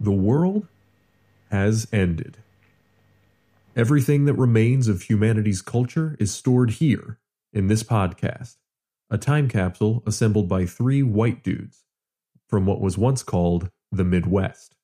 The 0.00 0.10
world 0.10 0.66
has 1.50 1.86
ended. 1.92 2.38
Everything 3.76 4.24
that 4.24 4.34
remains 4.34 4.88
of 4.88 5.02
humanity's 5.02 5.60
culture 5.60 6.16
is 6.18 6.32
stored 6.32 6.70
here 6.70 7.18
in 7.52 7.66
this 7.66 7.82
podcast, 7.82 8.56
a 9.10 9.18
time 9.18 9.46
capsule 9.46 10.02
assembled 10.06 10.48
by 10.48 10.64
three 10.64 11.02
white 11.02 11.44
dudes 11.44 11.84
from 12.48 12.64
what 12.64 12.80
was 12.80 12.96
once 12.96 13.22
called 13.22 13.70
the 13.92 14.04
Midwest. 14.04 14.74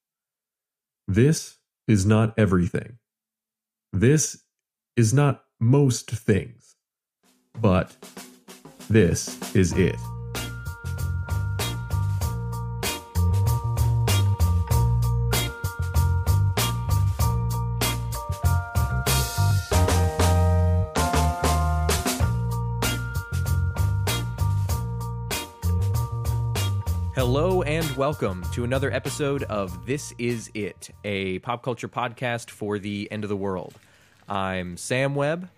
This 1.09 1.57
is 1.89 2.05
not 2.05 2.35
everything. 2.39 2.99
This 3.93 4.43
is 4.97 5.15
not 5.15 5.45
most 5.59 6.11
things. 6.11 6.77
But 7.59 7.97
this 8.91 9.55
is 9.55 9.73
it. 9.73 9.97
Welcome 27.97 28.45
to 28.53 28.65
another 28.65 28.93
episode 28.93 29.43
of 29.45 29.87
This 29.87 30.13
Is 30.19 30.51
It, 30.55 30.91
a 31.05 31.39
pop 31.41 31.63
culture 31.63 31.89
podcast 31.89 32.51
for 32.51 32.79
the 32.79 33.09
end 33.11 33.25
of 33.25 33.31
the 33.31 33.37
world. 33.37 33.75
I'm 34.29 34.77
Sam 34.77 35.15
Webb, 35.15 35.49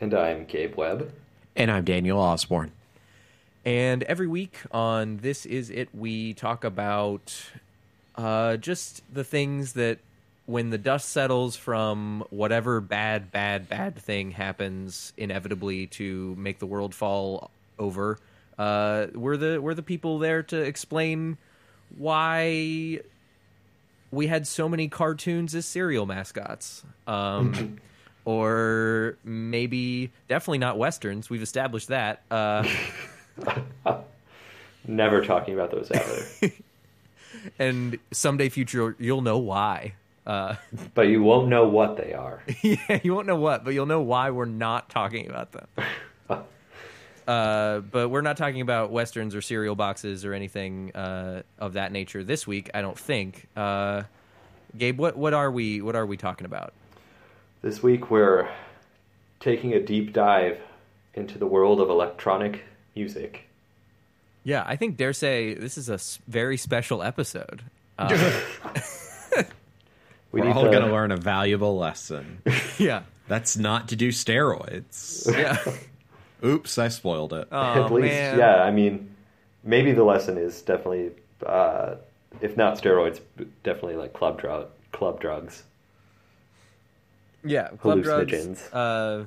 And 0.00 0.14
I'm 0.14 0.44
Gabe 0.44 0.76
Webb. 0.76 1.10
And 1.56 1.70
I'm 1.70 1.84
Daniel 1.84 2.18
Osborne. 2.20 2.72
and 3.64 4.02
every 4.04 4.26
week 4.28 4.58
on 4.70 5.18
This 5.18 5.46
Is 5.46 5.70
It, 5.70 5.88
we 5.92 6.34
talk 6.34 6.62
about 6.64 7.34
uh, 8.14 8.56
just 8.56 9.02
the 9.12 9.24
things 9.24 9.72
that 9.72 9.98
when 10.46 10.70
the 10.70 10.78
dust 10.78 11.08
settles 11.10 11.56
from 11.56 12.24
whatever 12.30 12.80
bad, 12.80 13.30
bad, 13.32 13.68
bad 13.68 13.96
thing 13.96 14.30
happens 14.30 15.12
inevitably 15.16 15.86
to 15.88 16.34
make 16.36 16.58
the 16.58 16.66
world 16.66 16.94
fall 16.94 17.50
over, 17.78 18.18
uh, 18.58 19.06
we're 19.14 19.36
the 19.36 19.60
we're 19.60 19.74
the 19.74 19.82
people 19.82 20.18
there 20.18 20.42
to 20.42 20.56
explain 20.60 21.36
why 21.96 23.00
we 24.10 24.26
had 24.26 24.46
so 24.46 24.68
many 24.68 24.88
cartoons 24.88 25.54
as 25.54 25.66
cereal 25.66 26.06
mascots. 26.06 26.84
Um, 27.06 27.78
or 28.24 29.16
maybe 29.24 30.10
definitely 30.28 30.58
not 30.58 30.76
westerns. 30.76 31.30
We've 31.30 31.42
established 31.42 31.88
that. 31.88 32.22
Uh, 32.30 32.68
Never 34.86 35.24
talking 35.24 35.54
about 35.54 35.70
those 35.70 35.90
ever. 35.90 36.52
and 37.58 37.98
someday 38.10 38.48
future 38.48 38.96
you'll 38.98 39.22
know 39.22 39.38
why. 39.38 39.94
Uh, 40.26 40.56
but 40.92 41.08
you 41.08 41.22
won't 41.22 41.48
know 41.48 41.68
what 41.68 41.96
they 41.96 42.12
are. 42.12 42.42
yeah, 42.62 43.00
you 43.02 43.14
won't 43.14 43.26
know 43.26 43.36
what, 43.36 43.64
but 43.64 43.72
you'll 43.72 43.86
know 43.86 44.02
why 44.02 44.30
we're 44.30 44.44
not 44.44 44.90
talking 44.90 45.26
about 45.28 45.52
them. 45.52 45.66
Uh, 47.28 47.80
but 47.80 48.08
we're 48.08 48.22
not 48.22 48.36
talking 48.36 48.62
about 48.62 48.90
westerns 48.90 49.34
or 49.34 49.42
cereal 49.42 49.74
boxes 49.74 50.24
or 50.24 50.32
anything 50.32 50.90
uh, 50.96 51.42
of 51.58 51.74
that 51.74 51.92
nature 51.92 52.24
this 52.24 52.46
week. 52.46 52.70
I 52.72 52.80
don't 52.80 52.98
think. 52.98 53.46
Uh, 53.54 54.04
Gabe, 54.76 54.98
what 54.98 55.16
what 55.16 55.34
are 55.34 55.50
we 55.50 55.80
what 55.82 55.94
are 55.94 56.06
we 56.06 56.16
talking 56.16 56.46
about? 56.46 56.72
This 57.62 57.82
week 57.82 58.10
we're 58.10 58.48
taking 59.40 59.74
a 59.74 59.80
deep 59.80 60.12
dive 60.12 60.58
into 61.14 61.38
the 61.38 61.46
world 61.46 61.80
of 61.80 61.90
electronic 61.90 62.64
music. 62.96 63.44
Yeah, 64.42 64.64
I 64.66 64.76
think 64.76 64.96
dare 64.96 65.12
say 65.12 65.54
this 65.54 65.76
is 65.76 65.88
a 65.88 65.98
very 66.30 66.56
special 66.56 67.02
episode. 67.02 67.62
Uh, 67.98 68.40
We 70.30 70.42
We're 70.42 70.50
all 70.50 70.64
going 70.64 70.84
to 70.84 70.92
learn 70.92 71.10
a 71.10 71.16
valuable 71.16 71.78
lesson. 71.78 72.42
yeah, 72.78 73.02
That's 73.28 73.56
not 73.56 73.88
to 73.88 73.96
do 73.96 74.08
steroids. 74.08 75.30
yeah. 75.32 75.56
Oops, 76.44 76.78
I 76.78 76.88
spoiled 76.88 77.32
it. 77.32 77.48
Oh 77.50 77.84
at 77.84 77.92
least, 77.92 78.12
man. 78.12 78.38
yeah. 78.38 78.62
I 78.62 78.70
mean, 78.70 79.10
maybe 79.64 79.90
the 79.92 80.04
lesson 80.04 80.38
is 80.38 80.62
definitely, 80.62 81.10
uh, 81.44 81.96
if 82.40 82.56
not 82.56 82.80
steroids, 82.80 83.20
definitely 83.64 83.96
like 83.96 84.12
club 84.12 84.40
drug, 84.40 84.68
club 84.92 85.20
drugs. 85.20 85.64
Yeah, 87.44 87.68
club 87.80 88.02
drugs, 88.02 88.32
Hallucinogens. 88.32 88.60
uh, 88.72 89.24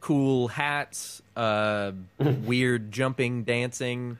cool 0.00 0.48
hats, 0.48 1.20
uh, 1.36 1.92
weird 2.18 2.90
jumping, 2.92 3.44
dancing. 3.44 4.18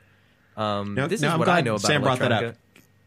Um, 0.57 0.95
No, 0.95 1.07
this 1.09 1.21
no, 1.23 1.29
is 1.29 1.33
I'm 1.35 1.39
what 1.39 1.45
glad 1.47 1.59
I 1.59 1.61
know 1.63 1.75
about 1.77 1.87
Sam 1.87 2.03
brought 2.03 2.19
that 2.21 2.33
up. 2.33 2.55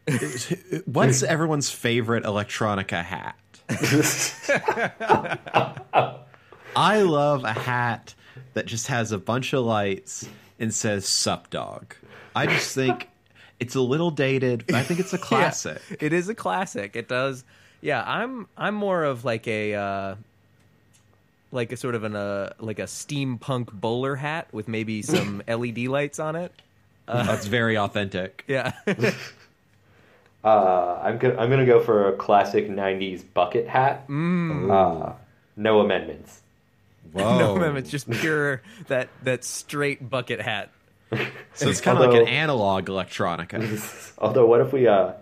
What's 0.86 1.22
everyone's 1.22 1.70
favorite 1.70 2.24
electronica 2.24 3.02
hat? 3.04 3.36
I 6.76 7.02
love 7.02 7.44
a 7.44 7.52
hat 7.52 8.14
that 8.54 8.66
just 8.66 8.86
has 8.88 9.10
a 9.12 9.18
bunch 9.18 9.52
of 9.52 9.64
lights 9.64 10.28
and 10.58 10.72
says 10.72 11.06
"Sup 11.06 11.48
Dog." 11.50 11.94
I 12.34 12.46
just 12.46 12.74
think 12.74 13.08
it's 13.60 13.74
a 13.74 13.80
little 13.80 14.10
dated, 14.10 14.64
but 14.66 14.76
I 14.76 14.82
think 14.82 15.00
it's 15.00 15.12
a 15.12 15.18
classic. 15.30 15.80
Yeah, 15.90 15.96
it 16.00 16.12
is 16.12 16.28
a 16.28 16.34
classic. 16.34 16.94
It 16.96 17.08
does. 17.08 17.44
Yeah, 17.80 18.02
I'm 18.06 18.46
I'm 18.56 18.74
more 18.74 19.04
of 19.04 19.24
like 19.24 19.48
a 19.48 19.74
uh, 19.74 20.14
like 21.52 21.72
a 21.72 21.76
sort 21.76 21.94
of 21.94 22.04
an 22.04 22.14
uh, 22.14 22.52
like 22.60 22.78
a 22.78 22.84
steampunk 22.84 23.72
bowler 23.72 24.16
hat 24.16 24.48
with 24.52 24.68
maybe 24.68 25.02
some 25.14 25.42
LED 25.48 25.78
lights 25.78 26.18
on 26.18 26.36
it. 26.36 26.52
That's 27.06 27.46
very 27.46 27.78
authentic. 27.78 28.44
Yeah. 28.48 28.72
Uh, 30.44 31.00
I'm 31.02 31.18
gonna 31.18 31.36
I'm 31.36 31.50
gonna 31.50 31.66
go 31.66 31.80
for 31.80 32.08
a 32.08 32.12
classic 32.16 32.68
'90s 32.68 33.22
bucket 33.34 33.66
hat. 33.66 34.04
Uh, 34.08 35.12
no 35.56 35.80
amendments. 35.80 36.42
Whoa! 37.24 37.38
no 37.38 37.56
amendments, 37.56 37.90
just 37.90 38.10
pure 38.10 38.62
that 38.88 39.08
that 39.22 39.44
straight 39.44 40.08
bucket 40.08 40.40
hat. 40.40 40.70
So 41.54 41.68
it's 41.68 41.80
kind 41.80 41.98
of 41.98 42.10
like 42.10 42.20
an 42.20 42.28
analog 42.28 42.86
electronica. 42.86 44.14
Although, 44.18 44.46
what 44.46 44.60
if 44.60 44.72
we 44.72 44.86
uh, 44.86 45.12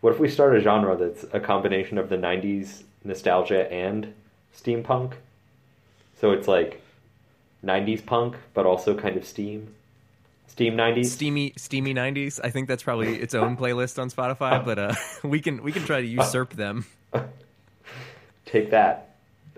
what 0.00 0.14
if 0.14 0.18
we 0.20 0.28
start 0.28 0.56
a 0.56 0.60
genre 0.60 0.96
that's 0.96 1.24
a 1.32 1.40
combination 1.40 1.98
of 1.98 2.08
the 2.08 2.16
'90s 2.16 2.82
nostalgia 3.04 3.70
and 3.72 4.14
steampunk? 4.56 5.14
So 6.20 6.30
it's 6.30 6.46
like 6.48 6.80
'90s 7.64 8.04
punk, 8.06 8.36
but 8.54 8.64
also 8.66 8.94
kind 8.96 9.16
of 9.16 9.24
steam, 9.26 9.74
steam 10.46 10.76
'90s. 10.76 11.06
steamy 11.06 11.52
steamy 11.56 11.94
90s 11.94 12.38
i 12.44 12.50
think 12.50 12.68
that's 12.68 12.82
probably 12.82 13.16
its 13.16 13.34
own 13.34 13.56
playlist 13.56 13.98
on 13.98 14.10
spotify 14.10 14.62
but 14.64 14.78
uh 14.78 14.94
we 15.24 15.40
can 15.40 15.62
we 15.62 15.72
can 15.72 15.82
try 15.84 16.00
to 16.00 16.06
usurp 16.06 16.52
them 16.54 16.84
Take 18.44 18.70
that, 18.70 19.11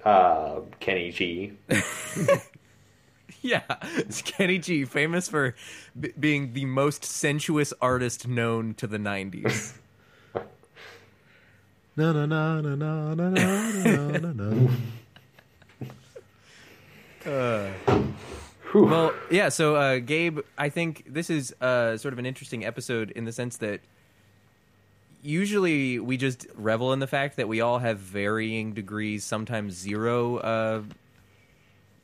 uh, 0.05 0.61
Kenny 0.81 1.11
G. 1.11 1.53
yeah 3.43 3.63
it's 3.97 4.23
kenny 4.23 4.59
g 4.59 4.85
famous 4.87 5.29
for 5.29 5.55
b- 5.99 6.13
being 6.19 6.55
the 6.55 6.65
most 6.65 7.05
sensuous 7.05 7.75
artist 7.81 8.27
known 8.27 8.73
to 8.75 8.87
the 8.87 8.97
90s 8.97 9.75
No, 11.97 12.13
no, 12.13 12.25
no, 12.27 12.61
no, 12.61 12.75
no, 12.75 13.15
no, 13.15 13.29
no, 13.29 13.31
no, 13.31 14.33
no, 14.33 14.33
no. 14.33 14.71
well 18.75 19.13
yeah 19.31 19.49
so 19.51 19.77
uh 19.77 19.99
gabe 19.99 20.41
i 20.59 20.69
think 20.69 21.05
this 21.07 21.29
is 21.31 21.55
uh 21.61 21.97
sort 21.97 22.13
of 22.13 22.19
an 22.19 22.27
interesting 22.27 22.65
episode 22.65 23.11
in 23.13 23.25
the 23.25 23.33
sense 23.33 23.59
that 23.59 23.81
usually 25.25 25.99
we 25.99 26.17
just 26.19 26.47
revel 26.55 26.93
in 26.93 26.99
the 26.99 27.07
fact 27.07 27.37
that 27.37 27.49
we 27.49 27.61
all 27.61 27.79
have 27.79 27.99
varying 27.99 28.75
degrees 28.75 29.25
sometimes 29.25 29.73
zero 29.75 30.37
uh 30.37 30.83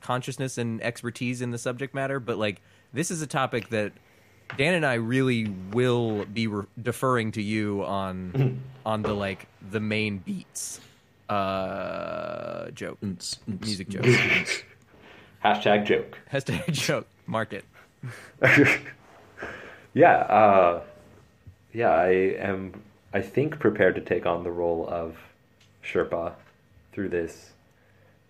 consciousness 0.00 0.56
and 0.56 0.82
expertise 0.82 1.42
in 1.42 1.50
the 1.50 1.58
subject 1.58 1.94
matter 1.94 2.18
but 2.18 2.38
like 2.38 2.62
this 2.94 3.10
is 3.10 3.20
a 3.20 3.26
topic 3.26 3.68
that 3.68 3.92
dan 4.56 4.72
and 4.72 4.86
i 4.86 4.94
really 4.94 5.46
will 5.72 6.24
be 6.24 6.46
re- 6.46 6.64
deferring 6.82 7.30
to 7.30 7.42
you 7.42 7.84
on 7.84 8.62
on 8.86 9.02
the 9.02 9.12
like 9.12 9.46
the 9.70 9.80
main 9.80 10.16
beats 10.18 10.80
uh 11.28 12.70
joke 12.70 12.98
music 13.60 13.88
joke 13.88 14.04
Hashtag 15.44 15.84
joke. 15.86 16.18
hashtag 16.32 16.70
joke 16.72 17.06
market 17.26 17.64
Yeah, 19.92 20.18
uh, 20.18 20.82
yeah. 21.72 21.88
I 21.90 22.08
am. 22.38 22.72
I 23.12 23.20
think 23.20 23.58
prepared 23.58 23.94
to 23.96 24.00
take 24.00 24.26
on 24.26 24.44
the 24.44 24.50
role 24.52 24.86
of 24.88 25.16
Sherpa 25.84 26.34
through 26.92 27.08
this. 27.08 27.50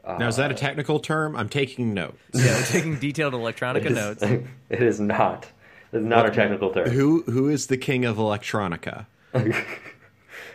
Now, 0.06 0.29
is 0.29 0.37
that 0.37 0.50
a 0.50 0.55
technical 0.55 0.99
term? 0.99 1.37
I'm 1.37 1.49
taking 1.50 1.93
notes. 1.93 2.17
yeah 2.32 2.56
we're 2.56 2.65
taking 2.65 2.99
detailed 2.99 3.35
electronica 3.35 3.85
It 3.85 3.87
is- 3.93 3.97
notes 3.97 4.23
it 4.71 4.82
is 4.82 4.99
not. 5.00 5.47
It 5.93 5.99
is 5.99 6.05
not 6.05 6.25
a 6.27 6.31
technical 6.31 6.71
term. 6.71 6.88
Who 6.88 7.23
who 7.25 7.49
is 7.49 7.67
the 7.67 7.77
king 7.77 8.05
of 8.05 8.17
electronica? 8.17 9.06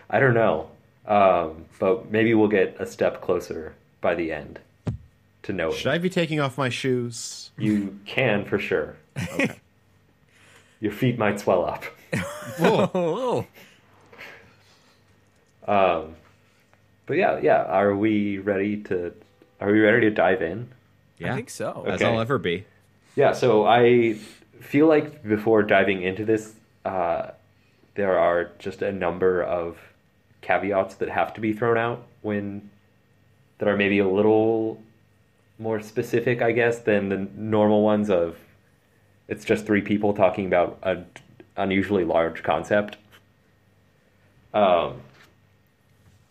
I 0.10 0.19
don't 0.19 0.33
know, 0.33 0.69
um, 1.07 1.66
but 1.80 2.10
maybe 2.12 2.33
we'll 2.33 2.48
get 2.48 2.75
a 2.80 2.86
step 2.86 3.22
closer 3.22 3.74
by 4.01 4.16
the 4.16 4.31
end 4.31 4.60
to 5.44 5.54
know 5.54 5.69
it. 5.69 5.75
Should 5.75 5.92
I 5.92 5.98
be 5.98 6.10
taking 6.10 6.39
off 6.39 6.57
my 6.57 6.69
shoes? 6.69 7.51
You 7.57 8.00
can 8.06 8.45
for 8.45 8.57
sure. 8.60 8.95
Your 10.80 10.92
feet 10.92 11.18
might 11.19 11.39
swell 11.39 11.66
up. 11.66 11.83
oh 12.60 13.45
Um, 15.67 16.15
but 17.06 17.17
yeah, 17.17 17.39
yeah. 17.41 17.63
Are 17.63 17.95
we 17.95 18.38
ready 18.39 18.77
to? 18.83 19.13
Are 19.59 19.71
we 19.71 19.79
ready 19.79 20.01
to 20.01 20.12
dive 20.12 20.41
in? 20.41 20.69
Yeah, 21.17 21.33
I 21.33 21.35
think 21.35 21.50
so. 21.50 21.85
as 21.88 22.01
I'll 22.01 22.19
ever 22.19 22.38
be. 22.38 22.65
Yeah. 23.15 23.33
So 23.33 23.65
I 23.65 24.17
feel 24.59 24.88
like 24.88 25.23
before 25.23 25.63
diving 25.63 26.01
into 26.01 26.25
this, 26.25 26.56
uh, 26.83 27.31
there 27.95 28.17
are 28.19 28.51
just 28.59 28.81
a 28.81 28.91
number 28.91 29.41
of 29.41 29.77
caveats 30.41 30.95
that 30.95 31.09
have 31.09 31.33
to 31.33 31.41
be 31.41 31.53
thrown 31.53 31.77
out 31.77 32.06
when 32.21 32.69
that 33.57 33.67
are 33.67 33.77
maybe 33.77 34.00
a 34.00 34.07
little 34.07 34.81
more 35.57 35.81
specific, 35.81 36.41
I 36.41 36.51
guess, 36.51 36.79
than 36.79 37.09
the 37.09 37.27
normal 37.35 37.81
ones 37.81 38.09
of 38.09 38.38
it's 39.27 39.45
just 39.45 39.65
three 39.65 39.81
people 39.81 40.13
talking 40.13 40.45
about 40.45 40.77
an 40.83 41.06
unusually 41.57 42.03
large 42.03 42.44
concept. 42.44 42.97
Um, 44.53 45.01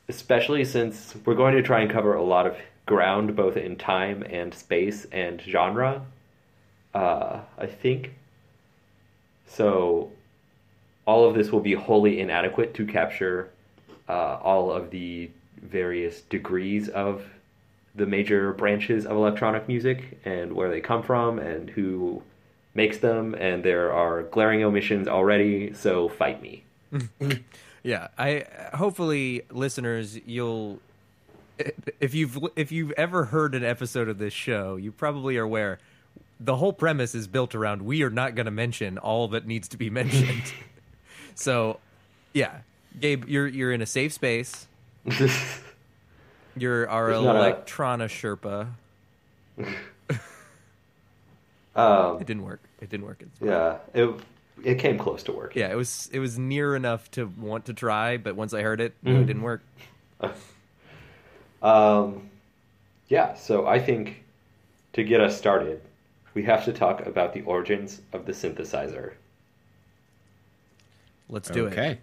especially 0.09 0.65
since 0.65 1.15
we're 1.25 1.35
going 1.35 1.55
to 1.55 1.63
try 1.63 1.81
and 1.81 1.91
cover 1.91 2.15
a 2.15 2.23
lot 2.23 2.47
of 2.47 2.57
ground 2.87 3.35
both 3.35 3.57
in 3.57 3.77
time 3.77 4.23
and 4.23 4.53
space 4.53 5.07
and 5.13 5.41
genre. 5.41 6.05
Uh, 6.95 7.41
I 7.59 7.67
think. 7.67 8.15
So, 9.47 10.13
all 11.07 11.29
of 11.29 11.35
this 11.35 11.51
will 11.51 11.61
be 11.61 11.75
wholly 11.75 12.21
inadequate 12.21 12.75
to 12.75 12.87
capture 12.87 13.51
uh, 14.09 14.39
all 14.43 14.71
of 14.71 14.91
the 14.91 15.31
various 15.61 16.21
degrees 16.23 16.89
of 16.89 17.25
the 17.95 18.07
major 18.07 18.53
branches 18.53 19.07
of 19.07 19.13
electronic 19.13 19.69
music 19.69 20.21
and 20.25 20.53
where 20.53 20.71
they 20.71 20.81
come 20.81 21.03
from 21.03 21.39
and 21.39 21.71
who 21.71 22.23
makes 22.75 22.99
them. 22.99 23.35
And 23.35 23.65
there 23.65 23.93
are 23.93 24.23
glaring 24.25 24.65
omissions 24.65 25.09
already, 25.09 25.73
so 25.75 26.09
fight 26.09 26.43
me. 26.43 26.65
Yeah, 27.85 28.09
I 28.19 28.47
hopefully 28.75 29.43
listeners 29.51 30.19
you'll 30.27 30.81
if 32.01 32.15
you've 32.15 32.39
if 32.57 32.73
you've 32.73 32.91
ever 32.93 33.27
heard 33.27 33.55
an 33.55 33.63
episode 33.63 34.09
of 34.09 34.19
this 34.19 34.33
show, 34.33 34.75
you 34.77 34.91
probably 34.91 35.37
are 35.37 35.43
aware 35.45 35.79
the 36.41 36.57
whole 36.57 36.73
premise 36.73 37.15
is 37.15 37.29
built 37.29 37.55
around 37.55 37.83
we 37.83 38.03
are 38.03 38.11
not 38.11 38.35
going 38.35 38.47
to 38.47 38.51
mention 38.51 38.99
all 38.99 39.29
that 39.29 39.47
needs 39.47 39.69
to 39.69 39.77
be 39.77 39.89
mentioned. 39.91 40.53
so, 41.37 41.79
yeah, 42.33 42.59
Gabe, 42.99 43.27
you're 43.29 43.47
you're 43.47 43.71
in 43.73 43.83
a 43.83 43.87
safe 43.87 44.13
space. 44.15 44.67
You're 46.57 46.89
our 46.89 47.11
not 47.23 47.37
a- 47.37 47.39
electrona 47.39 48.09
Sherpa. 48.09 48.69
Um, 51.77 52.21
It 52.21 52.27
didn't 52.29 52.45
work. 52.45 52.61
It 52.81 52.89
didn't 52.89 53.05
work. 53.05 53.21
It's 53.21 53.41
yeah, 53.41 53.79
it 53.93 54.09
it 54.63 54.77
came 54.79 54.99
close 54.99 55.23
to 55.25 55.33
working. 55.33 55.61
Yeah, 55.61 55.71
it 55.73 55.77
was 55.77 56.09
it 56.13 56.19
was 56.19 56.39
near 56.39 56.77
enough 56.77 57.11
to 57.13 57.27
want 57.27 57.67
to 57.67 57.75
try, 57.75 58.17
but 58.17 58.37
once 58.37 58.55
I 58.55 58.63
heard 58.63 58.81
it, 58.81 58.95
no, 59.03 59.21
it 59.21 59.25
didn't 59.27 59.43
work. 59.43 59.63
Um, 61.63 62.31
yeah, 63.09 63.35
so 63.35 63.67
I 63.67 63.79
think 63.79 64.23
to 64.93 65.03
get 65.03 65.21
us 65.21 65.37
started, 65.37 65.81
we 66.35 66.43
have 66.45 66.65
to 66.67 66.73
talk 66.73 67.07
about 67.07 67.33
the 67.33 67.43
origins 67.43 68.03
of 68.13 68.27
the 68.27 68.33
synthesizer. 68.33 69.15
Let's 71.29 71.51
do 71.51 71.67
it. 71.67 71.73
okay. 71.73 71.99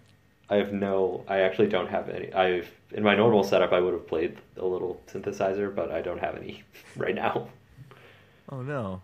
I 0.50 0.56
have 0.56 0.72
no, 0.72 1.24
I 1.28 1.40
actually 1.40 1.68
don't 1.68 1.88
have 1.88 2.08
any. 2.08 2.32
I've 2.32 2.70
in 2.92 3.02
my 3.02 3.14
normal 3.14 3.42
setup, 3.44 3.72
I 3.72 3.80
would 3.80 3.94
have 3.94 4.06
played 4.06 4.36
a 4.56 4.64
little 4.66 5.00
synthesizer, 5.08 5.74
but 5.74 5.90
I 5.90 6.02
don't 6.02 6.18
have 6.20 6.36
any 6.36 6.62
right 6.96 7.14
now. 7.14 7.48
Oh 8.48 8.62
no. 8.62 9.02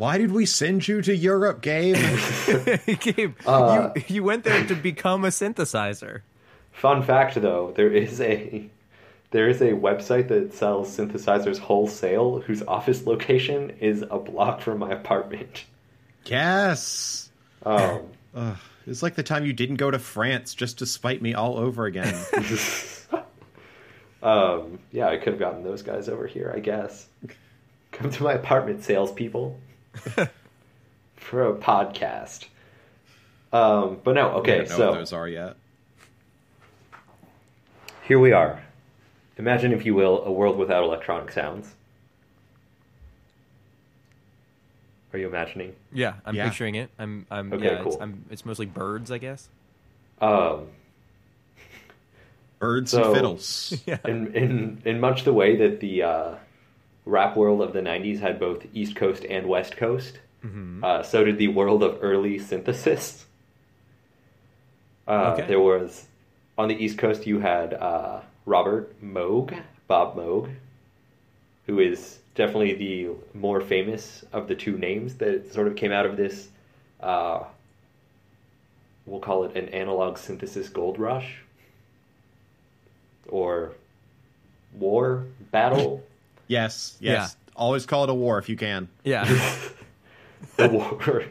Why 0.00 0.16
did 0.16 0.32
we 0.32 0.46
send 0.46 0.88
you 0.88 1.02
to 1.02 1.14
Europe, 1.14 1.60
Gabe? 1.60 1.94
Gabe, 3.00 3.34
Uh, 3.44 3.90
you 3.94 4.02
you 4.08 4.24
went 4.24 4.44
there 4.44 4.64
to 4.66 4.74
become 4.74 5.26
a 5.26 5.28
synthesizer. 5.28 6.22
Fun 6.72 7.02
fact, 7.02 7.34
though, 7.34 7.74
there 7.76 7.92
is 7.92 8.18
a 8.18 8.70
there 9.30 9.46
is 9.46 9.60
a 9.60 9.72
website 9.72 10.28
that 10.28 10.54
sells 10.54 10.96
synthesizers 10.96 11.58
wholesale, 11.58 12.40
whose 12.40 12.62
office 12.62 13.04
location 13.04 13.72
is 13.78 14.02
a 14.10 14.18
block 14.18 14.62
from 14.62 14.78
my 14.78 14.90
apartment. 14.90 15.66
yes. 16.24 17.30
Um, 17.66 18.00
Ugh, 18.34 18.56
it's 18.86 19.02
like 19.02 19.16
the 19.16 19.22
time 19.22 19.44
you 19.44 19.52
didn't 19.52 19.76
go 19.76 19.90
to 19.90 19.98
France 19.98 20.54
just 20.54 20.78
to 20.78 20.86
spite 20.86 21.20
me 21.20 21.34
all 21.34 21.58
over 21.58 21.84
again. 21.84 22.18
Um, 24.22 24.78
yeah, 24.92 25.08
I 25.08 25.16
could 25.16 25.32
have 25.32 25.38
gotten 25.40 25.64
those 25.64 25.80
guys 25.82 26.06
over 26.06 26.26
here, 26.26 26.52
I 26.54 26.60
guess. 26.60 27.06
Come 27.92 28.10
to 28.10 28.22
my 28.22 28.34
apartment, 28.34 28.84
salespeople, 28.84 29.58
for 31.16 31.46
a 31.48 31.54
podcast. 31.54 32.46
Um, 33.52 33.98
but 34.04 34.14
no, 34.14 34.28
I 34.28 34.32
okay, 34.34 34.58
don't 34.58 34.70
know 34.70 34.76
so 34.76 34.90
what 34.90 34.98
those 34.98 35.12
are 35.12 35.28
yet. 35.28 35.56
here 38.04 38.18
we 38.18 38.32
are. 38.32 38.62
Imagine, 39.38 39.72
if 39.72 39.84
you 39.86 39.94
will, 39.94 40.22
a 40.24 40.30
world 40.30 40.56
without 40.58 40.84
electronic 40.84 41.32
sounds. 41.32 41.74
Are 45.12 45.18
you 45.18 45.26
imagining? 45.26 45.74
Yeah, 45.92 46.14
I'm 46.24 46.34
Yeah. 46.36 46.48
picturing 46.48 46.76
it. 46.76 46.90
I'm 46.98 47.26
I'm 47.30 47.52
Okay, 47.52 47.64
yeah, 47.64 47.70
it's, 47.72 47.82
cool. 47.82 47.98
I'm 48.00 48.24
it's 48.30 48.44
mostly 48.44 48.66
birds, 48.66 49.10
I 49.10 49.18
guess. 49.18 49.48
Um, 50.20 50.66
Birds 52.60 52.90
So- 52.92 53.04
and 53.06 53.14
fiddles. 53.14 53.82
Yeah. 53.86 53.98
in 54.04 54.34
in 54.34 54.82
in 54.84 55.00
much 55.00 55.24
the 55.24 55.32
way 55.32 55.56
that 55.56 55.80
the 55.80 56.02
uh, 56.04 56.34
rap 57.04 57.36
world 57.36 57.60
of 57.62 57.72
the 57.72 57.80
'90s 57.80 58.20
had 58.20 58.38
both 58.38 58.66
East 58.74 58.96
Coast 58.96 59.24
and 59.28 59.46
West 59.46 59.76
Coast, 59.76 60.18
uh, 60.84 61.02
so 61.02 61.24
did 61.24 61.38
the 61.38 61.48
world 61.48 61.82
of 61.82 61.98
early 62.02 62.38
synthesis. 62.38 63.26
Uh, 65.08 65.34
Okay. 65.36 65.46
There 65.46 65.60
was 65.60 66.06
on 66.56 66.68
the 66.68 66.74
East 66.82 66.98
Coast 66.98 67.26
you 67.26 67.40
had 67.40 67.74
uh, 67.74 68.20
Robert 68.46 68.94
Moog, 69.02 69.58
Bob 69.88 70.16
Moog, 70.16 70.50
who 71.66 71.78
is 71.80 72.18
definitely 72.34 72.74
the 72.74 73.10
more 73.34 73.60
famous 73.60 74.24
of 74.32 74.46
the 74.48 74.54
two 74.54 74.78
names 74.78 75.14
that 75.16 75.52
sort 75.52 75.66
of 75.66 75.76
came 75.76 75.92
out 75.92 76.06
of 76.06 76.16
this. 76.16 76.48
Uh, 77.00 77.44
we'll 79.06 79.20
call 79.20 79.44
it 79.44 79.56
an 79.56 79.68
analog 79.70 80.16
synthesis 80.16 80.68
gold 80.68 80.98
rush 80.98 81.38
or 83.28 83.72
war 84.74 85.24
battle 85.50 86.02
Yes, 86.50 86.96
yes. 86.98 87.36
Yeah. 87.38 87.52
Always 87.54 87.86
call 87.86 88.04
it 88.04 88.10
a 88.10 88.14
war 88.14 88.38
if 88.38 88.48
you 88.48 88.56
can. 88.56 88.88
Yeah. 89.04 89.24
the 90.56 90.68
war 90.68 91.24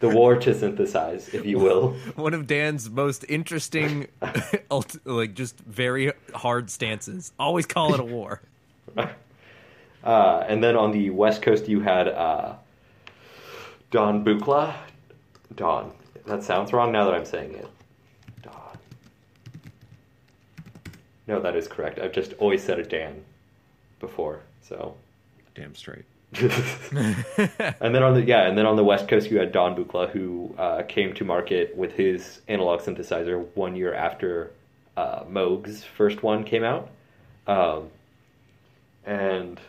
the 0.00 0.08
war 0.10 0.36
to 0.36 0.52
synthesize 0.52 1.28
if 1.32 1.46
you 1.46 1.58
will 1.58 1.94
One 2.16 2.34
of 2.34 2.46
Dan's 2.46 2.90
most 2.90 3.24
interesting 3.28 4.08
like 5.04 5.34
just 5.34 5.58
very 5.60 6.12
hard 6.34 6.68
stances. 6.68 7.32
Always 7.38 7.64
call 7.64 7.94
it 7.94 8.00
a 8.00 8.04
war. 8.04 8.42
uh, 8.98 10.44
and 10.46 10.62
then 10.62 10.76
on 10.76 10.90
the 10.90 11.08
west 11.08 11.40
coast 11.40 11.66
you 11.66 11.80
had 11.80 12.08
uh, 12.08 12.54
don 13.90 14.22
Buchla 14.22 14.74
don 15.56 15.92
that 16.26 16.42
sounds 16.42 16.72
wrong 16.72 16.92
now 16.92 17.04
that 17.04 17.14
i'm 17.14 17.24
saying 17.24 17.52
it 17.54 17.68
don 18.42 18.78
no 21.26 21.40
that 21.40 21.54
is 21.54 21.68
correct 21.68 21.98
i've 21.98 22.12
just 22.12 22.32
always 22.34 22.62
said 22.62 22.78
a 22.78 22.82
dan 22.82 23.22
before 24.02 24.40
so 24.60 24.94
Damn 25.54 25.74
straight. 25.74 26.04
and 26.34 27.94
then 27.94 28.02
on 28.02 28.14
the 28.14 28.24
yeah, 28.26 28.48
and 28.48 28.56
then 28.56 28.64
on 28.64 28.76
the 28.76 28.84
west 28.84 29.06
coast 29.08 29.30
you 29.30 29.38
had 29.38 29.52
Don 29.52 29.76
Buchla, 29.76 30.10
who 30.10 30.54
uh, 30.58 30.82
came 30.82 31.12
to 31.14 31.24
market 31.24 31.76
with 31.76 31.92
his 31.92 32.40
analog 32.48 32.80
synthesizer 32.80 33.46
one 33.54 33.76
year 33.76 33.94
after 33.94 34.50
uh, 34.96 35.24
Moog's 35.28 35.84
first 35.84 36.22
one 36.22 36.44
came 36.44 36.64
out, 36.64 36.90
um, 37.46 37.88
and 39.04 39.60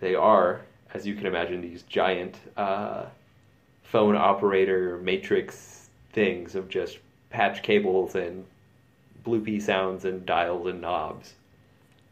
they 0.00 0.14
are, 0.14 0.60
as 0.92 1.06
you 1.06 1.14
can 1.14 1.26
imagine, 1.26 1.62
these 1.62 1.82
giant 1.82 2.36
uh, 2.58 3.06
phone 3.82 4.16
operator 4.16 4.98
matrix 4.98 5.88
things 6.12 6.54
of 6.54 6.68
just 6.68 6.98
patch 7.30 7.62
cables 7.62 8.14
and 8.14 8.44
bloopy 9.24 9.60
sounds 9.60 10.04
and 10.04 10.26
dials 10.26 10.66
and 10.66 10.82
knobs. 10.82 11.34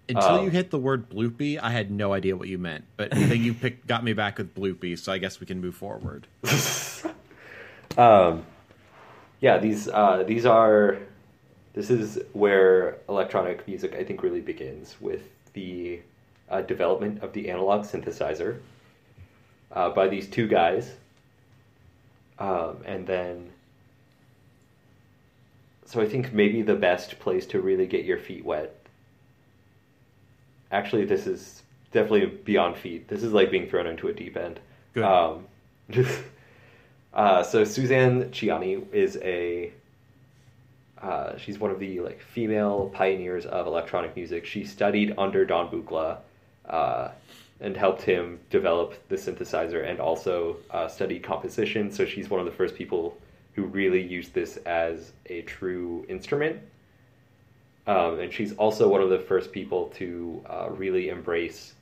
Until 0.08 0.36
Um, 0.36 0.44
you 0.44 0.50
hit 0.50 0.70
the 0.70 0.78
word 0.78 1.10
bloopy, 1.10 1.58
I 1.60 1.70
had 1.70 1.90
no 1.90 2.14
idea 2.14 2.34
what 2.36 2.48
you 2.48 2.58
meant. 2.58 2.84
But 2.96 3.10
then 3.12 3.42
you 3.42 3.52
picked, 3.52 3.86
got 3.86 4.02
me 4.02 4.14
back 4.14 4.38
with 4.38 4.54
bloopy, 4.54 4.98
so 4.98 5.12
I 5.12 5.18
guess 5.18 5.40
we 5.40 5.46
can 5.46 5.60
move 5.60 5.74
forward. 5.74 6.26
Um, 7.98 8.46
yeah, 9.40 9.58
these 9.58 9.88
uh, 9.88 10.22
these 10.26 10.46
are. 10.46 10.98
This 11.74 11.90
is 11.90 12.18
where 12.32 12.98
electronic 13.08 13.66
music, 13.68 13.94
I 13.94 14.02
think, 14.02 14.22
really 14.22 14.40
begins 14.40 14.96
with 15.00 15.22
the 15.52 16.00
uh, 16.48 16.62
development 16.62 17.22
of 17.22 17.32
the 17.32 17.50
analog 17.50 17.84
synthesizer 17.84 18.58
uh, 19.72 19.90
by 19.90 20.08
these 20.08 20.28
two 20.28 20.46
guys, 20.46 20.94
um, 22.38 22.78
and 22.84 23.06
then. 23.06 23.50
So 25.86 26.02
I 26.02 26.08
think 26.08 26.32
maybe 26.32 26.62
the 26.62 26.74
best 26.74 27.18
place 27.18 27.46
to 27.46 27.60
really 27.60 27.86
get 27.86 28.04
your 28.04 28.18
feet 28.18 28.44
wet. 28.44 28.77
Actually, 30.70 31.04
this 31.04 31.26
is 31.26 31.62
definitely 31.92 32.26
beyond 32.26 32.76
feet. 32.76 33.08
This 33.08 33.22
is 33.22 33.32
like 33.32 33.50
being 33.50 33.68
thrown 33.68 33.86
into 33.86 34.08
a 34.08 34.12
deep 34.12 34.36
end. 34.36 34.60
Good. 34.94 35.04
Um, 35.04 35.46
uh, 37.14 37.42
so 37.42 37.64
Suzanne 37.64 38.30
Ciani 38.30 38.84
is 38.92 39.16
a 39.22 39.72
Uh, 41.00 41.36
she's 41.38 41.58
one 41.58 41.70
of 41.70 41.78
the 41.78 42.00
like 42.00 42.20
female 42.20 42.90
pioneers 42.94 43.46
of 43.46 43.66
electronic 43.66 44.16
music. 44.16 44.44
She 44.44 44.64
studied 44.64 45.14
under 45.16 45.44
Don 45.44 45.70
Buchla 45.70 46.18
uh, 46.68 47.10
and 47.60 47.76
helped 47.76 48.02
him 48.02 48.40
develop 48.50 48.94
the 49.08 49.16
synthesizer, 49.16 49.88
and 49.88 50.00
also 50.00 50.56
uh, 50.70 50.88
studied 50.88 51.22
composition. 51.22 51.92
So 51.92 52.04
she's 52.04 52.28
one 52.28 52.40
of 52.40 52.46
the 52.46 52.52
first 52.52 52.74
people 52.74 53.16
who 53.54 53.64
really 53.64 54.02
used 54.02 54.34
this 54.34 54.56
as 54.66 55.12
a 55.26 55.42
true 55.42 56.04
instrument. 56.08 56.60
Um, 57.88 58.20
and 58.20 58.30
she's 58.30 58.52
also 58.52 58.86
one 58.86 59.00
of 59.00 59.08
the 59.08 59.18
first 59.18 59.50
people 59.50 59.86
to 59.96 60.44
uh, 60.48 60.68
really 60.70 61.08
embrace 61.08 61.72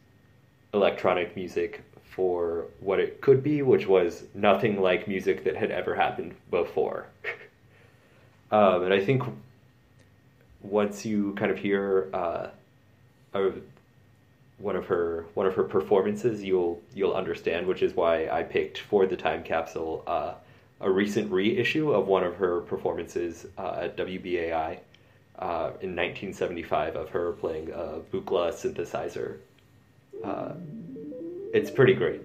electronic 0.72 1.34
music 1.34 1.82
for 2.04 2.66
what 2.78 3.00
it 3.00 3.20
could 3.20 3.42
be, 3.42 3.62
which 3.62 3.88
was 3.88 4.22
nothing 4.32 4.80
like 4.80 5.08
music 5.08 5.42
that 5.42 5.56
had 5.56 5.72
ever 5.72 5.96
happened 5.96 6.36
before. 6.50 7.08
um, 8.52 8.84
and 8.84 8.94
I 8.94 9.04
think 9.04 9.24
once 10.62 11.04
you 11.04 11.32
kind 11.34 11.50
of 11.50 11.58
hear 11.58 12.08
uh, 12.14 12.46
a, 13.34 13.50
one 14.58 14.76
of 14.76 14.86
her 14.86 15.26
one 15.34 15.46
of 15.46 15.54
her 15.54 15.64
performances, 15.64 16.42
you'll 16.42 16.80
you'll 16.94 17.14
understand, 17.14 17.66
which 17.66 17.82
is 17.82 17.94
why 17.94 18.28
I 18.28 18.44
picked 18.44 18.78
for 18.78 19.06
the 19.06 19.16
time 19.16 19.42
capsule 19.42 20.04
uh, 20.06 20.34
a 20.80 20.90
recent 20.90 21.32
reissue 21.32 21.92
of 21.92 22.06
one 22.06 22.22
of 22.22 22.36
her 22.36 22.60
performances 22.60 23.46
uh, 23.58 23.80
at 23.82 23.96
WBAI. 23.96 24.78
Uh, 25.38 25.72
in 25.82 25.94
1975, 25.94 26.96
of 26.96 27.10
her 27.10 27.32
playing 27.32 27.70
a 27.70 28.00
Buchla 28.10 28.52
synthesizer 28.52 29.36
uh, 30.24 30.52
it's 31.52 31.70
pretty 31.70 31.94
great. 31.94 32.20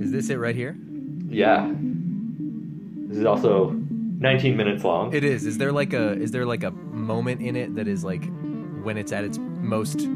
Is 0.00 0.12
this 0.12 0.30
it 0.30 0.36
right 0.36 0.54
here? 0.54 0.76
Yeah. 1.28 1.70
This 3.08 3.18
is 3.18 3.26
also 3.26 3.70
19 3.70 4.56
minutes 4.56 4.84
long. 4.84 5.12
It 5.14 5.24
is. 5.24 5.46
Is 5.46 5.58
there 5.58 5.72
like 5.72 5.92
a 5.92 6.12
is 6.12 6.30
there 6.30 6.46
like 6.46 6.62
a 6.64 6.70
moment 6.70 7.40
in 7.40 7.56
it 7.56 7.74
that 7.76 7.88
is 7.88 8.04
like 8.04 8.24
when 8.82 8.96
it's 8.96 9.12
at 9.12 9.24
its 9.24 9.38
most 9.38 10.06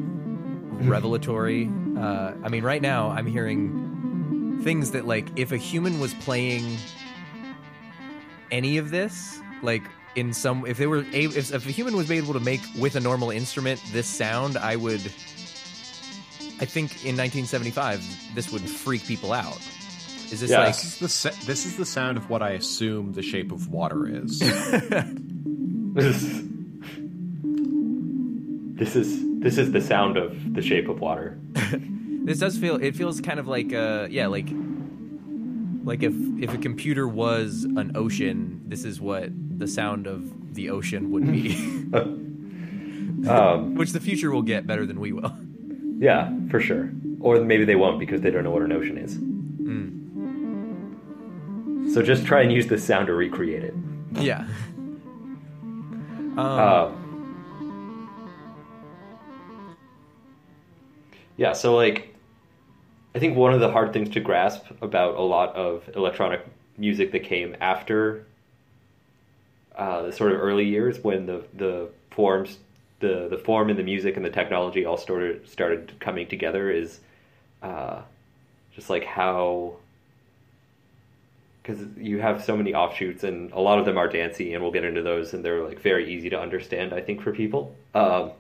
revelatory? 0.81 1.71
Uh, 1.97 2.33
I 2.43 2.49
mean, 2.49 2.65
right 2.65 2.83
now 2.83 3.11
I'm 3.11 3.27
hearing 3.27 4.61
things 4.63 4.91
that 4.93 5.07
like 5.07 5.29
if 5.37 5.53
a 5.53 5.57
human 5.57 6.01
was 6.01 6.15
playing 6.15 6.77
any 8.51 8.79
of 8.79 8.91
this, 8.91 9.41
like 9.63 9.83
in 10.19 10.33
some 10.33 10.67
if 10.67 10.77
they 10.79 10.87
were 10.87 11.05
able, 11.13 11.37
if, 11.37 11.53
if 11.55 11.67
a 11.67 11.71
human 11.71 11.97
was 11.97 12.11
able 12.11 12.33
to 12.35 12.41
make 12.41 12.61
with 12.79 12.97
a 12.97 13.01
normal 13.01 13.31
instrument 13.31 13.81
this 13.93 14.07
sound, 14.07 14.57
I 14.57 14.77
would. 14.77 15.01
I 16.61 16.65
think 16.65 16.91
in 17.07 17.17
1975 17.17 18.35
this 18.35 18.51
would 18.53 18.63
freak 18.63 19.07
people 19.07 19.33
out. 19.33 19.59
Is 20.33 20.41
this 20.41 20.51
Yeah. 20.51 20.61
like 20.65 20.75
This 20.77 21.01
is 21.03 21.23
the 21.23 21.47
this 21.47 21.65
is 21.67 21.77
the 21.77 21.87
sound 21.87 22.19
of 22.19 22.29
what 22.29 22.43
I 22.43 22.51
assume 22.51 23.13
the 23.13 23.23
shape 23.23 23.53
of 23.53 23.69
water 23.69 24.07
is. 24.09 24.43
This 25.95 26.15
is 26.15 26.43
this 28.77 28.95
is 28.97 29.41
this 29.41 29.59
is 29.59 29.73
the 29.73 29.81
sound 29.81 30.17
of 30.17 30.55
the 30.55 30.63
shape 30.63 30.89
of 30.89 31.01
water. 31.01 31.39
this 31.55 32.39
does 32.39 32.57
feel 32.59 32.77
it 32.77 32.95
feels 32.95 33.21
kind 33.21 33.41
of 33.41 33.49
like 33.49 33.73
uh 33.73 34.07
yeah 34.11 34.27
like 34.29 34.49
like 35.83 36.03
if 36.03 36.13
if 36.41 36.55
a 36.55 36.59
computer 36.59 37.09
was 37.09 37.65
an 37.65 37.93
ocean 37.97 38.61
this 38.67 38.85
is 38.85 39.01
what 39.01 39.31
the 39.59 39.69
sound 39.69 40.07
of 40.07 40.55
the 40.55 40.71
ocean 40.71 41.11
would 41.11 41.31
be 41.31 41.55
Um, 43.29 43.75
which 43.75 43.91
the 43.91 44.01
future 44.01 44.31
will 44.31 44.43
get 44.43 44.67
better 44.67 44.87
than 44.87 45.01
we 45.01 45.13
will 45.13 45.37
yeah, 45.99 46.31
for 46.51 46.61
sure. 46.61 46.91
Or 47.21 47.41
maybe 47.41 47.65
they 47.65 47.75
won't 47.75 47.99
because 47.99 48.21
they 48.21 48.31
don't 48.31 48.45
know 48.45 48.53
what 48.53 48.63
an 48.63 48.71
ocean 48.73 48.97
is. 48.97 49.19
So 51.93 52.03
just 52.03 52.27
try 52.27 52.43
and 52.43 52.53
use 52.53 52.67
this 52.69 52.85
sound 52.85 53.07
to 53.07 53.15
recreate 53.15 53.65
it. 53.65 53.75
yeah 54.13 54.47
um, 56.37 56.39
Um, 56.39 56.95
yeah, 61.37 61.53
so 61.55 61.75
like, 61.75 62.15
I 63.15 63.19
think 63.19 63.37
one 63.37 63.55
of 63.55 63.61
the 63.61 63.71
hard 63.71 63.93
things 63.93 64.11
to 64.11 64.21
grasp 64.21 64.67
about 64.83 65.17
a 65.17 65.23
lot 65.23 65.57
of 65.57 65.89
electronic 65.97 66.47
music 66.77 67.11
that 67.13 67.25
came 67.25 67.57
after 67.61 68.27
uh, 69.79 70.03
the 70.03 70.13
sort 70.13 70.33
of 70.33 70.41
early 70.41 70.67
years 70.67 70.99
when 70.99 71.25
the 71.27 71.45
the 71.55 71.89
forms, 72.11 72.59
the 72.99 73.29
the 73.31 73.39
form 73.39 73.71
and 73.71 73.79
the 73.79 73.85
music 73.85 74.17
and 74.17 74.25
the 74.25 74.31
technology 74.31 74.85
all 74.85 74.97
started 74.97 75.49
started 75.49 75.95
coming 76.01 76.27
together 76.27 76.71
is 76.71 76.99
uh, 77.63 78.03
just 78.75 78.91
like 78.91 79.05
how 79.05 79.77
because 81.63 81.85
you 81.97 82.19
have 82.21 82.43
so 82.43 82.57
many 82.57 82.75
offshoots 82.75 83.23
and 83.23 83.53
a 83.53 83.61
lot 83.61 83.79
of 83.79 83.85
them 83.85 83.99
are 83.99 84.09
dancey 84.09 84.55
and 84.55 84.63
we'll 84.63 84.73
get 84.73 84.85
into 84.85 85.03
those 85.03 85.35
and 85.35 85.45
they're 85.45 85.63
like 85.63 85.81
very 85.81 86.15
easy 86.15 86.31
to 86.31 86.41
understand 86.41 86.93
i 86.93 87.01
think 87.01 87.21
for 87.23 87.33
people. 87.33 87.75
Um, 87.95 88.33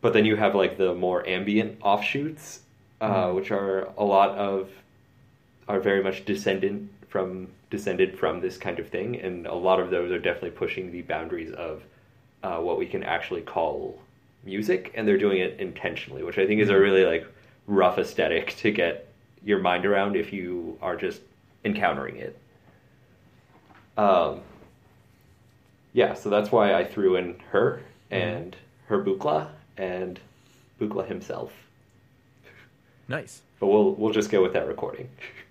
but 0.00 0.14
then 0.14 0.24
you 0.24 0.36
have 0.36 0.54
like 0.54 0.78
the 0.78 0.94
more 0.94 1.26
ambient 1.28 1.78
offshoots 1.82 2.60
uh, 3.00 3.30
which 3.30 3.50
are 3.50 3.92
a 3.96 4.04
lot 4.04 4.30
of 4.30 4.70
are 5.68 5.78
very 5.78 6.02
much 6.02 6.24
descendant 6.24 6.90
from 7.10 7.48
descended 7.68 8.18
from 8.18 8.40
this 8.40 8.56
kind 8.56 8.78
of 8.78 8.88
thing 8.88 9.20
and 9.20 9.46
a 9.46 9.54
lot 9.54 9.78
of 9.78 9.90
those 9.90 10.10
are 10.10 10.18
definitely 10.18 10.50
pushing 10.50 10.90
the 10.90 11.02
boundaries 11.02 11.52
of 11.52 11.82
uh, 12.42 12.56
what 12.56 12.78
we 12.78 12.86
can 12.86 13.02
actually 13.02 13.42
call 13.42 14.00
music 14.44 14.90
and 14.94 15.06
they're 15.06 15.18
doing 15.18 15.38
it 15.38 15.60
intentionally 15.60 16.22
which 16.22 16.38
i 16.38 16.46
think 16.46 16.60
is 16.60 16.70
a 16.70 16.78
really 16.78 17.04
like 17.04 17.26
rough 17.66 17.98
aesthetic 17.98 18.56
to 18.56 18.70
get 18.70 19.06
your 19.44 19.58
mind 19.58 19.84
around 19.84 20.16
if 20.16 20.32
you 20.32 20.76
are 20.82 20.96
just 20.96 21.20
encountering 21.64 22.16
it. 22.16 22.38
Um, 23.96 24.40
yeah 25.92 26.14
so 26.14 26.30
that's 26.30 26.50
why 26.52 26.74
i 26.74 26.84
threw 26.84 27.16
in 27.16 27.38
her 27.50 27.82
and 28.10 28.56
her 28.86 29.02
Buchla 29.02 29.48
and 29.76 30.18
Buchla 30.80 31.06
himself. 31.06 31.52
Nice. 33.08 33.42
But 33.58 33.66
we'll 33.66 33.92
we'll 33.92 34.12
just 34.12 34.30
go 34.30 34.42
with 34.42 34.52
that 34.54 34.66
recording 34.66 35.08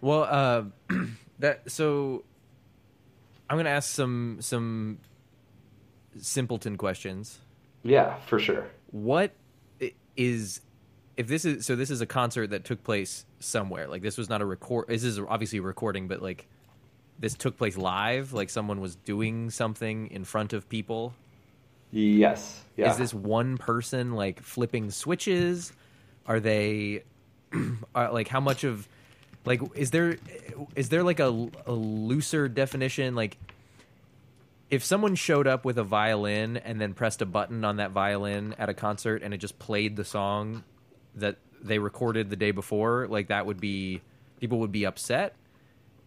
well 0.00 0.22
uh 0.22 0.64
that 1.38 1.70
so 1.70 2.24
i'm 3.48 3.56
gonna 3.56 3.68
ask 3.70 3.90
some 3.90 4.38
some 4.40 4.98
simpleton 6.20 6.76
questions. 6.76 7.38
Yeah 7.82 8.16
for 8.26 8.38
sure. 8.38 8.66
What 8.90 9.32
is 10.16 10.60
if 11.16 11.28
this 11.28 11.44
is 11.44 11.64
so 11.64 11.76
this 11.76 11.90
is 11.90 12.00
a 12.00 12.06
concert 12.06 12.50
that 12.50 12.64
took 12.64 12.82
place 12.82 13.24
somewhere 13.40 13.86
like 13.86 14.02
this 14.02 14.18
was 14.18 14.28
not 14.28 14.40
a 14.40 14.44
record 14.44 14.86
this 14.88 15.04
is 15.04 15.18
obviously 15.20 15.60
a 15.60 15.62
recording 15.62 16.08
but 16.08 16.20
like 16.20 16.46
this 17.18 17.34
took 17.34 17.56
place 17.56 17.76
live? 17.76 18.32
Like 18.32 18.50
someone 18.50 18.80
was 18.80 18.96
doing 18.96 19.50
something 19.50 20.08
in 20.10 20.24
front 20.24 20.52
of 20.52 20.68
people? 20.68 21.14
Yes 21.90 22.62
yeah. 22.76 22.90
Is 22.90 22.96
this 22.96 23.14
one 23.14 23.58
person 23.58 24.14
like 24.14 24.40
flipping 24.40 24.90
switches? 24.90 25.72
Are 26.26 26.40
they 26.40 27.04
are, 27.94 28.12
like 28.12 28.28
how 28.28 28.40
much 28.40 28.64
of 28.64 28.88
like 29.44 29.60
is 29.74 29.90
there 29.90 30.16
is 30.74 30.88
there 30.88 31.02
like 31.02 31.20
a, 31.20 31.48
a 31.66 31.72
looser 31.72 32.48
definition? 32.48 33.14
Like 33.14 33.38
if 34.70 34.84
someone 34.84 35.14
showed 35.14 35.46
up 35.46 35.64
with 35.64 35.78
a 35.78 35.84
violin 35.84 36.56
and 36.58 36.80
then 36.80 36.92
pressed 36.94 37.22
a 37.22 37.26
button 37.26 37.64
on 37.64 37.76
that 37.76 37.90
violin 37.90 38.54
at 38.58 38.68
a 38.68 38.74
concert 38.74 39.22
and 39.22 39.32
it 39.32 39.38
just 39.38 39.58
played 39.58 39.96
the 39.96 40.04
song 40.04 40.64
that 41.14 41.36
they 41.60 41.78
recorded 41.78 42.30
the 42.30 42.36
day 42.36 42.50
before 42.50 43.06
like 43.08 43.28
that 43.28 43.46
would 43.46 43.60
be 43.60 44.00
people 44.40 44.58
would 44.60 44.72
be 44.72 44.84
upset? 44.84 45.34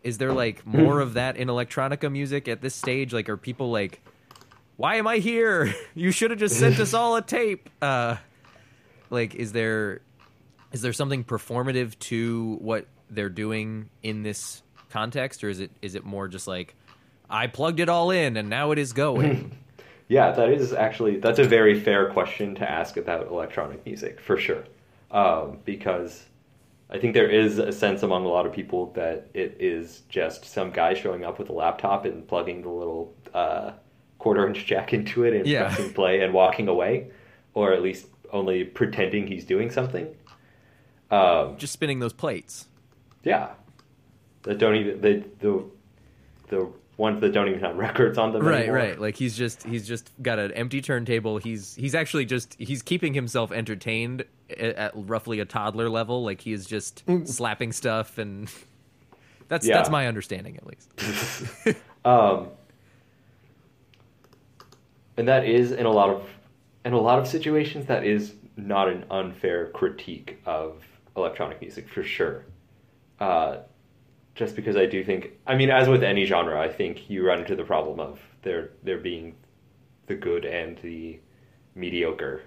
Is 0.03 0.17
there 0.17 0.33
like 0.33 0.65
more 0.65 0.99
of 0.99 1.15
that 1.15 1.37
in 1.37 1.47
electronica 1.47 2.11
music 2.11 2.47
at 2.47 2.61
this 2.61 2.75
stage? 2.75 3.13
Like 3.13 3.29
are 3.29 3.37
people 3.37 3.71
like 3.71 4.01
why 4.77 4.95
am 4.95 5.07
i 5.07 5.17
here? 5.17 5.73
You 5.95 6.11
should 6.11 6.31
have 6.31 6.39
just 6.39 6.57
sent 6.57 6.79
us 6.79 6.93
all 6.93 7.15
a 7.15 7.21
tape. 7.21 7.69
Uh 7.81 8.17
like 9.09 9.35
is 9.35 9.51
there 9.51 10.01
is 10.71 10.81
there 10.81 10.93
something 10.93 11.23
performative 11.23 11.99
to 11.99 12.57
what 12.61 12.85
they're 13.11 13.29
doing 13.29 13.89
in 14.01 14.23
this 14.23 14.63
context 14.89 15.43
or 15.43 15.49
is 15.49 15.59
it 15.59 15.69
is 15.81 15.95
it 15.95 16.03
more 16.03 16.27
just 16.27 16.47
like 16.47 16.75
i 17.29 17.45
plugged 17.47 17.79
it 17.79 17.87
all 17.89 18.09
in 18.11 18.35
and 18.37 18.49
now 18.49 18.71
it 18.71 18.79
is 18.79 18.93
going 18.93 19.55
Yeah, 20.07 20.31
that 20.31 20.49
is 20.49 20.73
actually 20.73 21.19
that's 21.19 21.39
a 21.39 21.45
very 21.45 21.79
fair 21.79 22.09
question 22.11 22.55
to 22.55 22.69
ask 22.69 22.97
about 22.97 23.27
electronic 23.27 23.85
music 23.85 24.19
for 24.19 24.35
sure, 24.37 24.65
um, 25.09 25.59
because 25.63 26.25
I 26.89 26.97
think 26.99 27.13
there 27.13 27.29
is 27.29 27.59
a 27.59 27.71
sense 27.71 28.03
among 28.03 28.25
a 28.25 28.27
lot 28.27 28.45
of 28.45 28.51
people 28.51 28.91
that 28.95 29.29
it 29.33 29.55
is 29.61 30.01
just 30.09 30.43
some 30.43 30.71
guy 30.71 30.95
showing 30.95 31.23
up 31.23 31.39
with 31.39 31.47
a 31.47 31.53
laptop 31.53 32.03
and 32.03 32.27
plugging 32.27 32.61
the 32.61 32.67
little 32.67 33.13
uh, 33.33 33.71
quarter 34.19 34.45
inch 34.45 34.65
jack 34.65 34.91
into 34.97 35.23
it 35.23 35.33
and 35.33 35.47
Yeah. 35.47 35.67
pressing 35.67 35.93
play 35.93 36.19
and 36.19 36.33
walking 36.33 36.67
away, 36.67 37.07
or 37.53 37.71
at 37.71 37.81
least 37.81 38.07
only 38.33 38.65
pretending 38.65 39.27
he's 39.27 39.45
doing 39.45 39.71
something. 39.71 40.13
Um, 41.09 41.55
just 41.57 41.71
spinning 41.71 41.99
those 41.99 42.11
plates 42.11 42.67
yeah, 43.23 43.49
that 44.43 44.57
don't 44.57 44.75
even 44.75 45.01
the 45.01 45.23
the 45.39 45.65
the 46.49 46.69
ones 46.97 47.19
that 47.21 47.31
don't 47.33 47.47
even 47.47 47.59
have 47.61 47.75
records 47.77 48.17
on 48.17 48.31
them. 48.31 48.43
right 48.43 48.59
anymore. 48.63 48.75
right 48.75 48.99
like 49.01 49.15
he's 49.15 49.35
just 49.35 49.63
he's 49.63 49.87
just 49.87 50.11
got 50.21 50.37
an 50.37 50.51
empty 50.51 50.81
turntable 50.81 51.37
he's 51.39 51.73
he's 51.73 51.95
actually 51.95 52.25
just 52.25 52.55
he's 52.59 52.83
keeping 52.83 53.13
himself 53.15 53.51
entertained 53.51 54.23
at, 54.51 54.59
at 54.75 54.91
roughly 54.93 55.39
a 55.39 55.45
toddler 55.45 55.89
level 55.89 56.23
like 56.23 56.41
he 56.41 56.53
is 56.53 56.67
just 56.67 57.03
slapping 57.25 57.71
stuff 57.71 58.17
and 58.17 58.51
That's 59.47 59.65
Yeah. 59.65 59.75
that's 59.77 59.89
my 59.89 60.07
understanding 60.07 60.57
at 60.57 60.65
least. 60.67 61.77
Um, 62.05 62.47
and 65.17 65.27
that 65.27 65.45
is 65.45 65.71
in 65.71 65.85
a 65.85 65.91
lot 65.91 66.09
of 66.09 66.23
in 66.85 66.93
a 66.93 66.99
lot 66.99 67.19
of 67.19 67.27
situations 67.27 67.85
that 67.87 68.03
is 68.05 68.33
not 68.57 68.87
an 68.89 69.05
unfair 69.11 69.67
critique 69.67 70.39
of 70.45 70.81
electronic 71.15 71.61
music 71.61 71.87
for 71.89 72.01
sure. 72.03 72.45
Uh, 73.21 73.59
just 74.33 74.55
because 74.55 74.75
I 74.75 74.87
do 74.87 75.03
think, 75.03 75.33
I 75.45 75.55
mean, 75.55 75.69
as 75.69 75.87
with 75.87 76.03
any 76.03 76.25
genre, 76.25 76.59
I 76.59 76.69
think 76.69 77.07
you 77.07 77.25
run 77.25 77.39
into 77.39 77.55
the 77.55 77.63
problem 77.63 77.99
of 77.99 78.19
there 78.41 78.71
there 78.83 78.97
being 78.97 79.35
the 80.07 80.15
good 80.15 80.43
and 80.43 80.77
the 80.79 81.19
mediocre. 81.75 82.41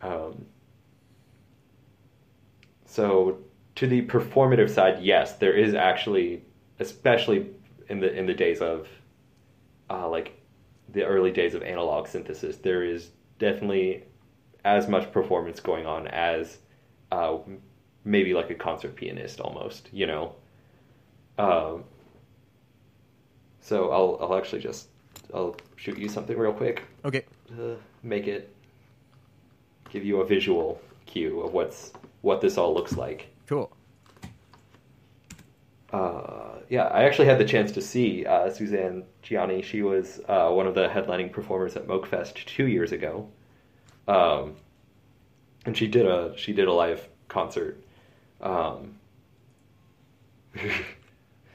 Um, 0.00 0.46
so 2.84 3.38
to 3.74 3.86
the 3.88 4.02
performative 4.06 4.70
side, 4.70 5.02
yes, 5.02 5.38
there 5.38 5.54
is 5.54 5.74
actually, 5.74 6.44
especially 6.78 7.50
in 7.88 7.98
the 7.98 8.12
in 8.16 8.26
the 8.26 8.34
days 8.34 8.60
of, 8.60 8.86
uh, 9.90 10.08
like, 10.08 10.40
the 10.92 11.04
early 11.04 11.32
days 11.32 11.54
of 11.54 11.62
analog 11.62 12.06
synthesis, 12.06 12.58
there 12.58 12.84
is 12.84 13.10
definitely 13.40 14.04
as 14.64 14.88
much 14.88 15.10
performance 15.12 15.58
going 15.60 15.86
on 15.86 16.06
as, 16.06 16.58
uh, 17.10 17.38
maybe 18.04 18.34
like 18.34 18.50
a 18.50 18.54
concert 18.54 18.96
pianist 18.96 19.40
almost, 19.40 19.88
you 19.92 20.06
know. 20.06 20.34
Um, 21.38 21.84
so 23.60 23.90
I'll 23.90 24.18
I'll 24.20 24.38
actually 24.38 24.62
just 24.62 24.88
I'll 25.34 25.56
shoot 25.76 25.98
you 25.98 26.08
something 26.08 26.36
real 26.36 26.52
quick 26.52 26.82
Okay. 27.04 27.24
to 27.48 27.78
make 28.02 28.26
it 28.26 28.54
give 29.90 30.04
you 30.04 30.20
a 30.20 30.26
visual 30.26 30.80
cue 31.06 31.40
of 31.40 31.52
what's 31.52 31.92
what 32.22 32.40
this 32.40 32.58
all 32.58 32.74
looks 32.74 32.96
like. 32.96 33.28
Cool. 33.46 33.70
Uh, 35.92 36.58
yeah, 36.68 36.84
I 36.84 37.04
actually 37.04 37.26
had 37.28 37.38
the 37.38 37.46
chance 37.46 37.72
to 37.72 37.80
see 37.80 38.26
uh, 38.26 38.50
Suzanne 38.50 39.04
Ciani. 39.22 39.64
She 39.64 39.80
was 39.80 40.20
uh, 40.28 40.50
one 40.50 40.66
of 40.66 40.74
the 40.74 40.86
headlining 40.88 41.32
performers 41.32 41.76
at 41.76 41.86
Moogfest 41.86 42.44
two 42.44 42.66
years 42.66 42.92
ago, 42.92 43.26
um, 44.06 44.56
and 45.64 45.74
she 45.76 45.86
did 45.86 46.04
a 46.04 46.34
she 46.36 46.52
did 46.52 46.68
a 46.68 46.72
live 46.72 47.08
concert. 47.28 47.82
Um, 48.40 48.94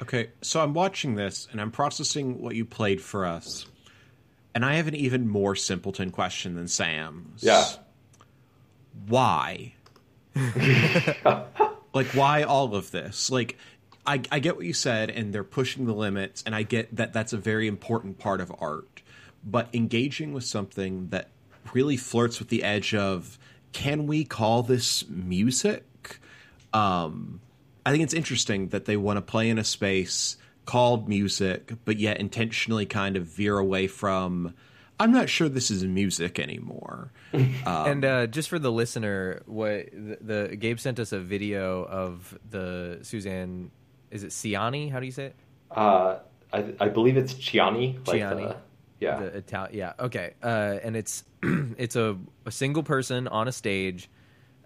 Okay, 0.01 0.31
so 0.41 0.59
I'm 0.59 0.73
watching 0.73 1.15
this 1.15 1.47
and 1.51 1.61
I'm 1.61 1.71
processing 1.71 2.41
what 2.41 2.55
you 2.55 2.65
played 2.65 3.01
for 3.01 3.25
us. 3.25 3.65
And 4.53 4.65
I 4.65 4.73
have 4.73 4.87
an 4.89 4.95
even 4.95 5.29
more 5.29 5.55
simpleton 5.55 6.11
question 6.11 6.55
than 6.55 6.67
Sam's. 6.67 7.41
yeah, 7.41 7.65
Why? 9.07 9.75
like 11.93 12.07
why 12.07 12.43
all 12.43 12.75
of 12.75 12.91
this? 12.91 13.31
Like 13.31 13.57
I 14.05 14.21
I 14.29 14.39
get 14.39 14.57
what 14.57 14.65
you 14.65 14.73
said 14.73 15.09
and 15.09 15.33
they're 15.33 15.43
pushing 15.43 15.85
the 15.85 15.93
limits 15.93 16.43
and 16.45 16.53
I 16.53 16.63
get 16.63 16.93
that 16.97 17.13
that's 17.13 17.31
a 17.31 17.37
very 17.37 17.67
important 17.67 18.19
part 18.19 18.41
of 18.41 18.53
art. 18.59 19.01
But 19.45 19.69
engaging 19.73 20.33
with 20.33 20.43
something 20.43 21.09
that 21.09 21.29
really 21.73 21.97
flirts 21.97 22.39
with 22.39 22.49
the 22.49 22.63
edge 22.63 22.93
of 22.93 23.39
can 23.71 24.05
we 24.05 24.25
call 24.25 24.63
this 24.63 25.07
music? 25.07 25.85
Um 26.73 27.39
I 27.85 27.91
think 27.91 28.03
it's 28.03 28.13
interesting 28.13 28.69
that 28.69 28.85
they 28.85 28.97
want 28.97 29.17
to 29.17 29.21
play 29.21 29.49
in 29.49 29.57
a 29.57 29.63
space 29.63 30.37
called 30.65 31.09
music, 31.09 31.73
but 31.83 31.99
yet 31.99 32.19
intentionally 32.19 32.85
kind 32.85 33.17
of 33.17 33.25
veer 33.25 33.57
away 33.57 33.87
from. 33.87 34.53
I'm 34.99 35.11
not 35.11 35.27
sure 35.27 35.49
this 35.49 35.69
is 35.69 35.83
music 35.83 36.39
anymore. 36.39 37.11
and 37.33 38.05
uh, 38.05 38.27
just 38.27 38.47
for 38.47 38.59
the 38.59 38.71
listener, 38.71 39.41
what 39.47 39.89
the, 39.91 40.17
the 40.49 40.55
Gabe 40.55 40.79
sent 40.79 40.99
us 40.99 41.11
a 41.11 41.19
video 41.19 41.83
of 41.83 42.37
the 42.49 42.99
Suzanne. 43.01 43.71
Is 44.11 44.23
it 44.23 44.29
Ciani? 44.29 44.91
How 44.91 44.99
do 44.99 45.05
you 45.05 45.11
say 45.11 45.25
it? 45.25 45.35
uh, 45.71 46.19
I 46.53 46.73
I 46.79 46.87
believe 46.89 47.17
it's 47.17 47.33
Chiani. 47.33 47.95
Like 48.07 48.21
The, 48.21 48.55
yeah, 48.99 49.19
The 49.19 49.25
Italian. 49.37 49.75
Yeah. 49.75 49.93
Okay. 49.99 50.33
Uh, 50.41 50.77
and 50.83 50.95
it's 50.95 51.23
it's 51.43 51.95
a, 51.95 52.15
a 52.45 52.51
single 52.51 52.83
person 52.83 53.27
on 53.27 53.47
a 53.47 53.51
stage, 53.51 54.09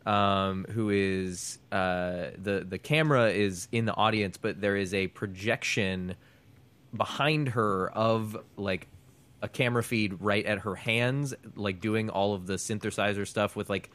um, 0.07 0.65
who 0.69 0.89
is 0.89 1.59
uh, 1.71 2.31
the 2.37 2.65
the 2.67 2.77
camera 2.79 3.29
is 3.29 3.67
in 3.71 3.85
the 3.85 3.93
audience, 3.93 4.37
but 4.37 4.59
there 4.61 4.75
is 4.77 4.93
a 4.93 5.07
projection 5.07 6.15
behind 6.95 7.49
her 7.49 7.89
of 7.91 8.37
like 8.55 8.87
a 9.41 9.47
camera 9.49 9.83
feed 9.83 10.21
right 10.21 10.45
at 10.45 10.59
her 10.59 10.75
hands, 10.75 11.33
like 11.55 11.81
doing 11.81 12.09
all 12.09 12.33
of 12.33 12.47
the 12.47 12.53
synthesizer 12.55 13.27
stuff 13.27 13.55
with 13.55 13.69
like 13.69 13.91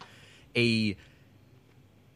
a 0.57 0.97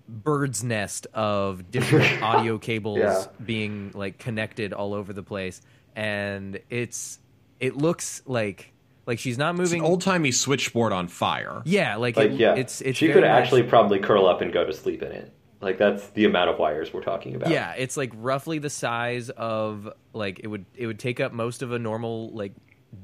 bird's 0.09 0.63
nest 0.63 1.07
of 1.15 1.71
different 1.71 2.23
audio 2.23 2.59
cables 2.59 2.99
Yeah. 2.99 3.25
being 3.45 3.91
like 3.95 4.19
connected 4.19 4.73
all 4.73 4.95
over 4.95 5.13
the 5.13 5.25
place 5.25 5.61
and 5.97 6.61
it's 6.71 7.19
it 7.59 7.77
looks 7.77 8.23
like 8.25 8.73
like 9.07 9.19
she's 9.19 9.39
not 9.39 9.55
moving 9.57 9.83
old 9.83 10.03
timey 10.03 10.33
switchboard 10.33 10.93
on 10.93 11.09
fire. 11.09 11.63
yeah 11.65 11.97
like, 11.97 12.17
like 12.17 12.33
it- 12.33 12.41
yeah, 12.41 12.55
it's 12.55 12.81
it's 12.81 12.99
she 12.99 13.07
very 13.07 13.21
could 13.21 13.27
much- 13.29 13.43
actually 13.43 13.63
probably 13.63 13.99
curl 14.01 14.27
up 14.27 14.41
and 14.43 14.53
go 14.53 14.65
to 14.65 14.73
sleep 14.73 15.03
in 15.03 15.13
it. 15.13 15.33
Like 15.61 15.79
that's 15.79 16.07
the 16.11 16.27
amount 16.27 16.51
of 16.51 16.59
wires 16.59 16.93
we're 16.93 17.03
talking 17.03 17.35
about. 17.35 17.49
yeah 17.51 17.73
it's 17.73 17.97
like 17.97 18.13
roughly 18.15 18.59
the 18.59 18.69
size 18.71 19.31
of 19.31 19.89
like 20.13 20.41
it 20.43 20.49
would 20.49 20.67
it 20.75 20.87
would 20.87 20.99
take 20.99 21.19
up 21.21 21.33
most 21.33 21.63
of 21.63 21.73
a 21.73 21.79
normal 21.79 22.31
like 22.33 22.53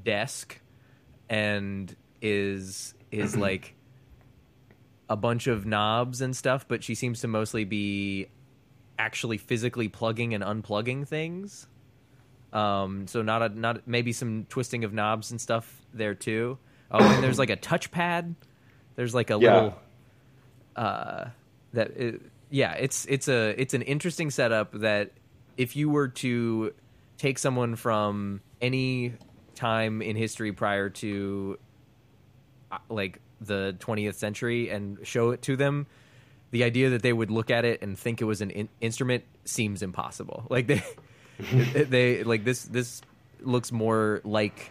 desk 0.05 0.61
and 1.31 1.95
is 2.21 2.95
is 3.11 3.35
like 3.49 3.75
a 5.09 5.17
bunch 5.17 5.47
of 5.47 5.67
knobs 5.67 6.21
and 6.21 6.37
stuff 6.37 6.67
but 6.69 6.83
she 6.85 6.95
seems 6.95 7.21
to 7.21 7.29
mostly 7.29 7.65
be 7.65 8.27
actually 8.99 9.39
physically 9.39 9.89
plugging 9.89 10.35
and 10.35 10.45
unplugging 10.45 11.07
things 11.07 11.67
um 12.53 13.07
so 13.07 13.23
not 13.23 13.43
a 13.43 13.49
not 13.49 13.87
maybe 13.87 14.13
some 14.13 14.47
twisting 14.49 14.85
of 14.85 14.93
knobs 14.93 15.31
and 15.31 15.41
stuff 15.41 15.81
there 15.95 16.15
too. 16.15 16.59
Oh 16.91 16.99
and 16.99 17.23
there's 17.23 17.39
like 17.39 17.51
a 17.51 17.57
touchpad. 17.57 18.35
There's 18.97 19.15
like 19.15 19.31
a 19.31 19.39
Yeah. 19.39 19.55
little 19.55 19.75
uh 20.77 21.25
that 21.73 21.91
it, 21.97 22.23
yeah 22.51 22.73
it's 22.73 23.07
it's 23.07 23.29
a 23.29 23.55
it's 23.61 23.75
an 23.75 23.83
interesting 23.83 24.31
setup 24.31 24.73
that 24.73 25.13
if 25.57 25.77
you 25.77 25.89
were 25.91 26.09
to 26.09 26.73
take 27.19 27.39
someone 27.39 27.77
from 27.77 28.41
any 28.61 29.15
time 29.55 30.03
in 30.03 30.17
history 30.17 30.53
prior 30.53 30.89
to 30.91 31.59
uh, 32.71 32.79
like 32.89 33.21
the 33.41 33.77
20th 33.81 34.15
century 34.15 34.71
and 34.71 34.99
show 35.07 35.31
it 35.31 35.43
to 35.43 35.57
them 35.57 35.87
the 36.53 36.65
idea 36.65 36.91
that 36.91 37.03
they 37.03 37.13
would 37.13 37.31
look 37.31 37.51
at 37.51 37.65
it 37.65 37.81
and 37.83 37.99
think 37.99 38.21
it 38.21 38.25
was 38.25 38.41
an 38.43 38.51
in- 38.51 38.69
instrument 38.81 39.25
seems 39.47 39.83
impossible. 39.83 40.47
Like 40.51 40.67
they 40.67 40.83
they 41.51 42.25
like 42.25 42.45
this 42.45 42.65
this 42.65 43.03
looks 43.41 43.73
more 43.73 44.21
like 44.25 44.71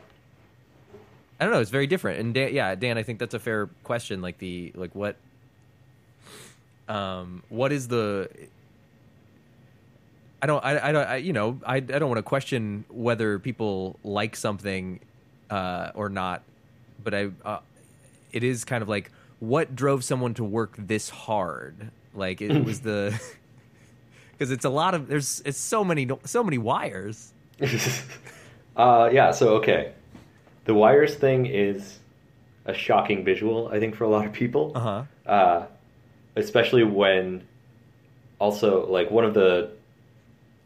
I 1.39 1.45
don't 1.45 1.53
know. 1.53 1.60
It's 1.60 1.71
very 1.71 1.88
different. 1.88 2.19
And 2.19 2.34
Dan, 2.36 2.53
yeah, 2.53 2.75
Dan, 2.75 2.99
I 2.99 3.03
think 3.03 3.17
that's 3.17 3.34
a 3.34 3.39
fair 3.39 3.67
question. 3.84 4.21
Like 4.21 4.38
the 4.38 4.71
like 4.75 4.93
what 4.93 5.15
um 6.88 7.41
what 7.49 7.71
is 7.71 7.88
the 7.88 8.29
I 10.41 10.45
don't 10.45 10.63
I, 10.63 10.89
I 10.89 10.91
don't 10.91 11.07
I, 11.07 11.15
you 11.17 11.34
know 11.34 11.60
I 11.65 11.77
I 11.77 11.79
don't 11.79 12.10
want 12.10 12.19
to 12.19 12.23
question 12.23 12.86
whether 12.89 13.39
people 13.39 13.97
like 14.03 14.36
something 14.36 14.99
uh 15.49 15.91
or 15.95 16.10
not, 16.10 16.43
but 17.03 17.13
I 17.15 17.31
uh, 17.43 17.60
it 18.31 18.43
is 18.43 18.63
kind 18.63 18.84
of 18.84 18.89
like 18.89 19.12
what 19.39 19.75
drove 19.75 20.03
someone 20.03 20.36
to 20.36 20.43
work 20.43 20.75
this 20.77 21.10
hard? 21.10 21.89
Like 22.13 22.41
it 22.41 22.63
was 22.63 22.81
the 22.81 23.19
because 24.41 24.51
it's 24.51 24.65
a 24.65 24.69
lot 24.69 24.95
of 24.95 25.08
there's 25.08 25.39
it's 25.45 25.60
so 25.60 25.84
many 25.84 26.10
so 26.23 26.43
many 26.43 26.58
wires. 26.58 27.32
uh, 28.75 29.08
yeah. 29.13 29.30
So 29.30 29.58
okay, 29.58 29.91
the 30.65 30.73
wires 30.73 31.13
thing 31.13 31.45
is 31.45 31.99
a 32.65 32.73
shocking 32.73 33.23
visual. 33.23 33.67
I 33.67 33.80
think 33.80 33.95
for 33.95 34.06
a 34.06 34.10
lot 34.10 34.25
of 34.25 34.34
people. 34.34 34.71
Uh-huh. 34.73 35.04
Uh, 35.27 35.65
especially 36.36 36.84
when 36.84 37.47
also 38.39 38.88
like 38.88 39.12
one 39.12 39.25
of 39.25 39.36
the 39.36 39.69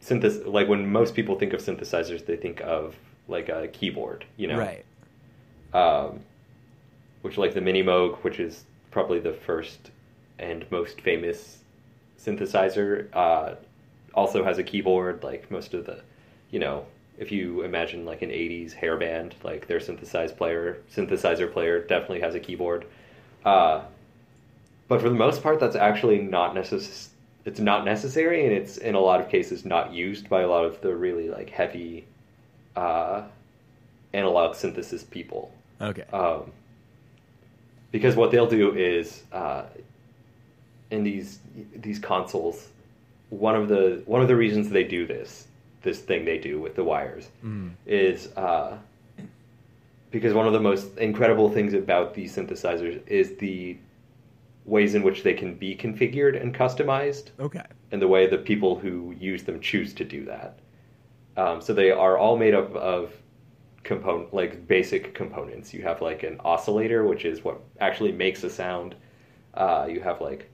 synthes 0.01 0.47
like 0.47 0.69
when 0.69 0.89
most 0.89 1.13
people 1.13 1.37
think 1.37 1.51
of 1.51 1.59
synthesizers, 1.59 2.25
they 2.25 2.37
think 2.37 2.61
of 2.61 2.95
like 3.27 3.49
a 3.49 3.67
keyboard. 3.67 4.23
You 4.37 4.47
know. 4.47 4.57
Right. 4.57 4.85
um, 5.73 6.21
which 7.23 7.37
like 7.37 7.53
the 7.53 7.59
Mini 7.61 7.83
Moog, 7.83 8.23
which 8.23 8.39
is 8.39 8.63
probably 8.91 9.19
the 9.19 9.33
first 9.33 9.91
and 10.39 10.65
most 10.71 11.01
famous 11.01 11.57
synthesizer, 12.17 13.07
uh, 13.13 13.55
also 14.15 14.43
has 14.43 14.57
a 14.57 14.63
keyboard. 14.63 15.23
Like 15.23 15.49
most 15.51 15.73
of 15.73 15.85
the, 15.85 16.01
you 16.51 16.59
know, 16.59 16.85
if 17.17 17.31
you 17.31 17.61
imagine 17.61 18.05
like 18.05 18.21
an 18.21 18.29
'80s 18.29 18.73
hair 18.73 18.97
band, 18.97 19.35
like 19.43 19.67
their 19.67 19.79
synthesizer 19.79 20.35
player, 20.35 20.77
synthesizer 20.93 21.51
player 21.51 21.79
definitely 21.81 22.21
has 22.21 22.35
a 22.35 22.39
keyboard. 22.39 22.85
Uh, 23.43 23.83
but 24.87 25.01
for 25.01 25.09
the 25.09 25.15
most 25.15 25.41
part, 25.41 25.59
that's 25.59 25.75
actually 25.75 26.19
not 26.19 26.55
necessary. 26.55 27.11
It's 27.45 27.59
not 27.59 27.85
necessary, 27.85 28.45
and 28.45 28.53
it's 28.53 28.77
in 28.77 28.95
a 28.95 28.99
lot 28.99 29.21
of 29.21 29.29
cases 29.29 29.65
not 29.65 29.93
used 29.93 30.27
by 30.29 30.41
a 30.41 30.47
lot 30.47 30.65
of 30.65 30.81
the 30.81 30.95
really 30.95 31.29
like 31.29 31.51
heavy 31.51 32.05
uh, 32.75 33.23
analog 34.13 34.55
synthesis 34.55 35.03
people. 35.03 35.51
Okay. 35.79 36.03
Um, 36.11 36.51
because 37.91 38.15
what 38.15 38.31
they'll 38.31 38.49
do 38.49 38.75
is 38.75 39.23
uh, 39.31 39.63
in 40.91 41.03
these 41.03 41.39
these 41.75 41.99
consoles, 41.99 42.67
one 43.29 43.55
of 43.55 43.67
the 43.69 44.01
one 44.05 44.21
of 44.21 44.27
the 44.27 44.35
reasons 44.35 44.69
they 44.69 44.83
do 44.83 45.05
this 45.07 45.47
this 45.81 45.99
thing 45.99 46.25
they 46.25 46.37
do 46.37 46.59
with 46.59 46.75
the 46.75 46.83
wires 46.83 47.29
is 47.85 48.27
uh, 48.37 48.77
because 50.11 50.33
one 50.33 50.47
of 50.47 50.53
the 50.53 50.59
most 50.59 50.97
incredible 50.97 51.49
things 51.49 51.73
about 51.73 52.13
these 52.13 52.35
synthesizers 52.35 53.05
is 53.07 53.35
the 53.37 53.77
ways 54.65 54.95
in 54.95 55.03
which 55.03 55.21
they 55.21 55.33
can 55.33 55.53
be 55.55 55.75
configured 55.75 56.41
and 56.41 56.55
customized 56.55 57.29
Okay. 57.39 57.61
and 57.91 58.01
the 58.01 58.07
way 58.07 58.25
the 58.25 58.37
people 58.37 58.79
who 58.79 59.13
use 59.19 59.43
them 59.43 59.59
choose 59.59 59.93
to 59.93 60.03
do 60.03 60.25
that. 60.25 60.57
Um, 61.37 61.61
so 61.61 61.71
they 61.73 61.91
are 61.91 62.17
all 62.17 62.35
made 62.37 62.55
up 62.55 62.73
of 62.75 63.13
component 63.83 64.33
like 64.33 64.67
basic 64.67 65.13
components. 65.13 65.71
You 65.73 65.83
have 65.83 66.01
like 66.01 66.23
an 66.23 66.39
oscillator, 66.43 67.03
which 67.05 67.25
is 67.25 67.43
what 67.43 67.61
actually 67.79 68.11
makes 68.11 68.43
a 68.43 68.49
sound. 68.49 68.95
Uh, 69.53 69.85
you 69.87 69.99
have 70.01 70.19
like 70.21 70.49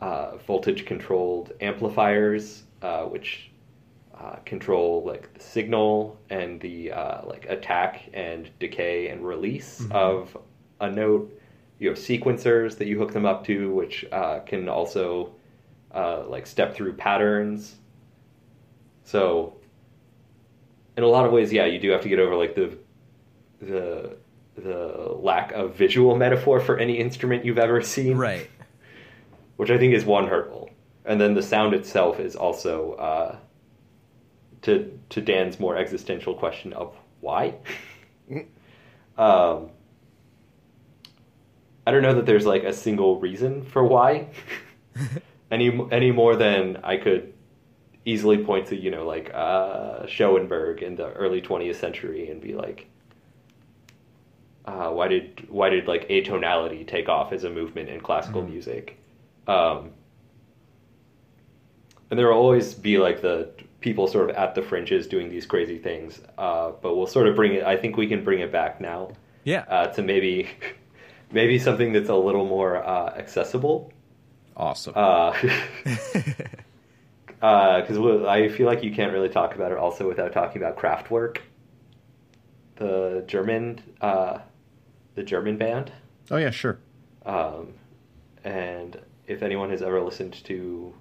uh, 0.00 0.36
voltage 0.46 0.84
controlled 0.86 1.52
amplifiers, 1.60 2.64
uh, 2.82 3.04
which 3.04 3.50
uh, 4.18 4.36
control 4.44 5.02
like 5.04 5.32
the 5.34 5.40
signal 5.40 6.18
and 6.30 6.60
the 6.60 6.92
uh, 6.92 7.26
like 7.26 7.46
attack 7.48 8.08
and 8.12 8.48
decay 8.58 9.08
and 9.08 9.26
release 9.26 9.84
of 9.90 10.36
a 10.80 10.90
note. 10.90 11.36
You 11.78 11.88
have 11.88 11.98
sequencers 11.98 12.78
that 12.78 12.86
you 12.86 12.98
hook 12.98 13.12
them 13.12 13.26
up 13.26 13.44
to, 13.46 13.72
which 13.72 14.04
uh, 14.12 14.40
can 14.40 14.68
also 14.68 15.34
uh, 15.92 16.24
like 16.28 16.46
step 16.46 16.74
through 16.74 16.94
patterns. 16.94 17.76
So, 19.02 19.56
in 20.96 21.02
a 21.02 21.06
lot 21.08 21.26
of 21.26 21.32
ways, 21.32 21.52
yeah, 21.52 21.66
you 21.66 21.78
do 21.78 21.90
have 21.90 22.02
to 22.02 22.08
get 22.08 22.18
over 22.18 22.36
like 22.36 22.54
the 22.54 22.78
the 23.60 24.16
the 24.56 25.12
lack 25.18 25.52
of 25.52 25.74
visual 25.74 26.16
metaphor 26.16 26.60
for 26.60 26.78
any 26.78 26.98
instrument 26.98 27.44
you've 27.44 27.58
ever 27.58 27.82
seen, 27.82 28.16
Right. 28.16 28.48
Which 29.56 29.70
I 29.70 29.78
think 29.78 29.94
is 29.94 30.04
one 30.04 30.26
hurdle, 30.26 30.70
and 31.04 31.20
then 31.20 31.34
the 31.34 31.42
sound 31.42 31.74
itself 31.74 32.18
is 32.18 32.34
also 32.34 32.92
uh, 32.94 33.36
to 34.62 34.98
to 35.10 35.20
Dan's 35.20 35.60
more 35.60 35.76
existential 35.76 36.34
question 36.34 36.72
of 36.72 36.96
why. 37.20 37.54
um, 39.16 39.70
I 41.86 41.90
don't 41.90 42.02
know 42.02 42.14
that 42.14 42.26
there's 42.26 42.46
like 42.46 42.64
a 42.64 42.72
single 42.72 43.20
reason 43.20 43.62
for 43.62 43.84
why, 43.84 44.28
any 45.50 45.86
any 45.92 46.10
more 46.10 46.34
than 46.34 46.78
I 46.82 46.96
could 46.96 47.34
easily 48.06 48.38
point 48.38 48.66
to 48.68 48.76
you 48.76 48.90
know 48.90 49.06
like 49.06 49.30
uh, 49.34 50.06
Schoenberg 50.06 50.82
in 50.82 50.96
the 50.96 51.12
early 51.12 51.40
20th 51.40 51.76
century 51.76 52.30
and 52.30 52.40
be 52.40 52.54
like, 52.54 52.86
uh, 54.64 54.88
why 54.88 55.08
did 55.08 55.46
why 55.50 55.68
did 55.68 55.86
like 55.86 56.08
atonality 56.08 56.86
take 56.86 57.08
off 57.08 57.32
as 57.32 57.44
a 57.44 57.50
movement 57.50 57.90
in 57.90 58.00
classical 58.00 58.42
music? 58.42 58.98
Um, 59.46 59.90
and 62.10 62.18
there 62.18 62.28
will 62.28 62.34
always 62.38 62.74
be 62.74 62.98
like 62.98 63.20
the 63.22 63.50
people 63.80 64.06
sort 64.06 64.30
of 64.30 64.36
at 64.36 64.54
the 64.54 64.62
fringes 64.62 65.06
doing 65.06 65.28
these 65.28 65.46
crazy 65.46 65.78
things, 65.78 66.20
uh, 66.38 66.72
but 66.80 66.96
we'll 66.96 67.06
sort 67.06 67.26
of 67.26 67.34
bring 67.36 67.54
it. 67.54 67.64
I 67.64 67.76
think 67.76 67.96
we 67.96 68.06
can 68.06 68.24
bring 68.24 68.40
it 68.40 68.50
back 68.52 68.80
now 68.80 69.10
Yeah. 69.44 69.64
uh, 69.68 69.88
to 69.88 70.02
maybe 70.02 70.48
maybe 71.32 71.58
something 71.58 71.92
that's 71.92 72.08
a 72.08 72.14
little 72.14 72.46
more 72.46 72.76
uh, 72.84 73.14
accessible. 73.16 73.92
Awesome. 74.56 74.92
Because 74.94 75.44
uh, 77.42 78.26
I 78.28 78.48
feel 78.48 78.66
like 78.66 78.82
you 78.84 78.94
can't 78.94 79.12
really 79.12 79.28
talk 79.28 79.54
about 79.54 79.72
it 79.72 79.78
also 79.78 80.06
without 80.08 80.32
talking 80.32 80.62
about 80.62 80.76
Kraftwerk, 80.78 81.38
the 82.76 83.24
German 83.26 83.80
uh, 84.00 84.38
the 85.14 85.22
German 85.22 85.58
band. 85.58 85.92
oh 86.30 86.36
yeah, 86.36 86.50
sure. 86.50 86.78
Um, 87.26 87.74
and 88.44 89.00
if 89.26 89.42
anyone 89.42 89.70
has 89.70 89.82
ever 89.82 90.00
listened 90.02 90.34
to 90.44 90.94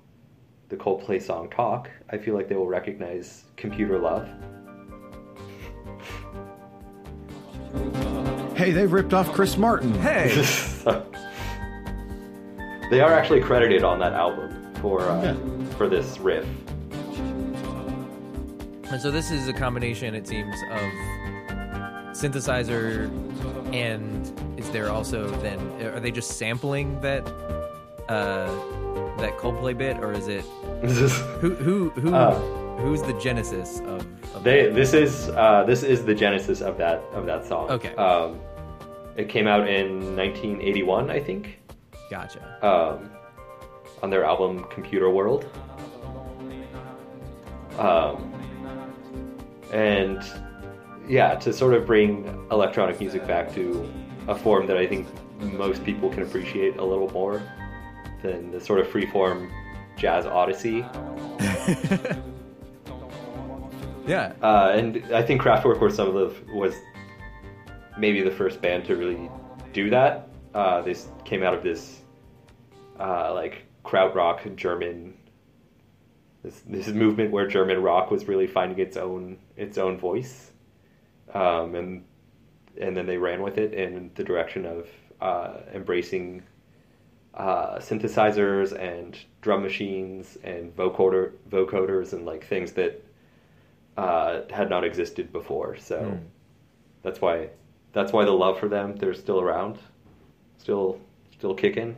the 0.70 0.76
Coldplay 0.76 1.22
song 1.22 1.50
"Talk," 1.50 1.90
I 2.10 2.18
feel 2.18 2.34
like 2.36 2.48
they 2.50 2.56
will 2.56 2.68
recognize 2.68 3.44
"Computer 3.58 4.00
Love." 4.00 4.28
Hey, 8.56 8.72
they 8.72 8.86
ripped 8.86 9.14
off 9.14 9.32
Chris 9.34 9.58
Martin. 9.58 9.94
hey. 9.96 10.30
they 12.90 13.02
are 13.02 13.12
actually 13.14 13.42
credited 13.42 13.84
on 13.84 14.00
that 14.00 14.14
album 14.14 14.74
for 14.76 15.02
uh, 15.02 15.24
Yeah. 15.24 15.36
for 15.78 15.90
this 15.90 16.20
riff. 16.20 16.46
And 18.92 19.02
so 19.02 19.10
this 19.10 19.32
is 19.32 19.48
a 19.48 19.54
combination, 19.54 20.14
it 20.14 20.28
seems, 20.28 20.56
of 20.72 20.82
synthesizer 22.16 23.10
and 23.74 24.60
is 24.60 24.70
there 24.70 24.92
also 24.92 25.28
then 25.42 25.60
are 25.82 26.00
they 26.00 26.12
just 26.12 26.38
sampling 26.38 27.02
that 27.02 27.26
uh 28.14 28.48
that 29.22 29.38
Coldplay 29.38 29.78
bit 29.78 29.98
or 29.98 30.12
is 30.14 30.28
it 30.28 30.42
who 31.42 31.50
who 31.66 31.90
who 32.02 32.14
Uh. 32.14 32.36
who's 32.82 33.02
the 33.02 33.14
genesis 33.26 33.80
of, 33.94 34.00
of 34.36 34.44
They 34.44 34.70
this 34.80 34.94
is 34.94 35.30
uh, 35.30 35.64
this 35.66 35.82
is 35.84 36.04
the 36.06 36.16
genesis 36.24 36.62
of 36.62 36.78
that 36.78 36.98
of 37.14 37.26
that 37.26 37.46
song. 37.46 37.70
Okay. 37.78 37.94
Um, 37.96 38.40
it 39.16 39.30
came 39.30 39.46
out 39.54 39.68
in 39.70 40.16
1981, 40.16 41.12
I 41.12 41.20
think, 41.20 41.60
Gotcha. 42.10 42.42
um, 42.66 43.12
on 44.02 44.10
their 44.10 44.24
album 44.26 44.66
Computer 44.72 45.10
World. 45.12 45.46
Um, 47.78 48.34
and 49.72 50.20
yeah, 51.08 51.36
to 51.36 51.54
sort 51.54 51.74
of 51.76 51.86
bring 51.86 52.26
electronic 52.52 53.00
music 53.00 53.26
back 53.28 53.54
to 53.56 53.88
a 54.28 54.36
form 54.36 54.66
that 54.68 54.78
I 54.78 54.88
think 54.88 55.08
most 55.40 55.84
people 55.84 56.10
can 56.10 56.24
appreciate 56.24 56.78
a 56.78 56.84
little 56.84 57.10
more 57.12 57.42
than 58.24 58.52
the 58.52 58.60
sort 58.60 58.80
of 58.80 58.88
freeform 58.88 59.52
jazz 59.98 60.26
odyssey. 60.26 60.84
Yeah. 64.06 64.34
Uh, 64.42 64.74
and 64.76 65.04
I 65.14 65.22
think 65.22 65.42
Kraftwerk 65.42 65.80
were 65.80 65.90
some 65.90 66.08
of 66.10 66.14
the 66.14 66.54
was 66.54 66.76
maybe 67.98 68.22
the 68.22 68.32
first 68.32 68.62
band 68.62 68.86
to 68.86 68.96
really 68.96 69.30
do 69.72 69.90
that. 69.90 70.30
Uh, 70.54 70.82
they 70.82 70.96
came 71.26 71.44
out 71.44 71.54
of 71.54 71.64
this 71.64 72.02
uh, 73.00 73.34
like 73.34 73.66
krautrock 73.84 74.56
German 74.56 75.18
this 76.44 76.62
this 76.68 76.88
movement 76.90 77.32
where 77.32 77.48
German 77.48 77.82
rock 77.82 78.12
was 78.12 78.28
really 78.28 78.48
finding 78.48 78.80
its 78.80 78.98
own 78.98 79.38
its 79.56 79.78
own 79.78 79.98
voice, 79.98 80.52
um, 81.34 81.76
and 81.76 82.04
and 82.80 82.98
then 82.98 83.06
they 83.06 83.18
ran 83.18 83.42
with 83.42 83.58
it 83.58 83.74
in 83.74 84.12
the 84.16 84.24
direction 84.24 84.66
of 84.66 84.88
uh, 85.22 85.62
embracing 85.74 86.44
uh, 87.34 87.78
synthesizers 87.80 88.78
and 88.80 89.18
drum 89.42 89.64
machines 89.64 90.38
and 90.44 90.76
vocoder 90.76 91.32
vocoders 91.50 92.14
and 92.14 92.26
like 92.26 92.46
things 92.46 92.74
that 92.74 93.04
uh, 93.98 94.42
had 94.52 94.70
not 94.70 94.84
existed 94.84 95.32
before. 95.32 95.76
So 95.78 96.00
Hmm. 96.00 96.18
that's 97.02 97.22
why 97.22 97.50
that's 97.94 98.12
why 98.12 98.26
the 98.26 98.32
love 98.32 98.60
for 98.60 98.68
them 98.68 98.96
they're 98.96 99.14
still 99.14 99.40
around, 99.40 99.78
still 100.58 101.00
still 101.38 101.54
kicking. 101.56 101.96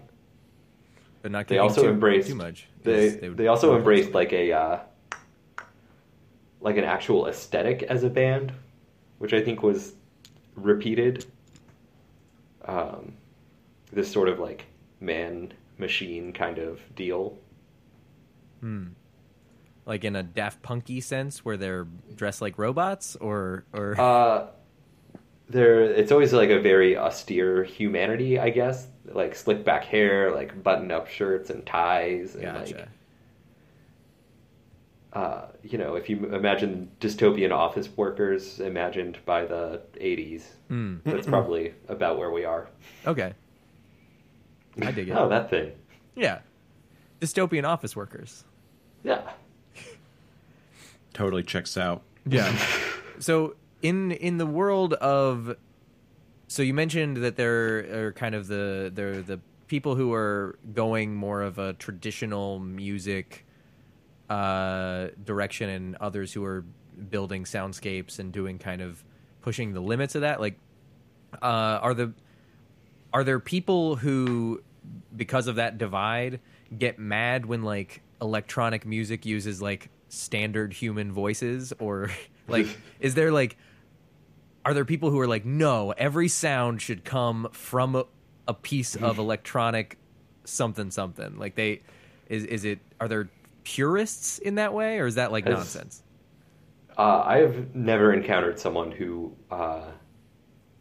But 1.21 1.31
not 1.31 1.47
They 1.47 1.57
also 1.57 1.83
too, 1.83 1.89
embraced 1.89 2.27
too 2.29 2.35
much. 2.35 2.67
They 2.83 3.17
would- 3.21 3.37
they 3.37 3.47
also 3.47 3.75
embraced 3.75 4.13
like 4.13 4.31
a 4.33 4.51
uh, 4.53 4.79
like 6.61 6.77
an 6.77 6.83
actual 6.83 7.27
aesthetic 7.27 7.83
as 7.83 8.03
a 8.03 8.09
band, 8.09 8.51
which 9.19 9.33
I 9.33 9.41
think 9.41 9.63
was 9.63 9.93
repeated. 10.55 11.25
Um, 12.65 13.13
this 13.91 14.11
sort 14.11 14.27
of 14.29 14.39
like 14.39 14.65
man 14.99 15.53
machine 15.77 16.31
kind 16.33 16.57
of 16.57 16.79
deal. 16.95 17.37
like 19.85 20.03
in 20.03 20.15
a 20.15 20.23
Daft 20.23 20.61
Punky 20.63 20.99
sense 21.01 21.45
where 21.45 21.57
they're 21.57 21.85
dressed 22.15 22.41
like 22.41 22.57
robots 22.57 23.15
or 23.17 23.63
or 23.73 23.99
Uh, 23.99 24.47
there, 25.47 25.83
it's 25.83 26.11
always 26.11 26.33
like 26.33 26.49
a 26.49 26.59
very 26.59 26.97
austere 26.97 27.63
humanity, 27.63 28.39
I 28.39 28.49
guess. 28.49 28.87
Like 29.05 29.35
slick 29.35 29.63
back 29.63 29.83
hair, 29.85 30.33
like 30.33 30.63
button 30.63 30.89
up 30.91 31.07
shirts 31.07 31.51
and 31.51 31.63
ties, 31.63 32.33
and 32.33 32.43
gotcha. 32.43 32.75
like 32.75 32.87
uh, 35.13 35.45
you 35.63 35.77
know, 35.77 35.95
if 35.95 36.09
you 36.09 36.25
imagine 36.33 36.89
dystopian 36.99 37.51
office 37.51 37.87
workers 37.95 38.59
imagined 38.59 39.17
by 39.25 39.45
the 39.45 39.81
'80s, 40.01 40.43
Hmm. 40.67 40.95
that's 41.05 41.27
probably 41.27 41.73
about 41.87 42.17
where 42.17 42.31
we 42.31 42.43
are. 42.43 42.67
Okay. 43.05 43.33
I 44.81 44.91
dig 44.91 45.09
it. 45.09 45.13
Oh, 45.13 45.29
that 45.29 45.49
thing. 45.49 45.71
Yeah. 46.15 46.39
Dystopian 47.21 47.65
office 47.65 47.95
workers. 47.95 48.43
Yeah. 49.03 49.21
Totally 51.13 51.43
checks 51.43 51.77
out. 51.77 52.01
Yeah. 52.25 52.55
so 53.19 53.55
in 53.81 54.11
in 54.11 54.37
the 54.37 54.45
world 54.45 54.93
of 54.93 55.55
so 56.47 56.61
you 56.61 56.73
mentioned 56.73 57.17
that 57.17 57.35
there 57.35 58.07
are 58.07 58.11
kind 58.13 58.35
of 58.35 58.47
the 58.47 58.91
there 58.93 59.21
the 59.21 59.39
people 59.67 59.95
who 59.95 60.13
are 60.13 60.57
going 60.73 61.15
more 61.15 61.41
of 61.41 61.57
a 61.57 61.73
traditional 61.73 62.59
music 62.59 63.45
uh, 64.29 65.07
direction 65.23 65.69
and 65.69 65.95
others 65.97 66.33
who 66.33 66.43
are 66.43 66.63
building 67.09 67.43
soundscapes 67.43 68.19
and 68.19 68.31
doing 68.31 68.57
kind 68.57 68.81
of 68.81 69.03
pushing 69.41 69.73
the 69.73 69.79
limits 69.79 70.15
of 70.15 70.21
that 70.21 70.39
like 70.39 70.57
uh, 71.41 71.79
are 71.81 71.93
the 71.93 72.13
are 73.15 73.23
there 73.23 73.39
people 73.39 73.95
who 73.95 74.61
because 75.15 75.47
of 75.47 75.55
that 75.55 75.77
divide 75.77 76.41
get 76.77 76.99
mad 76.99 77.45
when 77.45 77.63
like 77.63 78.01
electronic 78.21 78.85
music 78.85 79.25
uses 79.25 79.61
like 79.61 79.89
standard 80.09 80.73
human 80.73 81.13
voices? 81.13 81.71
Or 81.79 82.11
like 82.49 82.67
is 82.99 83.15
there 83.15 83.31
like 83.31 83.55
are 84.65 84.73
there 84.73 84.83
people 84.83 85.11
who 85.11 85.19
are 85.21 85.27
like 85.27 85.45
no 85.45 85.91
every 85.91 86.27
sound 86.27 86.81
should 86.81 87.05
come 87.05 87.47
from 87.53 87.95
a, 87.95 88.05
a 88.49 88.53
piece 88.53 88.97
of 88.97 89.17
electronic 89.25 89.97
something 90.43 90.91
something 90.91 91.37
like 91.37 91.55
they 91.55 91.81
is 92.27 92.43
is 92.43 92.65
it 92.65 92.79
are 92.99 93.07
there 93.07 93.29
purists 93.63 94.39
in 94.39 94.55
that 94.55 94.73
way? 94.73 94.99
Or 94.99 95.05
is 95.05 95.15
that 95.15 95.31
like 95.31 95.47
As- 95.47 95.53
nonsense? 95.53 96.03
Uh, 96.97 97.23
I 97.25 97.37
have 97.37 97.73
never 97.73 98.11
encountered 98.11 98.59
someone 98.59 98.91
who 98.91 99.33
uh, 99.49 99.85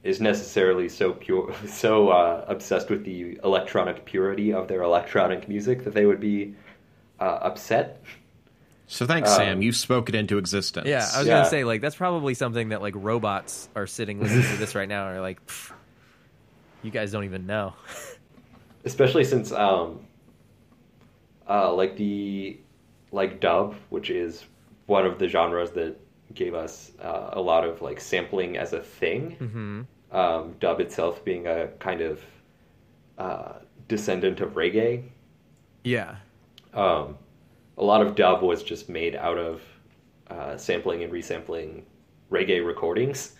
is 0.04 0.20
necessarily 0.20 0.88
so 0.88 1.12
pure, 1.12 1.52
so 1.66 2.10
uh, 2.10 2.44
obsessed 2.46 2.90
with 2.90 3.04
the 3.04 3.40
electronic 3.42 4.04
purity 4.04 4.52
of 4.52 4.68
their 4.68 4.82
electronic 4.82 5.48
music 5.48 5.82
that 5.84 5.94
they 5.94 6.06
would 6.06 6.20
be 6.20 6.54
uh, 7.18 7.38
upset. 7.42 8.00
So 8.86 9.06
thanks, 9.06 9.30
Uh, 9.30 9.36
Sam. 9.38 9.62
You've 9.62 9.76
spoken 9.76 10.14
into 10.14 10.36
existence. 10.38 10.86
yeah 10.86 11.08
i 11.14 11.18
was 11.18 11.26
Yeah. 11.26 11.38
gonna 11.38 11.48
say 11.48 11.64
like 11.64 11.80
that's 11.80 11.96
probably 11.96 12.34
something 12.34 12.68
that 12.68 12.82
like 12.82 12.94
robots 12.96 13.68
are 13.74 13.86
sitting 13.86 14.20
listening 14.20 14.42
to 14.52 14.56
this 14.58 14.74
right 14.74 14.88
now 14.88 15.08
and 15.08 15.16
are 15.16 15.22
like 15.22 15.40
you 16.82 16.90
guys 16.90 17.10
don't 17.10 17.24
even 17.24 17.46
know 17.46 17.72
especially 18.84 19.24
since 19.24 19.50
um 19.52 20.00
uh 21.48 21.72
like 21.72 21.96
the 21.96 22.58
like 23.10 23.40
dub 23.40 23.74
which 23.88 24.10
is 24.10 24.44
one 24.86 25.06
of 25.06 25.18
the 25.18 25.28
genres 25.28 25.70
that 25.72 25.96
gave 26.34 26.54
us 26.54 26.92
uh, 27.02 27.30
a 27.32 27.40
lot 27.40 27.64
of 27.64 27.80
like 27.80 28.00
sampling 28.00 28.58
as 28.58 28.72
a 28.74 28.80
thing 28.80 29.36
mm-hmm. 29.40 29.80
Um 30.12 30.54
dub 30.60 30.80
itself 30.80 31.24
being 31.24 31.46
a 31.46 31.68
kind 31.78 32.00
of 32.00 32.20
uh 33.18 33.54
descendant 33.88 34.40
of 34.40 34.54
reggae. 34.54 35.04
Yeah. 35.84 36.16
Um 36.72 37.18
a 37.76 37.84
lot 37.84 38.02
of 38.02 38.14
dub 38.14 38.42
was 38.42 38.62
just 38.62 38.88
made 38.88 39.16
out 39.16 39.38
of 39.38 39.62
uh 40.28 40.56
sampling 40.56 41.02
and 41.02 41.12
resampling 41.12 41.82
reggae 42.30 42.64
recordings. 42.64 43.36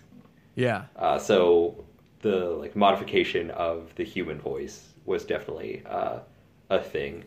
Yeah. 0.55 0.85
Uh, 0.97 1.19
so 1.19 1.85
the 2.21 2.51
like 2.51 2.77
modification 2.77 3.51
of 3.51 3.95
the 3.97 4.05
human 4.05 4.41
voice 4.41 4.89
was 5.05 5.25
definitely 5.25 5.83
uh, 5.87 6.21
a 6.71 6.81
thing. 6.81 7.25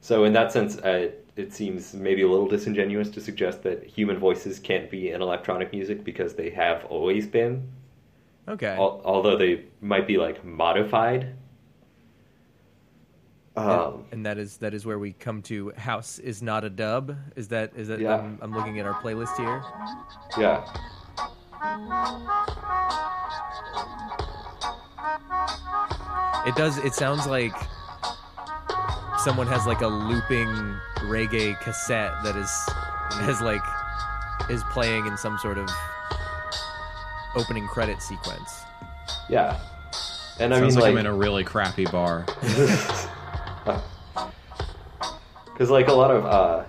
So 0.00 0.24
in 0.24 0.32
that 0.34 0.52
sense, 0.52 0.78
uh, 0.78 1.10
it 1.36 1.52
seems 1.52 1.94
maybe 1.94 2.22
a 2.22 2.28
little 2.28 2.46
disingenuous 2.46 3.10
to 3.10 3.20
suggest 3.20 3.62
that 3.64 3.84
human 3.84 4.18
voices 4.18 4.58
can't 4.58 4.90
be 4.90 5.10
in 5.10 5.20
electronic 5.20 5.72
music 5.72 6.04
because 6.04 6.34
they 6.34 6.50
have 6.50 6.84
always 6.86 7.26
been, 7.26 7.68
okay 8.48 8.76
al- 8.76 9.00
although 9.04 9.36
they 9.36 9.64
might 9.80 10.06
be 10.06 10.16
like 10.18 10.44
modified. 10.44 11.34
Um, 13.56 14.04
and 14.10 14.26
that 14.26 14.36
is 14.36 14.56
that 14.56 14.74
is 14.74 14.84
where 14.84 14.98
we 14.98 15.12
come 15.12 15.40
to 15.42 15.70
house 15.76 16.18
is 16.18 16.42
not 16.42 16.64
a 16.64 16.68
dub 16.70 17.16
is 17.36 17.46
that 17.48 17.70
is 17.76 17.86
that 17.86 18.00
Yeah. 18.00 18.16
I'm, 18.16 18.36
I'm 18.42 18.52
looking 18.52 18.80
at 18.80 18.84
our 18.86 18.94
playlist 19.00 19.36
here 19.36 19.62
yeah, 20.36 20.64
it 26.46 26.54
does 26.56 26.78
it 26.78 26.94
sounds 26.94 27.26
like 27.26 27.54
someone 29.18 29.46
has 29.46 29.66
like 29.66 29.80
a 29.80 29.86
looping 29.86 30.48
reggae 31.08 31.58
cassette 31.60 32.12
that 32.24 32.36
is 32.36 32.50
has 33.24 33.40
like 33.40 33.62
is 34.50 34.62
playing 34.64 35.06
in 35.06 35.16
some 35.16 35.38
sort 35.38 35.58
of 35.58 35.68
opening 37.36 37.66
credit 37.66 38.00
sequence. 38.02 38.62
Yeah, 39.28 39.58
and 40.40 40.54
I 40.54 40.58
Sounds 40.58 40.76
mean 40.76 40.82
like, 40.82 40.94
like 40.94 41.00
I'm 41.00 41.06
in 41.06 41.06
a 41.06 41.14
really 41.14 41.44
crappy 41.44 41.84
bar. 41.86 42.26
because 45.54 45.70
like 45.70 45.88
a 45.88 45.92
lot 45.92 46.10
of 46.10 46.26
uh 46.26 46.64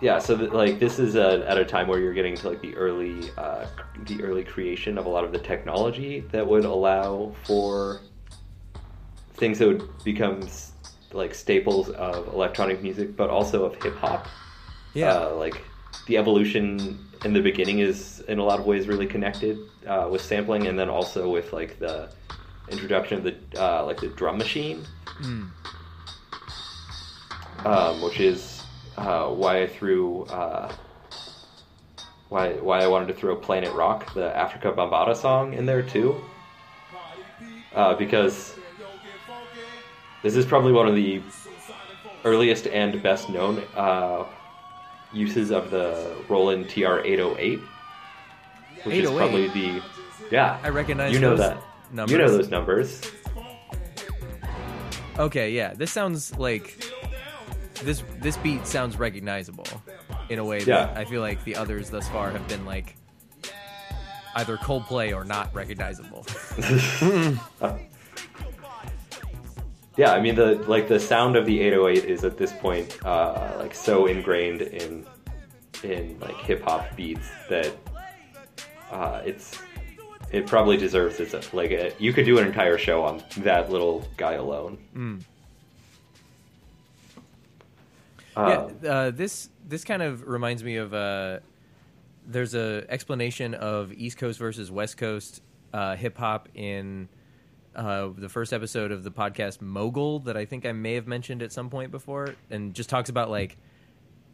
yeah 0.00 0.18
so 0.18 0.36
that, 0.36 0.54
like 0.54 0.78
this 0.78 0.98
is 0.98 1.16
uh 1.16 1.44
at 1.48 1.58
a 1.58 1.64
time 1.64 1.88
where 1.88 1.98
you're 1.98 2.14
getting 2.14 2.36
to 2.36 2.48
like 2.48 2.60
the 2.60 2.74
early 2.76 3.30
uh 3.36 3.66
the 4.04 4.22
early 4.22 4.44
creation 4.44 4.98
of 4.98 5.06
a 5.06 5.08
lot 5.08 5.24
of 5.24 5.32
the 5.32 5.38
technology 5.38 6.20
that 6.30 6.46
would 6.46 6.64
allow 6.64 7.34
for 7.42 8.00
things 9.34 9.58
that 9.58 9.66
would 9.66 10.04
become 10.04 10.48
like 11.12 11.34
staples 11.34 11.90
of 11.90 12.28
electronic 12.28 12.82
music 12.82 13.16
but 13.16 13.28
also 13.30 13.64
of 13.64 13.82
hip 13.82 13.96
hop. 13.96 14.26
Yeah. 14.94 15.12
Uh, 15.12 15.34
like 15.34 15.62
the 16.06 16.16
evolution 16.16 17.05
in 17.24 17.32
the 17.32 17.40
beginning 17.40 17.78
is 17.80 18.20
in 18.28 18.38
a 18.38 18.44
lot 18.44 18.58
of 18.60 18.66
ways 18.66 18.86
really 18.88 19.06
connected 19.06 19.58
uh, 19.86 20.08
with 20.10 20.20
sampling 20.22 20.66
and 20.66 20.78
then 20.78 20.88
also 20.88 21.30
with 21.30 21.52
like 21.52 21.78
the 21.78 22.08
introduction 22.70 23.18
of 23.18 23.24
the 23.24 23.34
uh, 23.62 23.84
like 23.84 24.00
the 24.00 24.08
drum 24.08 24.38
machine 24.38 24.84
Mm. 25.22 25.48
um, 27.64 28.02
which 28.02 28.20
is 28.20 28.62
uh, 28.98 29.28
why 29.28 29.62
I 29.62 29.66
threw 29.66 30.24
uh, 30.24 30.70
why 32.28 32.52
why 32.54 32.82
I 32.82 32.86
wanted 32.86 33.08
to 33.08 33.14
throw 33.14 33.34
Planet 33.34 33.72
Rock, 33.72 34.12
the 34.12 34.28
Afrika 34.36 34.74
Bambaataa 34.74 35.16
song, 35.16 35.54
in 35.54 35.64
there 35.64 35.80
too, 35.82 36.20
uh, 37.74 37.94
because 37.94 38.54
this 40.22 40.36
is 40.36 40.44
probably 40.44 40.72
one 40.72 40.86
of 40.86 40.94
the 40.94 41.22
earliest 42.24 42.66
and 42.66 43.02
best 43.02 43.30
known 43.30 43.62
uh, 43.74 44.24
uses 45.12 45.50
of 45.50 45.70
the 45.70 46.14
Roland 46.28 46.68
TR 46.68 47.00
808, 47.04 47.58
which 48.84 48.94
is 48.96 49.10
808? 49.10 49.16
probably 49.16 49.46
oh 49.46 49.48
the 49.50 49.82
yeah 50.30 50.58
I 50.62 50.68
recognize 50.70 51.12
you 51.12 51.20
know 51.20 51.36
that 51.36 51.56
numbers. 51.92 52.12
you 52.12 52.18
know 52.18 52.30
those 52.30 52.48
numbers. 52.48 53.00
Okay, 55.18 55.50
yeah. 55.52 55.72
This 55.74 55.90
sounds 55.90 56.36
like 56.36 56.84
this 57.82 58.02
this 58.20 58.36
beat 58.38 58.66
sounds 58.66 58.96
recognizable 58.98 59.66
in 60.28 60.38
a 60.38 60.44
way 60.44 60.58
that 60.58 60.66
Yeah. 60.94 61.00
I 61.00 61.04
feel 61.04 61.20
like 61.22 61.42
the 61.44 61.56
others 61.56 61.88
thus 61.90 62.08
far 62.08 62.30
have 62.30 62.46
been 62.48 62.66
like 62.66 62.96
either 64.34 64.56
Coldplay 64.58 65.14
or 65.16 65.24
not 65.24 65.54
recognizable. 65.54 66.26
Uh, 67.60 67.78
Yeah, 69.96 70.12
I 70.12 70.20
mean 70.20 70.34
the 70.34 70.56
like 70.68 70.88
the 70.88 71.00
sound 71.00 71.36
of 71.36 71.46
the 71.46 71.60
808 71.60 72.04
is 72.04 72.24
at 72.24 72.36
this 72.36 72.52
point 72.52 72.98
uh, 73.04 73.54
like 73.58 73.74
so 73.74 74.06
ingrained 74.06 74.62
in 74.62 75.06
in 75.82 76.18
like 76.20 76.36
hip 76.36 76.62
hop 76.62 76.94
beats 76.96 77.28
that 77.48 77.72
uh, 78.90 79.22
it's 79.24 79.58
it 80.30 80.46
probably 80.46 80.76
deserves 80.76 81.18
its 81.20 81.54
like 81.54 81.70
a, 81.70 81.92
you 81.98 82.12
could 82.12 82.24
do 82.24 82.38
an 82.38 82.46
entire 82.46 82.78
show 82.78 83.02
on 83.02 83.22
that 83.38 83.70
little 83.70 84.06
guy 84.16 84.34
alone. 84.34 84.78
Mm. 84.94 85.22
Um, 88.36 88.76
yeah, 88.82 88.90
uh, 88.90 89.10
this 89.10 89.48
this 89.66 89.84
kind 89.84 90.02
of 90.02 90.26
reminds 90.26 90.62
me 90.62 90.76
of 90.76 90.92
uh, 90.92 91.38
there's 92.26 92.54
a 92.54 92.84
explanation 92.88 93.54
of 93.54 93.92
East 93.92 94.18
Coast 94.18 94.38
versus 94.38 94.70
West 94.70 94.98
Coast 94.98 95.40
uh, 95.72 95.96
hip 95.96 96.18
hop 96.18 96.48
in 96.54 97.08
uh, 97.76 98.08
the 98.16 98.28
first 98.28 98.52
episode 98.54 98.90
of 98.90 99.04
the 99.04 99.10
podcast 99.10 99.60
Mogul 99.60 100.20
that 100.20 100.36
I 100.36 100.46
think 100.46 100.64
I 100.64 100.72
may 100.72 100.94
have 100.94 101.06
mentioned 101.06 101.42
at 101.42 101.52
some 101.52 101.68
point 101.68 101.90
before, 101.90 102.34
and 102.50 102.74
just 102.74 102.88
talks 102.88 103.10
about 103.10 103.30
like 103.30 103.56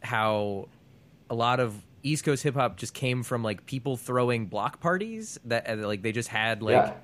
how 0.01 0.69
a 1.29 1.35
lot 1.35 1.59
of 1.59 1.75
East 2.03 2.23
Coast 2.23 2.41
hip 2.43 2.55
hop 2.55 2.77
just 2.77 2.93
came 2.93 3.21
from 3.21 3.43
like 3.43 3.65
people 3.65 3.97
throwing 3.97 4.45
block 4.45 4.79
parties 4.79 5.37
that 5.45 5.69
uh, 5.69 5.75
like 5.87 6.01
they 6.01 6.13
just 6.13 6.29
had 6.29 6.63
like 6.63 6.95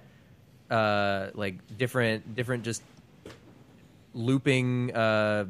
yeah. 0.72 0.76
uh, 0.76 1.32
like 1.34 1.78
different 1.78 2.36
different 2.36 2.64
just 2.64 2.84
looping 4.14 4.96
uh, 4.96 5.46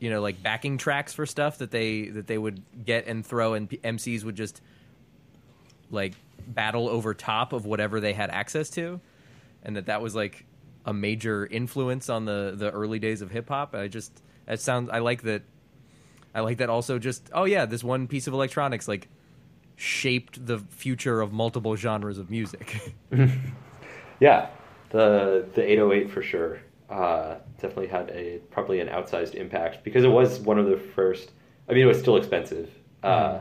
you 0.00 0.10
know 0.10 0.20
like 0.20 0.42
backing 0.42 0.78
tracks 0.78 1.12
for 1.12 1.26
stuff 1.26 1.58
that 1.58 1.70
they 1.70 2.08
that 2.08 2.26
they 2.26 2.38
would 2.38 2.60
get 2.84 3.06
and 3.06 3.24
throw 3.24 3.54
and 3.54 3.70
P- 3.70 3.78
MCs 3.78 4.24
would 4.24 4.36
just 4.36 4.60
like 5.92 6.14
battle 6.48 6.88
over 6.88 7.14
top 7.14 7.52
of 7.52 7.66
whatever 7.66 8.00
they 8.00 8.12
had 8.12 8.30
access 8.30 8.68
to 8.70 9.00
and 9.68 9.76
that 9.76 9.86
that 9.86 10.02
was 10.02 10.16
like 10.16 10.44
a 10.84 10.92
major 10.92 11.46
influence 11.46 12.08
on 12.08 12.24
the 12.24 12.54
the 12.56 12.70
early 12.72 12.98
days 12.98 13.22
of 13.22 13.30
hip 13.30 13.48
hop 13.48 13.76
I 13.76 13.86
just 13.86 14.22
it 14.48 14.60
sounds 14.60 14.90
I 14.90 14.98
like 14.98 15.22
that 15.22 15.42
I 16.34 16.40
like 16.40 16.58
that 16.58 16.70
also 16.70 16.98
just 16.98 17.30
oh 17.32 17.44
yeah 17.44 17.66
this 17.66 17.84
one 17.84 18.08
piece 18.08 18.26
of 18.26 18.34
electronics 18.34 18.88
like 18.88 19.08
shaped 19.76 20.44
the 20.44 20.58
future 20.58 21.20
of 21.20 21.32
multiple 21.32 21.76
genres 21.76 22.18
of 22.18 22.28
music 22.30 22.94
Yeah, 24.20 24.48
the 24.90 25.46
the 25.54 25.62
808 25.62 26.10
for 26.10 26.22
sure. 26.22 26.60
Uh, 26.90 27.36
definitely 27.60 27.88
had 27.88 28.10
a 28.10 28.38
probably 28.50 28.80
an 28.80 28.88
outsized 28.88 29.34
impact 29.34 29.84
because 29.84 30.04
it 30.04 30.08
was 30.08 30.40
one 30.40 30.58
of 30.58 30.66
the 30.66 30.76
first. 30.76 31.32
I 31.68 31.72
mean, 31.72 31.82
it 31.82 31.86
was 31.86 31.98
still 31.98 32.16
expensive, 32.16 32.70
uh, 33.02 33.40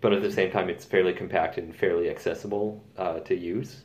but 0.00 0.12
at 0.12 0.22
the 0.22 0.32
same 0.32 0.50
time, 0.50 0.70
it's 0.70 0.84
fairly 0.84 1.12
compact 1.12 1.58
and 1.58 1.74
fairly 1.76 2.08
accessible 2.08 2.82
uh, 2.96 3.20
to 3.20 3.36
use. 3.36 3.82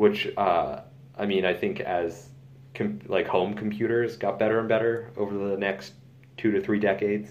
Which 0.00 0.32
uh, 0.34 0.80
I 1.18 1.26
mean, 1.26 1.44
I 1.44 1.52
think 1.52 1.80
as 1.80 2.30
com- 2.74 3.02
like 3.06 3.26
home 3.26 3.52
computers 3.52 4.16
got 4.16 4.38
better 4.38 4.58
and 4.58 4.66
better 4.66 5.10
over 5.14 5.36
the 5.50 5.58
next 5.58 5.92
two 6.38 6.50
to 6.52 6.60
three 6.62 6.80
decades, 6.80 7.28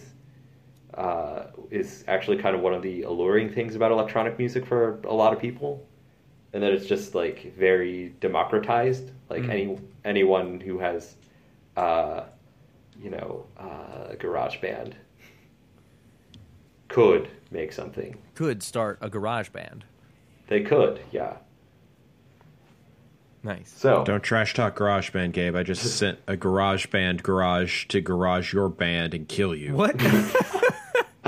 uh, 0.94 1.46
is 1.72 2.04
actually 2.08 2.38
kind 2.38 2.56
of 2.56 2.62
one 2.62 2.76
of 2.76 2.84
the 2.84 3.02
alluring 3.02 3.52
things 3.52 3.76
about 3.76 3.92
electronic 3.92 4.38
music 4.38 4.68
for 4.68 5.00
a 5.06 5.14
lot 5.14 5.34
of 5.34 5.40
people 5.40 5.84
and 6.54 6.62
that 6.62 6.72
it's 6.72 6.86
just 6.86 7.16
like 7.16 7.56
very 7.56 8.14
democratized. 8.20 9.10
Like 9.32 9.46
any 9.50 9.80
anyone 10.06 10.60
who 10.60 10.78
has, 10.78 11.16
uh, 11.76 12.26
you 13.02 13.10
know, 13.10 13.48
uh, 13.58 14.10
a 14.10 14.16
garage 14.16 14.62
band 14.62 14.96
could 16.88 17.30
make 17.50 17.74
something. 17.74 18.16
Could 18.36 18.62
start 18.62 19.00
a 19.02 19.10
garage 19.10 19.50
band. 19.50 19.86
They 20.46 20.62
could, 20.62 21.00
yeah. 21.12 21.38
Nice. 23.42 23.74
So 23.76 24.04
Don't 24.04 24.22
trash 24.22 24.54
talk 24.54 24.78
GarageBand, 24.78 25.32
Gabe. 25.32 25.56
I 25.56 25.64
just 25.64 25.82
sent 25.98 26.20
a 26.28 26.36
GarageBand 26.36 27.24
garage 27.24 27.86
to 27.88 28.02
garage 28.02 28.54
your 28.54 28.70
band 28.70 29.14
and 29.14 29.28
kill 29.28 29.56
you. 29.56 29.74
What? 29.76 29.96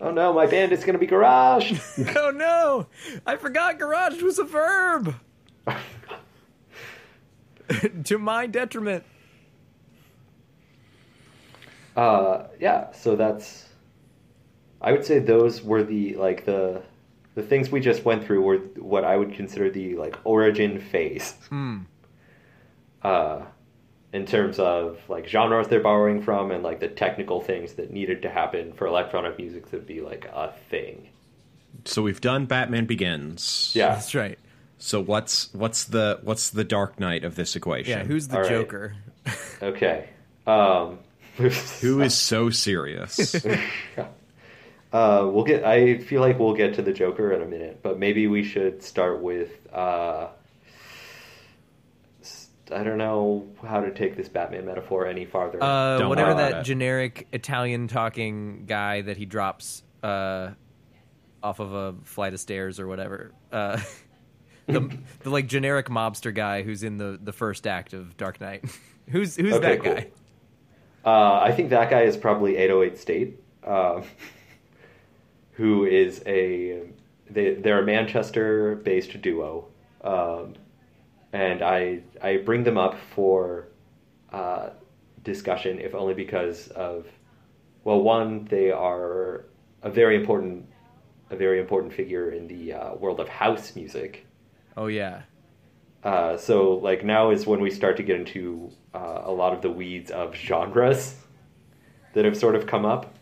oh 0.00 0.10
no, 0.10 0.32
my 0.32 0.46
band 0.46 0.72
is 0.72 0.80
going 0.80 0.94
to 0.94 0.98
be 0.98 1.06
garage. 1.06 1.78
oh 2.16 2.32
no! 2.34 2.86
I 3.24 3.36
forgot 3.36 3.78
garage 3.78 4.20
was 4.22 4.38
a 4.38 4.44
verb. 4.44 5.14
to 8.04 8.18
my 8.18 8.46
detriment. 8.46 9.04
Uh, 11.96 12.48
yeah, 12.58 12.92
so 12.92 13.14
that's. 13.14 13.68
I 14.80 14.92
would 14.92 15.06
say 15.06 15.20
those 15.20 15.62
were 15.62 15.82
the 15.84 16.16
like 16.16 16.44
the 16.44 16.82
the 17.34 17.42
things 17.42 17.70
we 17.70 17.80
just 17.80 18.04
went 18.04 18.24
through 18.24 18.42
were 18.42 18.58
what 18.78 19.04
I 19.04 19.16
would 19.16 19.34
consider 19.34 19.70
the 19.70 19.96
like 19.96 20.16
origin 20.24 20.80
phase. 20.80 21.34
Uh, 23.02 23.42
in 24.14 24.24
terms 24.24 24.60
of 24.60 24.98
like 25.08 25.26
genres 25.26 25.66
they're 25.66 25.80
borrowing 25.80 26.22
from 26.22 26.52
and 26.52 26.62
like 26.62 26.78
the 26.78 26.88
technical 26.88 27.40
things 27.40 27.74
that 27.74 27.90
needed 27.90 28.22
to 28.22 28.30
happen 28.30 28.72
for 28.72 28.86
electronic 28.86 29.36
music 29.36 29.68
to 29.70 29.78
be 29.78 30.00
like 30.00 30.24
a 30.26 30.54
thing. 30.70 31.08
So 31.84 32.00
we've 32.00 32.20
done 32.20 32.46
Batman 32.46 32.86
Begins. 32.86 33.72
Yeah. 33.74 33.94
That's 33.94 34.14
right. 34.14 34.38
So 34.78 35.00
what's 35.00 35.52
what's 35.52 35.84
the 35.84 36.20
what's 36.22 36.50
the 36.50 36.62
Dark 36.62 37.00
Knight 37.00 37.24
of 37.24 37.34
this 37.34 37.56
equation? 37.56 37.98
Yeah, 37.98 38.04
who's 38.04 38.28
the 38.28 38.36
All 38.36 38.42
right. 38.42 38.48
Joker? 38.48 38.96
Okay. 39.60 40.08
Um, 40.46 41.00
who 41.80 42.00
is 42.00 42.14
so 42.14 42.50
serious? 42.50 43.44
Uh, 44.94 45.28
we'll 45.28 45.42
get. 45.42 45.64
I 45.64 45.98
feel 45.98 46.20
like 46.20 46.38
we'll 46.38 46.54
get 46.54 46.74
to 46.74 46.82
the 46.82 46.92
Joker 46.92 47.32
in 47.32 47.42
a 47.42 47.46
minute, 47.46 47.80
but 47.82 47.98
maybe 47.98 48.28
we 48.28 48.44
should 48.44 48.80
start 48.80 49.20
with. 49.20 49.50
Uh, 49.72 50.28
s- 52.22 52.48
I 52.70 52.84
don't 52.84 52.98
know 52.98 53.48
how 53.66 53.80
to 53.80 53.92
take 53.92 54.16
this 54.16 54.28
Batman 54.28 54.66
metaphor 54.66 55.06
any 55.06 55.24
farther. 55.24 55.60
Uh, 55.62 56.08
whatever 56.08 56.34
that 56.34 56.58
it. 56.60 56.62
generic 56.64 57.26
Italian 57.32 57.88
talking 57.88 58.66
guy 58.66 59.02
that 59.02 59.16
he 59.16 59.26
drops 59.26 59.82
uh, 60.04 60.50
off 61.42 61.58
of 61.58 61.72
a 61.72 61.94
flight 62.04 62.32
of 62.32 62.38
stairs 62.38 62.78
or 62.78 62.86
whatever. 62.86 63.32
Uh, 63.50 63.80
the, 64.66 64.96
the 65.22 65.30
like 65.30 65.48
generic 65.48 65.88
mobster 65.88 66.32
guy 66.32 66.62
who's 66.62 66.84
in 66.84 66.98
the, 66.98 67.18
the 67.20 67.32
first 67.32 67.66
act 67.66 67.94
of 67.94 68.16
Dark 68.16 68.40
Knight. 68.40 68.64
who's 69.08 69.34
who's 69.36 69.54
Okay, 69.54 69.76
that 69.76 69.82
cool. 69.84 69.94
guy? 69.94 70.06
Uh, 71.04 71.40
I 71.42 71.50
think 71.52 71.70
that 71.70 71.90
guy 71.90 72.02
is 72.02 72.16
probably 72.16 72.56
808 72.56 72.96
State, 72.98 73.40
um, 73.66 74.04
who 75.54 75.84
is 75.84 76.22
a 76.26 76.82
they 77.30 77.54
they're 77.54 77.80
a 77.80 77.86
Manchester-based 77.86 79.20
duo, 79.22 79.68
um, 80.02 80.54
and 81.32 81.62
I 81.62 82.00
I 82.22 82.38
bring 82.38 82.64
them 82.64 82.76
up 82.76 82.96
for 83.14 83.68
uh, 84.32 84.70
discussion 85.22 85.78
if 85.78 85.94
only 85.94 86.14
because 86.14 86.68
of 86.68 87.06
well 87.84 88.00
one 88.00 88.44
they 88.46 88.70
are 88.70 89.46
a 89.82 89.90
very 89.90 90.16
important 90.16 90.66
a 91.30 91.36
very 91.36 91.60
important 91.60 91.92
figure 91.92 92.30
in 92.30 92.46
the 92.48 92.72
uh, 92.72 92.94
world 92.94 93.20
of 93.20 93.28
house 93.28 93.74
music. 93.74 94.26
Oh 94.76 94.86
yeah. 94.86 95.22
Uh, 96.02 96.36
so 96.36 96.74
like 96.74 97.02
now 97.04 97.30
is 97.30 97.46
when 97.46 97.60
we 97.60 97.70
start 97.70 97.96
to 97.96 98.02
get 98.02 98.16
into 98.16 98.70
uh, 98.92 99.22
a 99.24 99.32
lot 99.32 99.54
of 99.54 99.62
the 99.62 99.70
weeds 99.70 100.10
of 100.10 100.34
genres 100.34 101.16
that 102.12 102.24
have 102.24 102.36
sort 102.36 102.54
of 102.54 102.66
come 102.66 102.84
up. 102.84 103.14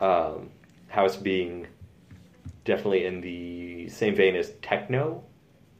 Um, 0.00 0.50
house 0.96 1.14
being 1.14 1.66
definitely 2.64 3.04
in 3.04 3.20
the 3.20 3.86
same 3.90 4.14
vein 4.16 4.34
as 4.34 4.52
techno, 4.62 5.22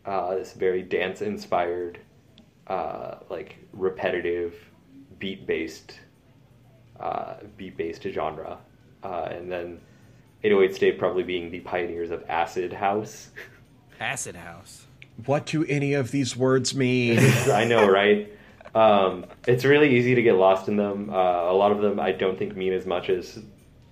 uh, 0.05 0.35
this 0.35 0.52
very 0.52 0.83
dance 0.83 1.22
inspired, 1.22 1.98
uh, 2.66 3.16
like 3.31 3.57
repetitive, 3.72 4.55
beat 5.18 5.46
based, 5.46 5.98
uh, 7.00 7.37
beat 7.57 7.79
based 7.79 8.02
genre, 8.02 8.59
uh, 9.02 9.29
and 9.31 9.50
then 9.50 9.81
808 10.44 10.76
State 10.76 10.98
probably 10.98 11.22
being 11.22 11.50
the 11.50 11.61
pioneers 11.61 12.11
of 12.11 12.22
acid 12.29 12.74
house. 12.74 13.31
Acid 13.98 14.37
House. 14.37 14.85
what 15.24 15.46
do 15.46 15.64
any 15.64 15.94
of 15.94 16.11
these 16.11 16.37
words 16.37 16.74
mean? 16.74 17.18
I 17.50 17.64
know, 17.64 17.88
right? 17.88 18.31
Um, 18.74 19.24
it's 19.46 19.64
really 19.64 19.96
easy 19.96 20.14
to 20.14 20.20
get 20.20 20.35
lost 20.35 20.68
in 20.68 20.76
them. 20.76 21.09
Uh, 21.09 21.14
a 21.50 21.55
lot 21.55 21.72
of 21.72 21.81
them 21.81 21.98
I 21.98 22.12
don't 22.12 22.38
think 22.38 22.55
mean 22.55 22.74
as 22.74 22.85
much 22.85 23.09
as 23.09 23.38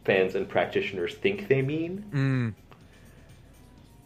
fans 0.04 0.34
and 0.34 0.48
practitioners 0.48 1.14
think 1.14 1.48
they 1.48 1.62
mean. 1.62 2.54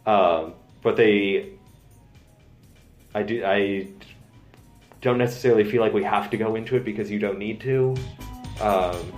Um, 0.05 0.53
but 0.81 0.95
they, 0.95 1.51
I 3.13 3.23
do, 3.23 3.43
I 3.45 3.87
don't 5.01 5.17
necessarily 5.17 5.63
feel 5.69 5.81
like 5.81 5.93
we 5.93 6.03
have 6.03 6.29
to 6.31 6.37
go 6.37 6.55
into 6.55 6.75
it 6.75 6.83
because 6.85 7.11
you 7.11 7.19
don't 7.19 7.37
need 7.37 7.59
to. 7.61 7.95
Um, 8.61 9.13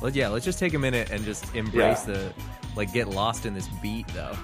Well, 0.00 0.10
yeah. 0.12 0.28
Let's 0.28 0.44
just 0.44 0.58
take 0.58 0.74
a 0.74 0.78
minute 0.78 1.10
and 1.10 1.22
just 1.24 1.54
embrace 1.54 2.06
Yeah. 2.08 2.14
the 2.14 2.32
like 2.76 2.92
get 2.92 3.08
lost 3.08 3.46
in 3.46 3.52
this 3.54 3.68
beat 3.82 4.06
though. 4.08 4.36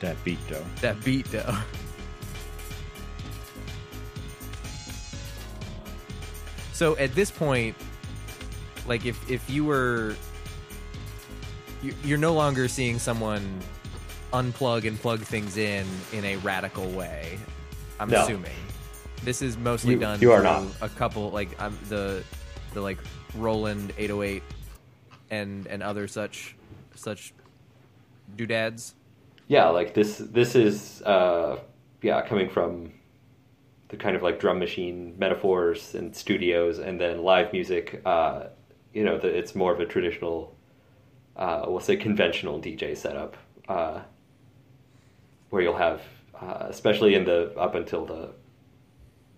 that 0.00 0.16
beat 0.24 0.38
though. 0.48 0.64
That 0.80 1.02
beat 1.04 1.26
though. 1.26 1.56
So 6.72 6.96
at 6.96 7.14
this 7.14 7.30
point, 7.30 7.74
like 8.88 9.04
if 9.06 9.30
if 9.30 9.48
you 9.50 9.64
were, 9.64 10.16
you, 11.82 11.94
you're 12.04 12.18
no 12.18 12.34
longer 12.34 12.68
seeing 12.68 12.98
someone 12.98 13.60
unplug 14.32 14.86
and 14.86 14.98
plug 15.00 15.20
things 15.20 15.56
in 15.56 15.86
in 16.12 16.24
a 16.24 16.36
radical 16.36 16.88
way. 16.90 17.38
I'm 18.00 18.10
No. 18.10 18.22
assuming 18.22 18.52
this 19.24 19.42
is 19.42 19.56
mostly 19.56 19.94
You- 19.94 20.00
done. 20.00 20.20
you 20.20 20.32
are 20.32 20.42
not. 20.42 20.64
a 20.80 20.88
couple 20.88 21.30
like 21.30 21.60
um, 21.62 21.78
the 21.88 22.22
the 22.74 22.80
like 22.80 22.98
Roland 23.36 23.92
808 23.98 24.42
and 25.30 25.66
and 25.66 25.82
other 25.82 26.08
such 26.08 26.56
such 26.94 27.32
doodads. 28.36 28.94
yeah, 29.46 29.68
like 29.68 29.94
this, 29.94 30.18
this 30.18 30.54
is, 30.54 31.00
uh, 31.02 31.56
yeah, 32.02 32.20
coming 32.20 32.48
from 32.50 32.92
the 33.88 33.96
kind 33.96 34.14
of 34.14 34.22
like 34.22 34.38
drum 34.38 34.58
machine 34.58 35.14
metaphors 35.18 35.94
and 35.94 36.14
studios 36.14 36.78
and 36.78 37.00
then 37.00 37.22
live 37.22 37.50
music 37.54 38.02
uh, 38.04 38.44
you 38.92 39.04
know 39.04 39.18
the, 39.18 39.28
it's 39.28 39.54
more 39.54 39.72
of 39.72 39.80
a 39.80 39.86
traditional 39.86 40.54
uh, 41.36 41.64
we'll 41.66 41.80
say 41.80 41.96
conventional 41.96 42.60
dj 42.60 42.96
setup 42.96 43.36
uh, 43.68 44.00
where 45.50 45.62
you'll 45.62 45.76
have 45.76 46.02
uh, 46.40 46.66
especially 46.68 47.14
in 47.14 47.24
the 47.24 47.52
up 47.56 47.74
until 47.74 48.04
the 48.04 48.30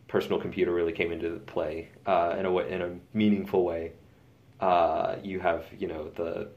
personal 0.09 0.41
computer 0.41 0.73
really 0.73 0.93
came 0.93 1.13
into 1.13 1.39
play 1.47 1.89
uh, 2.07 2.35
in 2.39 2.45
a 2.45 2.53
way, 2.53 2.71
in 2.71 2.83
a 2.83 2.91
meaningful 3.13 3.65
way 3.65 3.93
uh, 4.61 5.17
you 5.23 5.41
have 5.41 5.65
you 5.79 5.87
know 5.87 6.11
the 6.17 6.49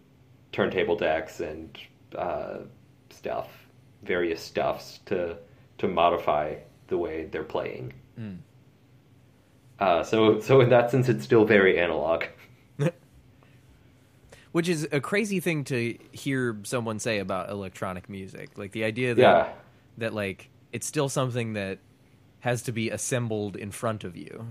turntable 0.52 0.96
decks 0.96 1.40
and 1.40 1.78
uh, 2.16 2.58
stuff 3.10 3.50
various 4.04 4.42
stuffs 4.42 5.00
to 5.06 5.38
to 5.78 5.88
modify 5.88 6.56
the 6.88 6.98
way 6.98 7.26
they're 7.26 7.44
playing. 7.44 7.94
Uh, 9.80 10.04
so, 10.04 10.40
so 10.40 10.62
in 10.62 10.70
that 10.70 10.92
sense, 10.92 11.10
it's 11.10 11.24
still 11.24 11.46
very 11.46 11.80
analog. 11.80 12.24
Which 14.54 14.70
is 14.70 14.88
a 14.92 15.02
crazy 15.02 15.40
thing 15.42 15.66
to 15.66 15.98
hear 16.12 16.58
someone 16.64 17.00
say 17.00 17.20
about 17.20 17.50
electronic 17.50 18.08
music. 18.10 18.58
Like 18.58 18.72
the 18.72 18.86
idea 18.86 19.14
that 19.16 19.22
Yeah, 19.22 19.50
that 19.98 20.14
like 20.14 20.50
it's 20.72 20.88
still 20.88 21.10
something 21.10 21.54
that 21.54 21.80
has 22.40 22.62
to 22.64 22.72
be 22.72 22.90
assembled 22.90 23.56
in 23.58 23.72
front 23.72 24.04
of 24.06 24.16
you. 24.16 24.48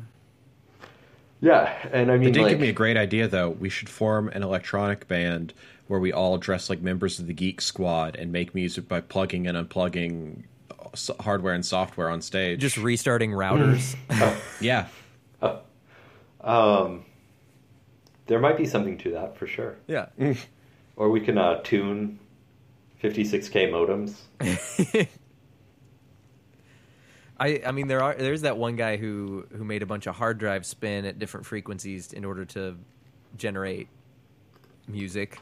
yeah, 1.40 1.72
and 1.92 2.11
I 2.11 2.16
They 2.16 2.24
mean, 2.24 2.32
did 2.32 2.42
like, 2.42 2.50
give 2.50 2.61
me 2.61 2.68
a 2.68 2.72
great 2.72 2.96
idea 2.96 3.28
though. 3.28 3.50
We 3.50 3.68
should 3.68 3.88
form 3.88 4.28
an 4.28 4.42
electronic 4.42 5.09
band 5.09 5.55
where 5.88 6.00
we 6.00 6.12
all 6.12 6.38
dress 6.38 6.70
like 6.70 6.80
members 6.80 7.18
of 7.18 7.26
the 7.26 7.34
Geek 7.34 7.61
Squad 7.61 8.16
and 8.16 8.32
make 8.32 8.55
music 8.55 8.88
by 8.88 9.00
plugging 9.00 9.46
and 9.46 9.57
unplugging 9.57 10.44
hardware 11.20 11.55
and 11.55 11.64
software 11.64 12.09
on 12.11 12.20
stage. 12.22 12.61
Just 12.61 12.76
restarting 12.76 13.30
routers. 13.30 13.96
yeah. 14.61 14.86
um, 16.40 17.05
there 18.26 18.38
might 18.40 18.56
be 18.56 18.66
something 18.66 18.96
to 18.98 19.10
that 19.12 19.36
for 19.36 19.46
sure. 19.46 19.76
yeah. 19.86 20.06
Or 20.94 21.08
we 21.10 21.20
can 21.20 21.38
uh, 21.38 21.60
tune 21.64 22.18
56k 23.02 23.70
modems. 23.72 24.14
I 27.40 27.62
I 27.66 27.72
mean 27.72 27.88
there 27.88 28.02
are 28.02 28.14
there's 28.14 28.42
that 28.42 28.56
one 28.56 28.76
guy 28.76 28.96
who 28.96 29.46
who 29.56 29.64
made 29.64 29.82
a 29.82 29.86
bunch 29.86 30.06
of 30.06 30.14
hard 30.14 30.38
drives 30.38 30.68
spin 30.68 31.04
at 31.06 31.18
different 31.18 31.46
frequencies 31.46 32.12
in 32.12 32.24
order 32.24 32.44
to 32.46 32.76
generate 33.36 33.88
music. 34.86 35.38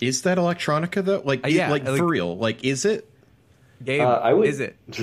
Is 0.00 0.22
that 0.22 0.38
electronica 0.38 1.04
though? 1.04 1.20
Like, 1.24 1.44
Uh, 1.44 1.48
it- 1.48 1.54
yeah, 1.54 1.70
like, 1.70 1.84
like- 1.84 1.98
for 1.98 2.06
real? 2.06 2.36
Like, 2.36 2.64
is 2.64 2.84
it? 2.84 3.06
Gabe, 3.84 4.00
Uh, 4.00 4.20
I 4.22 4.32
would- 4.32 4.48
is 4.48 4.60
it? 4.60 4.76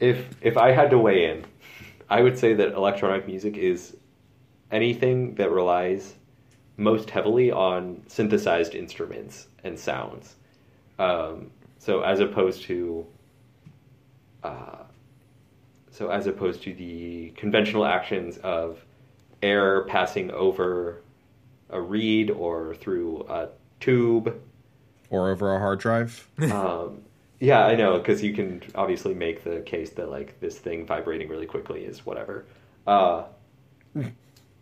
if 0.00 0.26
if 0.42 0.56
I 0.56 0.72
had 0.72 0.90
to 0.90 0.98
weigh 0.98 1.30
in, 1.30 1.44
I 2.10 2.20
would 2.22 2.38
say 2.38 2.52
that 2.54 2.72
electronic 2.74 3.26
music 3.26 3.56
is 3.56 3.96
anything 4.70 5.34
that 5.36 5.50
relies 5.50 6.14
most 6.76 7.10
heavily 7.10 7.50
on 7.50 8.02
synthesized 8.06 8.74
instruments 8.74 9.48
and 9.64 9.78
sounds. 9.78 10.36
Um, 10.98 11.50
so 11.78 12.02
as 12.02 12.20
opposed 12.20 12.62
to, 12.62 13.06
uh, 14.42 14.84
so 15.90 16.10
as 16.10 16.26
opposed 16.26 16.62
to 16.62 16.74
the 16.74 17.30
conventional 17.36 17.84
actions 17.84 18.38
of 18.38 18.84
air 19.42 19.84
passing 19.84 20.30
over 20.30 21.02
a 21.70 21.80
reed 21.80 22.30
or 22.30 22.74
through 22.76 23.24
a 23.28 23.48
tube 23.80 24.40
Or 25.08 25.30
over 25.30 25.54
a 25.54 25.58
hard 25.58 25.80
drive. 25.80 26.28
um, 26.52 27.02
yeah, 27.40 27.64
I 27.64 27.74
know 27.74 27.98
because 27.98 28.22
you 28.22 28.34
can 28.34 28.62
obviously 28.74 29.14
make 29.14 29.44
the 29.44 29.60
case 29.60 29.90
that 29.90 30.10
like 30.10 30.38
this 30.40 30.58
thing 30.58 30.86
vibrating 30.86 31.28
really 31.28 31.46
quickly 31.46 31.84
is 31.84 32.04
whatever. 32.04 32.44
Uh, 32.86 33.24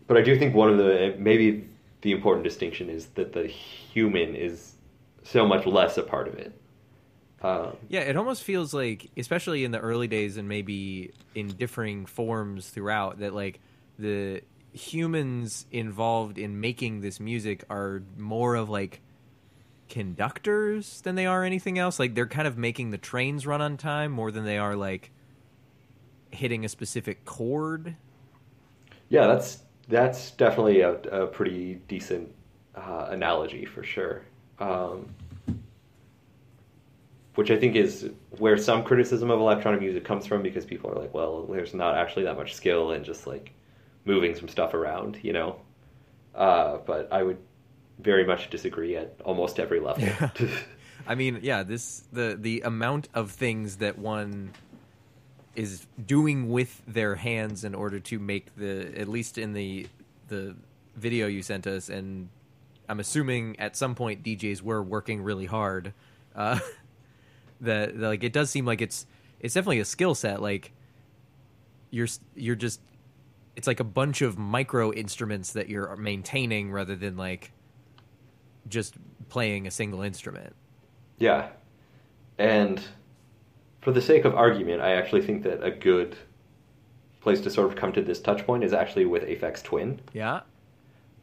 but 0.09 0.17
I 0.17 0.23
do 0.23 0.37
think 0.37 0.55
one 0.55 0.71
of 0.71 0.79
the 0.79 1.15
maybe 1.19 1.69
the 2.01 2.13
important 2.13 2.43
distinction 2.43 2.91
is 2.91 3.07
that 3.15 3.33
the 3.33 3.47
human 3.47 4.35
is 4.35 4.73
so 5.23 5.47
much 5.47 5.67
less 5.67 5.97
a 5.99 6.03
part 6.03 6.27
of 6.27 6.35
it. 6.35 6.53
Um, 7.43 7.77
Yeah, 7.89 8.01
it 8.01 8.17
almost 8.17 8.43
feels 8.43 8.75
like, 8.75 9.11
especially 9.17 9.65
in 9.65 9.71
the 9.71 9.79
early 9.79 10.09
days 10.09 10.37
and 10.37 10.49
maybe 10.49 11.13
in 11.35 11.49
differing 11.49 12.07
forms 12.07 12.69
throughout, 12.71 13.21
that 13.21 13.35
like 13.35 13.61
the 13.99 14.43
humans 14.73 15.67
involved 15.71 16.39
in 16.39 16.61
making 16.61 17.01
this 17.01 17.21
music 17.21 17.65
are 17.71 18.03
more 18.17 18.55
of 18.55 18.69
like 18.69 19.01
conductors 19.89 21.01
than 21.03 21.15
they 21.15 21.27
are 21.27 21.45
anything 21.45 21.79
else. 21.79 21.99
Like 21.99 22.15
they're 22.15 22.27
kind 22.27 22.49
of 22.49 22.57
making 22.59 22.91
the 22.91 22.99
trains 22.99 23.47
run 23.47 23.61
on 23.61 23.77
time 23.77 24.13
more 24.13 24.31
than 24.31 24.45
they 24.45 24.59
are 24.59 24.75
like 24.75 25.11
hitting 26.31 26.65
a 26.65 26.69
specific 26.69 27.25
chord. 27.25 27.97
yeah, 29.09 29.27
that's 29.27 29.59
that's 29.89 30.33
definitely 30.33 30.81
a, 30.81 30.93
a 30.93 31.27
pretty 31.27 31.75
decent 31.89 32.33
uh, 32.75 33.09
analogy 33.11 33.65
for 33.65 33.83
sure. 33.83 34.23
Um, 34.59 35.09
which 37.35 37.53
I 37.53 37.57
think 37.57 37.77
is 37.77 38.11
where 38.39 38.59
some 38.59 38.83
criticism 38.83 39.31
of 39.31 39.39
electronic 39.39 39.81
music 39.81 40.05
comes 40.05 40.27
from 40.27 40.43
because 40.43 40.65
people 40.65 40.91
are 40.91 40.97
like, 40.97 41.15
well, 41.15 41.45
there's 41.45 41.73
not 41.73 41.97
actually 41.97 42.25
that 42.25 42.37
much 42.37 42.55
skill 42.55 42.91
in 42.91 43.05
just 43.05 43.29
like 43.29 43.53
moving 44.05 44.35
some 44.35 44.49
stuff 44.49 44.75
around, 44.75 45.21
you 45.23 45.33
know. 45.33 45.61
Uh, 46.35 46.79
but 46.79 47.09
I 47.13 47.23
would 47.23 47.39
very 48.01 48.27
much 48.27 48.51
disagree 48.51 48.97
at 48.97 49.15
almost 49.25 49.61
every 49.61 49.79
level. 49.79 50.09
I 51.07 51.15
mean, 51.15 51.39
yeah, 51.43 51.63
this 51.63 52.03
the 52.13 52.37
the 52.39 52.63
amount 52.63 53.09
of 53.15 53.31
things 53.31 53.77
that 53.77 53.99
one 53.99 54.51
is 55.55 55.87
doing 56.05 56.51
with 56.51 56.83
their 56.87 57.17
hands 57.17 57.65
in 57.65 57.75
order 57.75 57.99
to 57.99 58.19
make 58.19 58.55
the 58.57 58.99
at 58.99 59.09
least 59.09 59.39
in 59.39 59.53
the 59.53 59.87
the 60.29 60.55
video 60.97 61.27
you 61.27 61.43
sent 61.43 61.67
us 61.67 61.89
and 61.89 62.29
I'm 62.89 63.01
assuming 63.01 63.59
at 63.59 63.77
some 63.77 63.95
point 63.95 64.23
DJs 64.23 64.63
were 64.63 64.83
working 64.83 65.23
really 65.23 65.47
hard. 65.47 65.93
Uh 66.35 66.59
that 67.61 67.97
like 67.97 68.23
it 68.23 68.33
does 68.33 68.51
seem 68.51 68.65
like 68.65 68.81
it's 68.81 69.07
it's 69.41 69.55
definitely 69.55 69.81
a 69.81 69.85
skill 69.85 70.15
set 70.15 70.41
like 70.41 70.73
you're 71.91 72.07
you're 72.35 72.57
just 72.57 72.81
it's 73.57 73.67
like 73.67 73.81
a 73.81 73.85
bunch 73.85 74.23
of 74.23 74.39
micro 74.39 74.93
instruments 74.93 75.53
that 75.55 75.69
you're 75.69 75.97
maintaining 75.97 76.71
rather 76.71 76.95
than 76.95 77.17
like 77.17 77.51
just 78.69 78.95
playing 79.29 79.67
a 79.67 79.71
single 79.71 80.03
instrument. 80.03 80.55
Yeah. 81.19 81.49
And 82.39 82.81
for 83.81 83.93
the 83.93 84.03
sake 84.03 84.25
of 84.25 84.35
argument, 84.35 84.83
I 84.83 84.93
actually 84.93 85.23
think 85.23 85.43
that 85.45 85.63
a 85.63 85.71
good 85.71 86.17
place 87.21 87.41
to 87.43 87.51
sort 87.51 87.69
of 87.69 87.77
come 87.77 87.93
to 87.93 88.03
this 88.03 88.21
touch 88.21 88.45
point 88.47 88.65
is 88.65 88.73
actually 88.73 89.05
with 89.05 89.23
Aphex 89.25 89.63
Twin. 89.63 90.01
Yeah. 90.13 90.41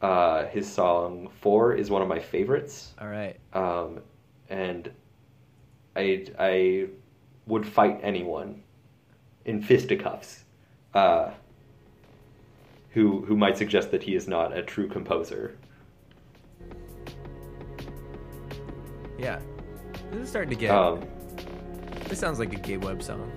Uh, 0.00 0.46
his 0.46 0.70
song 0.70 1.28
Four 1.40 1.74
is 1.74 1.90
one 1.90 2.02
of 2.02 2.08
my 2.08 2.18
favorites. 2.18 2.92
All 3.00 3.08
right. 3.08 3.38
Um, 3.52 4.00
and 4.48 4.90
I, 5.94 6.26
I 6.38 6.86
would 7.46 7.66
fight 7.66 8.00
anyone 8.02 8.62
in 9.44 9.62
fisticuffs 9.62 10.44
uh, 10.94 11.30
who, 12.90 13.24
who 13.24 13.36
might 13.36 13.56
suggest 13.56 13.90
that 13.90 14.02
he 14.02 14.14
is 14.14 14.28
not 14.28 14.56
a 14.56 14.62
true 14.62 14.88
composer. 14.88 15.56
Yeah. 19.18 19.40
This 20.10 20.24
is 20.24 20.28
starting 20.28 20.50
to 20.50 20.56
get. 20.56 20.70
Um, 20.70 21.02
This 22.08 22.18
sounds 22.18 22.38
like 22.38 22.52
a 22.52 22.56
gay 22.56 22.76
web 22.76 23.02
song. 23.02 23.30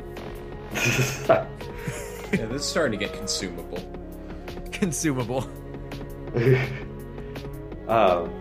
Yeah, 2.32 2.46
this 2.46 2.62
is 2.62 2.68
starting 2.68 3.00
to 3.00 3.04
get 3.04 3.16
consumable. 3.18 3.80
Consumable. 4.72 5.50
um, 7.88 8.32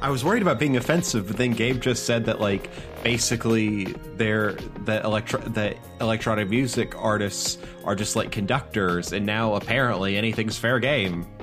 I 0.00 0.08
was 0.08 0.24
worried 0.24 0.40
about 0.40 0.58
being 0.58 0.78
offensive, 0.78 1.26
but 1.28 1.36
then 1.36 1.52
Gabe 1.52 1.82
just 1.82 2.06
said 2.06 2.24
that 2.24 2.40
like 2.40 2.70
basically 3.02 3.84
they're 4.16 4.52
that 4.86 5.04
electro 5.04 5.38
that 5.40 5.76
electronic 6.00 6.48
music 6.48 6.94
artists 6.96 7.58
are 7.84 7.94
just 7.94 8.16
like 8.16 8.30
conductors, 8.32 9.12
and 9.12 9.26
now 9.26 9.54
apparently 9.54 10.16
anything's 10.16 10.56
fair 10.56 10.78
game. 10.78 11.26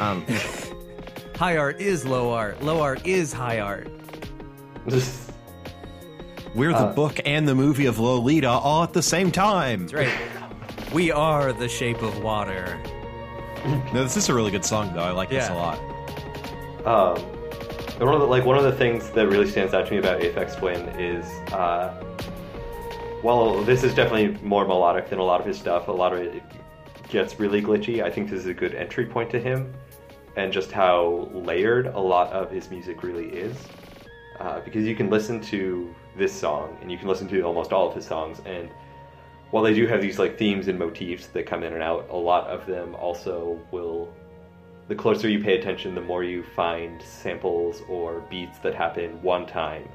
Um, 0.00 0.24
High 1.36 1.56
art 1.56 1.80
is 1.80 2.04
low 2.04 2.32
art. 2.32 2.60
Low 2.64 2.80
art 2.80 3.06
is 3.06 3.32
high 3.32 3.60
art. 3.60 3.88
We're 6.54 6.72
the 6.72 6.92
book 6.94 7.20
and 7.24 7.46
the 7.46 7.54
movie 7.54 7.86
of 7.86 7.98
Lolita 7.98 8.48
all 8.48 8.82
at 8.82 8.92
the 8.92 9.02
same 9.02 9.30
time. 9.30 9.86
That's 9.86 9.92
right. 9.94 10.92
We 10.92 11.10
are 11.10 11.52
the 11.52 11.68
shape 11.68 12.02
of 12.02 12.22
water. 12.22 12.78
No, 13.92 14.04
this 14.04 14.16
is 14.16 14.28
a 14.28 14.34
really 14.34 14.52
good 14.52 14.64
song 14.64 14.94
though. 14.94 15.02
I 15.02 15.10
like 15.10 15.30
this 15.30 15.48
a 15.48 15.54
lot. 15.54 15.78
Um, 16.86 17.20
one 17.98 18.14
of 18.14 18.20
the, 18.20 18.26
like 18.26 18.44
one 18.44 18.56
of 18.56 18.62
the 18.62 18.72
things 18.72 19.10
that 19.10 19.26
really 19.26 19.50
stands 19.50 19.74
out 19.74 19.86
to 19.86 19.92
me 19.92 19.98
about 19.98 20.20
Aphex 20.20 20.56
Twin 20.56 20.88
is, 20.90 21.26
uh, 21.52 21.90
while 23.22 23.62
this 23.64 23.82
is 23.82 23.94
definitely 23.94 24.40
more 24.46 24.64
melodic 24.64 25.10
than 25.10 25.18
a 25.18 25.24
lot 25.24 25.40
of 25.40 25.46
his 25.46 25.58
stuff, 25.58 25.88
a 25.88 25.92
lot 25.92 26.12
of 26.12 26.20
it 26.20 26.42
gets 27.08 27.40
really 27.40 27.60
glitchy. 27.60 28.02
I 28.02 28.10
think 28.10 28.30
this 28.30 28.38
is 28.38 28.46
a 28.46 28.54
good 28.54 28.74
entry 28.74 29.06
point 29.06 29.28
to 29.30 29.40
him, 29.40 29.74
and 30.36 30.52
just 30.52 30.70
how 30.70 31.28
layered 31.32 31.86
a 31.86 32.00
lot 32.00 32.32
of 32.32 32.50
his 32.52 32.70
music 32.70 33.02
really 33.02 33.28
is. 33.28 33.56
Uh, 34.38 34.60
because 34.60 34.86
you 34.86 34.94
can 34.94 35.10
listen 35.10 35.40
to 35.40 35.92
this 36.18 36.32
song, 36.32 36.76
and 36.82 36.90
you 36.90 36.98
can 36.98 37.08
listen 37.08 37.28
to 37.28 37.42
almost 37.42 37.72
all 37.72 37.88
of 37.88 37.94
his 37.94 38.06
songs, 38.06 38.40
and 38.44 38.68
while 39.50 39.62
they 39.62 39.72
do 39.72 39.86
have 39.86 40.02
these 40.02 40.18
like 40.18 40.36
themes 40.38 40.68
and 40.68 40.78
motifs 40.78 41.26
that 41.28 41.46
come 41.46 41.62
in 41.62 41.72
and 41.72 41.82
out, 41.82 42.08
a 42.10 42.16
lot 42.16 42.46
of 42.48 42.66
them 42.66 42.94
also 42.94 43.58
will 43.70 44.12
the 44.88 44.94
closer 44.94 45.28
you 45.28 45.42
pay 45.42 45.58
attention, 45.58 45.94
the 45.94 46.00
more 46.00 46.24
you 46.24 46.42
find 46.42 47.02
samples 47.02 47.82
or 47.88 48.20
beats 48.30 48.58
that 48.60 48.74
happen 48.74 49.22
one 49.22 49.46
time, 49.46 49.86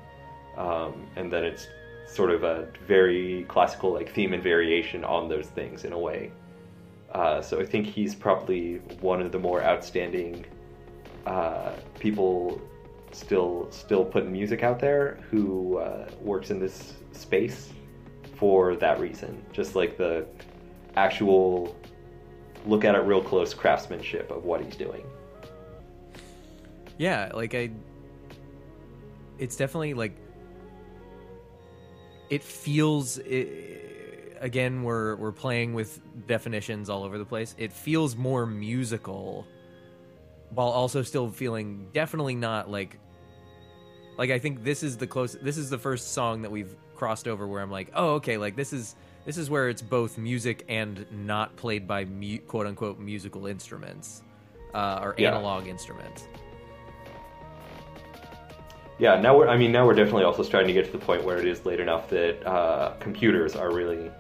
um, 0.55 1.07
and 1.15 1.32
then 1.32 1.43
it's 1.43 1.67
sort 2.05 2.30
of 2.30 2.43
a 2.43 2.67
very 2.88 3.43
classical 3.47 3.91
like 3.91 4.13
theme 4.13 4.34
and 4.34 4.43
variation 4.43 5.03
on 5.03 5.28
those 5.28 5.47
things 5.47 5.84
in 5.84 5.93
a 5.93 5.99
way. 5.99 6.32
Uh, 7.11 7.41
so 7.41 7.59
I 7.59 7.65
think 7.65 7.88
he's 7.88 8.15
probably 8.15 8.78
one 9.01 9.21
of 9.21 9.32
the 9.32 9.39
more 9.39 9.63
outstanding 9.63 10.45
uh, 11.26 11.74
people 11.99 12.61
still 13.14 13.68
still 13.72 14.03
putting 14.03 14.32
music 14.32 14.64
out 14.64 14.80
there 14.80 15.20
who 15.30 15.78
uh, 15.78 16.09
works 16.22 16.49
in 16.49 16.59
this 16.59 16.93
space 17.11 17.70
for 18.36 18.76
that 18.76 18.99
reason. 18.99 19.43
Just 19.53 19.76
like 19.76 19.97
the 19.97 20.26
actual 20.95 21.76
look 22.66 22.86
at 22.86 22.95
it 22.95 22.99
real 22.99 23.22
close 23.22 23.53
craftsmanship 23.53 24.32
of 24.32 24.43
what 24.45 24.64
he's 24.64 24.76
doing. 24.76 25.05
Yeah, 26.97 27.32
like 27.34 27.55
I. 27.55 27.72
It's 29.38 29.55
definitely 29.55 29.93
like. 29.93 30.16
It 32.30 32.43
feels. 32.43 33.18
It, 33.20 34.38
again, 34.39 34.84
we're 34.84 35.16
we're 35.16 35.32
playing 35.32 35.74
with 35.74 36.01
definitions 36.28 36.89
all 36.89 37.03
over 37.03 37.18
the 37.18 37.26
place. 37.26 37.55
It 37.57 37.74
feels 37.74 38.16
more 38.16 38.45
musical, 38.45 39.47
while 40.49 40.70
also 40.70 41.01
still 41.01 41.30
feeling 41.30 41.88
definitely 41.93 42.36
not 42.36 42.70
like. 42.70 42.99
Like 44.18 44.30
I 44.30 44.39
think 44.39 44.64
this 44.64 44.84
is 44.84 44.97
the 44.97 45.07
close. 45.07 45.34
This 45.34 45.57
is 45.57 45.70
the 45.70 45.78
first 45.78 46.14
song 46.14 46.41
that 46.43 46.51
we've 46.51 46.76
crossed 46.95 47.28
over 47.28 47.47
where 47.47 47.61
I'm 47.61 47.72
like, 47.72 47.91
oh, 47.95 48.16
okay, 48.16 48.38
like 48.38 48.55
this 48.55 48.72
is 48.74 48.95
this 49.26 49.38
is 49.38 49.49
where 49.49 49.70
it's 49.70 49.82
both 49.82 50.18
music 50.18 50.66
and 50.70 51.05
not 51.11 51.55
played 51.55 51.88
by 51.88 52.05
mu- 52.05 52.39
quote 52.39 52.68
unquote 52.68 52.99
musical 52.99 53.47
instruments 53.47 54.22
uh, 54.74 54.99
or 55.01 55.16
Yeah. 55.18 55.30
analog 55.32 55.68
instruments. 55.68 56.28
Yeah, 58.99 59.20
now 59.20 59.36
we're. 59.38 59.47
I 59.47 59.57
mean, 59.57 59.72
now 59.72 59.86
we're 59.86 59.95
definitely 59.95 60.24
also 60.24 60.43
starting 60.43 60.68
to 60.68 60.74
get 60.74 60.86
to 60.86 60.91
the 60.91 61.03
point 61.03 61.24
where 61.24 61.38
it 61.38 61.47
is 61.47 61.66
late 61.66 61.80
enough 61.80 62.09
that 62.09 62.45
uh, 62.47 62.93
computers 62.99 63.55
are 63.55 63.74
really, 63.74 64.11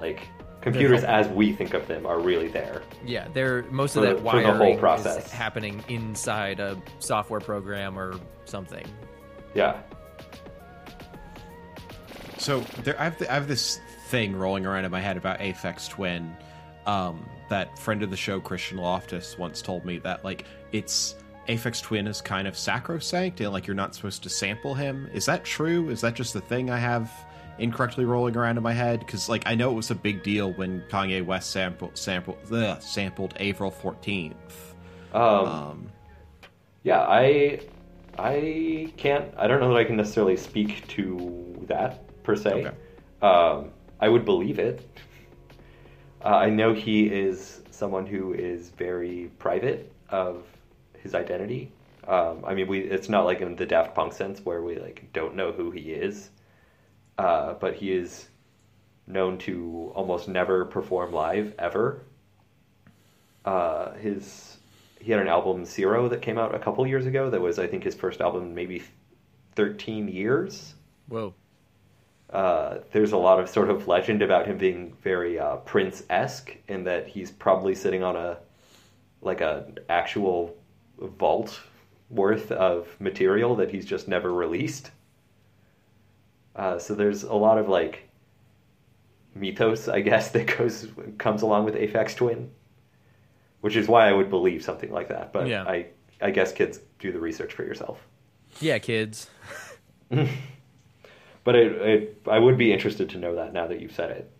like, 0.00 0.20
computers 0.60 1.04
as 1.04 1.28
we 1.28 1.52
think 1.52 1.72
of 1.72 1.86
them 1.86 2.04
are 2.04 2.18
really 2.18 2.48
there. 2.48 2.82
Yeah, 3.06 3.28
they're 3.32 3.62
most 3.70 3.94
of 3.96 4.02
For- 4.02 4.14
that 4.14 4.16
for 4.16 4.42
the 4.42 4.48
whole 4.52 4.58
wiring 4.58 4.78
process. 4.78 5.26
is 5.26 5.30
happening 5.32 5.82
inside 5.88 6.58
a 6.58 6.76
software 6.98 7.40
program 7.40 7.96
or 7.96 8.16
something. 8.44 8.84
Yeah. 9.54 9.80
So 12.38 12.60
there, 12.82 12.98
I 13.00 13.04
have, 13.04 13.22
I 13.22 13.34
have 13.34 13.48
this 13.48 13.80
thing 14.06 14.34
rolling 14.36 14.64
around 14.64 14.84
in 14.84 14.90
my 14.90 15.00
head 15.00 15.16
about 15.16 15.38
Aphex 15.40 15.88
Twin. 15.88 16.34
Um, 16.86 17.28
that 17.50 17.78
friend 17.78 18.02
of 18.02 18.10
the 18.10 18.16
show, 18.16 18.40
Christian 18.40 18.78
Loftus, 18.78 19.36
once 19.38 19.60
told 19.60 19.84
me 19.84 19.98
that 19.98 20.24
like 20.24 20.44
it's 20.72 21.16
Aphex 21.48 21.82
Twin 21.82 22.06
is 22.06 22.20
kind 22.20 22.46
of 22.46 22.56
sacrosanct 22.56 23.40
and 23.40 23.52
like 23.52 23.66
you're 23.66 23.74
not 23.74 23.94
supposed 23.94 24.22
to 24.22 24.28
sample 24.28 24.74
him. 24.74 25.08
Is 25.12 25.26
that 25.26 25.44
true? 25.44 25.88
Is 25.90 26.00
that 26.02 26.14
just 26.14 26.32
the 26.32 26.40
thing 26.40 26.70
I 26.70 26.78
have 26.78 27.10
incorrectly 27.58 28.04
rolling 28.04 28.36
around 28.36 28.56
in 28.56 28.62
my 28.62 28.72
head? 28.72 29.00
Because 29.00 29.28
like 29.28 29.42
I 29.46 29.54
know 29.54 29.70
it 29.70 29.74
was 29.74 29.90
a 29.90 29.94
big 29.94 30.22
deal 30.22 30.52
when 30.52 30.82
Kanye 30.90 31.24
West 31.24 31.50
sampled 31.50 31.96
sampled 31.98 32.38
ugh, 32.52 32.80
sampled 32.82 33.34
April 33.38 33.70
fourteenth. 33.70 34.74
Um, 35.12 35.22
Um, 35.22 35.92
yeah, 36.82 37.00
I 37.00 37.60
I 38.18 38.92
can't. 38.96 39.32
I 39.36 39.46
don't 39.46 39.60
know 39.60 39.72
that 39.72 39.78
I 39.78 39.84
can 39.84 39.96
necessarily 39.96 40.36
speak 40.36 40.86
to 40.88 41.64
that 41.68 42.22
per 42.22 42.34
se. 42.34 42.50
Okay. 42.50 42.76
Um, 43.22 43.70
I 44.00 44.08
would 44.08 44.24
believe 44.24 44.58
it. 44.58 44.86
Uh, 46.24 46.28
I 46.28 46.50
know 46.50 46.74
he 46.74 47.06
is 47.06 47.60
someone 47.70 48.06
who 48.06 48.32
is 48.32 48.70
very 48.70 49.30
private 49.38 49.92
of 50.10 50.44
his 51.00 51.14
identity. 51.14 51.70
Um, 52.06 52.44
I 52.44 52.54
mean, 52.54 52.66
we 52.66 52.80
it's 52.80 53.08
not 53.08 53.24
like 53.24 53.40
in 53.40 53.54
the 53.54 53.66
Daft 53.66 53.94
Punk 53.94 54.12
sense 54.12 54.44
where 54.44 54.62
we 54.62 54.78
like 54.78 55.08
don't 55.12 55.36
know 55.36 55.52
who 55.52 55.70
he 55.70 55.92
is, 55.92 56.30
uh, 57.18 57.54
but 57.54 57.74
he 57.74 57.92
is 57.92 58.28
known 59.06 59.38
to 59.38 59.92
almost 59.94 60.28
never 60.28 60.64
perform 60.64 61.12
live 61.12 61.54
ever. 61.58 62.02
Uh, 63.44 63.92
his 63.94 64.57
he 65.00 65.12
had 65.12 65.20
an 65.20 65.28
album 65.28 65.64
Syro 65.64 66.08
that 66.08 66.22
came 66.22 66.38
out 66.38 66.54
a 66.54 66.58
couple 66.58 66.86
years 66.86 67.06
ago. 67.06 67.30
That 67.30 67.40
was 67.40 67.58
I 67.58 67.66
think 67.66 67.84
his 67.84 67.94
first 67.94 68.20
album 68.20 68.44
in 68.44 68.54
maybe 68.54 68.82
thirteen 69.54 70.08
years. 70.08 70.74
Whoa. 71.08 71.34
Uh, 72.30 72.80
there's 72.92 73.12
a 73.12 73.16
lot 73.16 73.40
of 73.40 73.48
sort 73.48 73.70
of 73.70 73.88
legend 73.88 74.20
about 74.20 74.46
him 74.46 74.58
being 74.58 74.92
very 75.02 75.38
uh, 75.38 75.56
Prince 75.56 76.02
esque 76.10 76.54
in 76.68 76.84
that 76.84 77.08
he's 77.08 77.30
probably 77.30 77.74
sitting 77.74 78.02
on 78.02 78.16
a 78.16 78.38
like 79.22 79.40
a 79.40 79.66
actual 79.88 80.56
vault 80.98 81.60
worth 82.10 82.52
of 82.52 82.88
material 83.00 83.56
that 83.56 83.70
he's 83.70 83.84
just 83.84 84.08
never 84.08 84.32
released. 84.32 84.90
Uh, 86.54 86.78
so 86.78 86.94
there's 86.94 87.22
a 87.22 87.34
lot 87.34 87.58
of 87.58 87.68
like 87.68 88.08
mythos, 89.34 89.88
I 89.88 90.00
guess, 90.00 90.30
that 90.32 90.56
goes 90.58 90.88
comes 91.18 91.42
along 91.42 91.64
with 91.64 91.74
Aphex 91.74 92.16
Twin, 92.16 92.50
which 93.60 93.76
is 93.76 93.88
why 93.88 94.08
I 94.08 94.12
would 94.12 94.30
believe 94.30 94.62
something 94.62 94.90
like 94.92 95.08
that. 95.08 95.32
But 95.32 95.48
Yeah. 95.48 95.64
I 95.64 95.86
I 96.20 96.30
guess 96.30 96.52
kids 96.52 96.80
do 96.98 97.12
the 97.12 97.20
research 97.20 97.52
for 97.54 97.64
yourself. 97.64 98.06
Yeah, 98.60 98.78
kids. 98.78 99.30
But 101.48 101.54
it, 101.56 101.72
it, 101.72 102.22
I 102.30 102.38
would 102.38 102.58
be 102.58 102.74
interested 102.74 103.08
to 103.08 103.16
know 103.16 103.36
that 103.36 103.54
now 103.54 103.66
that 103.68 103.80
you've 103.80 103.94
said 103.94 104.10
it. 104.10 104.30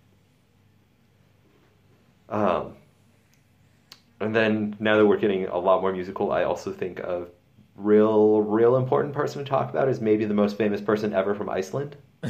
Um, 2.28 2.74
and 4.20 4.36
then 4.36 4.76
now 4.78 4.98
that 4.98 5.06
we're 5.06 5.16
getting 5.16 5.46
a 5.46 5.56
lot 5.56 5.80
more 5.80 5.90
musical, 5.90 6.30
I 6.32 6.44
also 6.44 6.70
think 6.70 6.98
a 6.98 7.24
real, 7.76 8.42
real 8.42 8.76
important 8.76 9.14
person 9.14 9.42
to 9.42 9.48
talk 9.48 9.70
about 9.70 9.88
is 9.88 10.02
maybe 10.02 10.26
the 10.26 10.34
most 10.34 10.58
famous 10.58 10.82
person 10.82 11.14
ever 11.14 11.34
from 11.34 11.48
Iceland. 11.48 11.96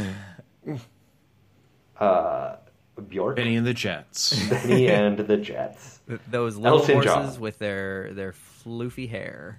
uh, 1.98 2.56
Bjork, 3.02 3.36
Benny 3.36 3.56
and 3.56 3.66
the 3.66 3.74
Jets. 3.74 4.48
Benny 4.50 4.88
and 4.88 5.18
the 5.18 5.36
Jets. 5.36 6.00
Those 6.30 6.56
little 6.56 6.80
Elton 6.80 6.94
horses 6.94 7.34
John. 7.34 7.40
with 7.40 7.58
their 7.58 8.12
their 8.12 8.32
floofy 8.32 9.08
hair. 9.08 9.58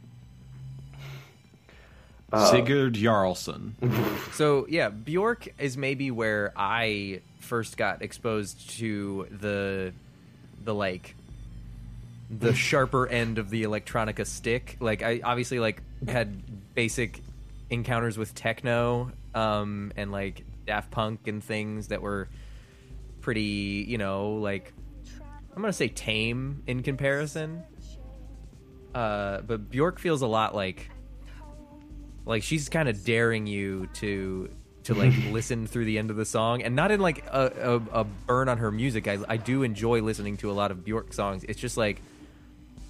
Uh, 2.31 2.51
Sigurd 2.51 2.93
Jarlson. 2.95 3.73
So 4.33 4.67
yeah, 4.69 4.89
Bjork 4.89 5.49
is 5.59 5.75
maybe 5.75 6.11
where 6.11 6.53
I 6.55 7.21
first 7.39 7.75
got 7.75 8.01
exposed 8.01 8.69
to 8.77 9.27
the 9.31 9.91
the 10.63 10.73
like 10.73 11.15
the 12.29 12.53
sharper 12.55 13.07
end 13.07 13.37
of 13.37 13.49
the 13.49 13.63
electronica 13.63 14.25
stick. 14.25 14.77
Like 14.79 15.01
I 15.01 15.19
obviously 15.23 15.59
like 15.59 15.81
had 16.07 16.73
basic 16.75 17.21
encounters 17.69 18.17
with 18.17 18.33
techno 18.33 19.11
um 19.35 19.91
and 19.97 20.11
like 20.11 20.43
Daft 20.65 20.89
Punk 20.91 21.27
and 21.27 21.43
things 21.43 21.87
that 21.89 22.01
were 22.01 22.29
pretty, 23.21 23.85
you 23.87 23.97
know, 23.97 24.33
like 24.33 24.73
I'm 25.55 25.63
to 25.63 25.73
say 25.73 25.87
tame 25.87 26.63
in 26.67 26.83
comparison. 26.83 27.63
Uh 28.93 29.41
but 29.41 29.69
Bjork 29.69 29.99
feels 29.99 30.21
a 30.21 30.27
lot 30.27 30.55
like 30.55 30.89
like 32.25 32.43
she's 32.43 32.69
kind 32.69 32.89
of 32.89 33.03
daring 33.03 33.47
you 33.47 33.87
to 33.95 34.49
to 34.83 34.93
like 34.93 35.13
listen 35.31 35.67
through 35.67 35.85
the 35.85 35.97
end 35.97 36.09
of 36.09 36.15
the 36.15 36.25
song. 36.25 36.61
And 36.61 36.75
not 36.75 36.91
in 36.91 36.99
like 36.99 37.25
a, 37.27 37.79
a, 37.93 38.01
a 38.01 38.03
burn 38.03 38.49
on 38.49 38.57
her 38.59 38.71
music 38.71 39.07
I, 39.07 39.19
I 39.27 39.37
do 39.37 39.63
enjoy 39.63 40.01
listening 40.01 40.37
to 40.37 40.51
a 40.51 40.53
lot 40.53 40.71
of 40.71 40.83
bjork 40.83 41.13
songs. 41.13 41.43
It's 41.43 41.59
just 41.59 41.77
like 41.77 42.01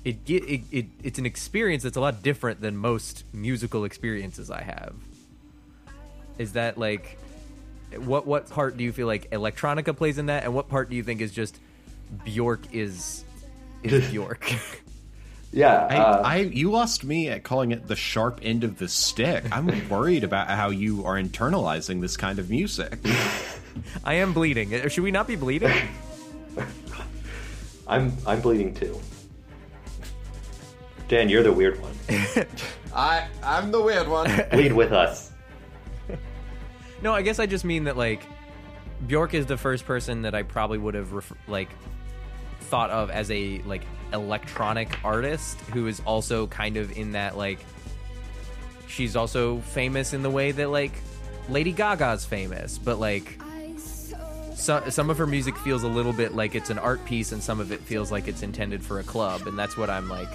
it, 0.06 0.24
get, 0.26 0.44
it, 0.44 0.62
it 0.72 0.86
it's 1.04 1.20
an 1.20 1.26
experience 1.26 1.84
that's 1.84 1.98
a 1.98 2.02
lot 2.02 2.24
different 2.24 2.62
than 2.62 2.78
most 2.78 3.26
musical 3.34 3.84
experiences 3.84 4.50
i 4.50 4.62
have. 4.62 4.96
Is 6.38 6.54
that 6.54 6.78
like 6.78 7.18
what 7.98 8.26
what 8.26 8.50
part 8.50 8.78
do 8.78 8.84
you 8.84 8.92
feel 8.92 9.08
like 9.08 9.30
electronica 9.32 9.96
plays 9.96 10.18
in 10.18 10.28
that 10.28 10.44
and 10.44 10.54
what 10.54 10.70
part 10.70 10.90
do 10.90 10.96
you 10.96 11.04
think 11.04 11.22
is 11.22 11.32
just 11.32 11.60
bjork 12.24 12.62
is 12.74 13.24
is 13.84 14.08
bjork 14.12 14.52
Yeah, 15.52 15.88
I, 15.90 15.96
uh, 15.96 16.22
I, 16.24 16.36
you 16.38 16.70
lost 16.70 17.04
me 17.04 17.28
at 17.30 17.44
calling 17.44 17.72
it 17.72 17.88
the 17.88 17.96
sharp 17.96 18.40
end 18.44 18.64
of 18.64 18.78
the 18.78 18.88
stick. 18.88 19.46
I'm 19.52 19.68
worried 19.90 20.24
about 20.24 20.48
how 20.48 20.70
you 20.70 21.06
are 21.06 21.16
internalizing 21.16 22.02
this 22.02 22.18
kind 22.18 22.38
of 22.38 22.52
music. 22.52 23.00
i 24.06 24.14
am 24.14 24.32
bleeding 24.32 24.88
should 24.90 25.04
we 25.04 25.10
not 25.10 25.26
be 25.26 25.36
bleeding 25.36 25.72
I'm 27.90 28.16
I'm 28.28 28.40
bleeding 28.40 28.74
too. 28.74 29.00
Dan, 31.08 31.28
you're 31.28 31.42
the 31.42 31.52
weird 31.52 31.82
one. 31.82 31.96
I 32.94 33.28
I'm 33.44 33.72
the 33.72 33.82
weird 33.82 34.08
one. 34.08 34.30
Bleed 34.52 34.74
with 34.74 34.94
us. 34.94 35.29
No, 37.02 37.14
I 37.14 37.22
guess 37.22 37.40
I 37.40 37.46
just 37.46 37.64
mean 37.66 37.86
that 37.86 37.98
like 37.98 38.22
Bjork 39.08 39.34
is 39.34 39.46
the 39.46 39.58
first 39.58 39.86
person 39.86 40.24
that 40.24 40.36
I 40.36 40.44
probably 40.44 40.78
would 40.78 40.94
have 40.96 41.14
ref- 41.14 41.34
like 41.48 41.70
thought 42.62 42.90
of 42.90 43.10
as 43.10 43.32
a 43.32 43.60
like 43.66 43.84
electronic 44.14 45.04
artist 45.06 45.60
who 45.74 45.88
is 45.88 46.02
also 46.06 46.48
kind 46.48 46.78
of 46.78 46.98
in 46.98 47.14
that 47.14 47.38
like 47.38 47.60
she's 48.88 49.16
also 49.16 49.60
famous 49.60 50.14
in 50.14 50.24
the 50.24 50.30
way 50.30 50.52
that 50.52 50.70
like 50.70 50.92
Lady 51.48 51.72
Gaga's 51.72 52.26
famous, 52.26 52.78
but 52.78 53.00
like 53.00 53.40
so, 54.56 54.84
some 54.90 55.10
of 55.10 55.18
her 55.18 55.26
music 55.26 55.58
feels 55.60 55.84
a 55.84 55.88
little 55.88 56.12
bit 56.14 56.36
like 56.36 56.54
it's 56.54 56.70
an 56.70 56.78
art 56.80 57.04
piece 57.06 57.32
and 57.32 57.42
some 57.42 57.60
of 57.62 57.72
it 57.72 57.80
feels 57.80 58.12
like 58.12 58.28
it's 58.28 58.42
intended 58.44 58.84
for 58.84 59.00
a 59.00 59.04
club 59.04 59.48
and 59.48 59.58
that's 59.58 59.78
what 59.78 59.90
I'm 59.90 60.10
like 60.10 60.28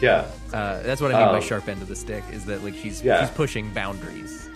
Yeah, 0.00 0.30
uh, 0.52 0.82
that's 0.82 1.00
what 1.00 1.12
I 1.12 1.18
mean 1.18 1.28
by 1.32 1.38
Um, 1.38 1.42
sharp 1.42 1.68
end 1.68 1.82
of 1.82 1.88
the 1.88 1.96
stick 1.96 2.22
is 2.32 2.44
that 2.46 2.62
like 2.62 2.74
she's 2.76 3.02
Yeah. 3.02 3.26
she's 3.26 3.34
pushing 3.34 3.72
boundaries. 3.74 4.48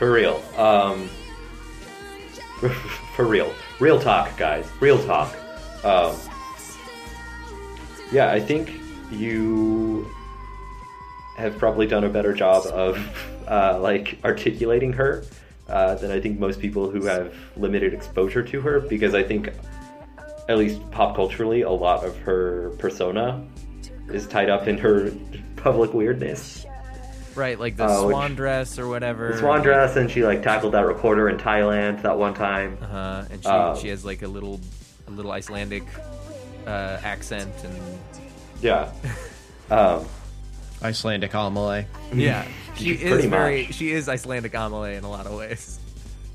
For 0.00 0.10
real. 0.10 0.42
Um, 0.56 1.08
for 3.14 3.26
real. 3.26 3.52
Real 3.80 4.00
talk, 4.00 4.34
guys. 4.38 4.66
Real 4.80 4.98
talk. 5.04 5.36
Um, 5.84 6.16
yeah, 8.10 8.30
I 8.30 8.40
think 8.40 8.72
you 9.10 10.08
have 11.36 11.58
probably 11.58 11.86
done 11.86 12.04
a 12.04 12.08
better 12.08 12.32
job 12.32 12.64
of 12.68 12.96
uh, 13.46 13.78
like 13.78 14.18
articulating 14.24 14.94
her 14.94 15.22
uh, 15.68 15.96
than 15.96 16.10
I 16.10 16.18
think 16.18 16.38
most 16.38 16.60
people 16.60 16.90
who 16.90 17.04
have 17.04 17.34
limited 17.58 17.92
exposure 17.92 18.42
to 18.42 18.60
her 18.62 18.80
because 18.80 19.14
I 19.14 19.22
think 19.22 19.50
at 20.48 20.56
least 20.56 20.80
pop 20.90 21.14
culturally 21.14 21.60
a 21.60 21.70
lot 21.70 22.06
of 22.06 22.16
her 22.20 22.70
persona 22.78 23.46
is 24.08 24.26
tied 24.26 24.48
up 24.48 24.66
in 24.66 24.78
her 24.78 25.12
public 25.56 25.92
weirdness. 25.92 26.64
Right, 27.34 27.58
like 27.58 27.76
the 27.76 27.84
Uh, 27.84 28.08
swan 28.08 28.34
dress 28.34 28.78
or 28.78 28.88
whatever. 28.88 29.32
The 29.32 29.38
swan 29.38 29.62
dress 29.62 29.96
and 29.96 30.10
she 30.10 30.24
like 30.24 30.42
tackled 30.42 30.74
that 30.74 30.84
recorder 30.86 31.28
in 31.28 31.36
Thailand 31.38 32.02
that 32.02 32.18
one 32.18 32.34
time. 32.34 32.76
Uh-huh. 32.82 33.22
and 33.30 33.42
she 33.42 33.48
Um, 33.48 33.78
she 33.78 33.88
has 33.88 34.04
like 34.04 34.22
a 34.22 34.28
little 34.28 34.60
a 35.06 35.10
little 35.10 35.30
Icelandic 35.32 35.84
uh, 36.66 36.98
accent 37.02 37.52
and 37.64 37.74
Yeah. 38.60 38.90
Um, 39.70 40.04
Icelandic 40.82 41.32
Amelie. 41.32 41.86
yeah, 42.12 42.44
she 42.74 42.90
is 42.90 43.12
Pretty 43.12 43.28
very 43.28 43.62
much. 43.66 43.74
she 43.74 43.92
is 43.92 44.08
Icelandic 44.08 44.52
Amelie 44.54 44.96
in 44.96 45.04
a 45.04 45.10
lot 45.10 45.26
of 45.26 45.34
ways. 45.34 45.78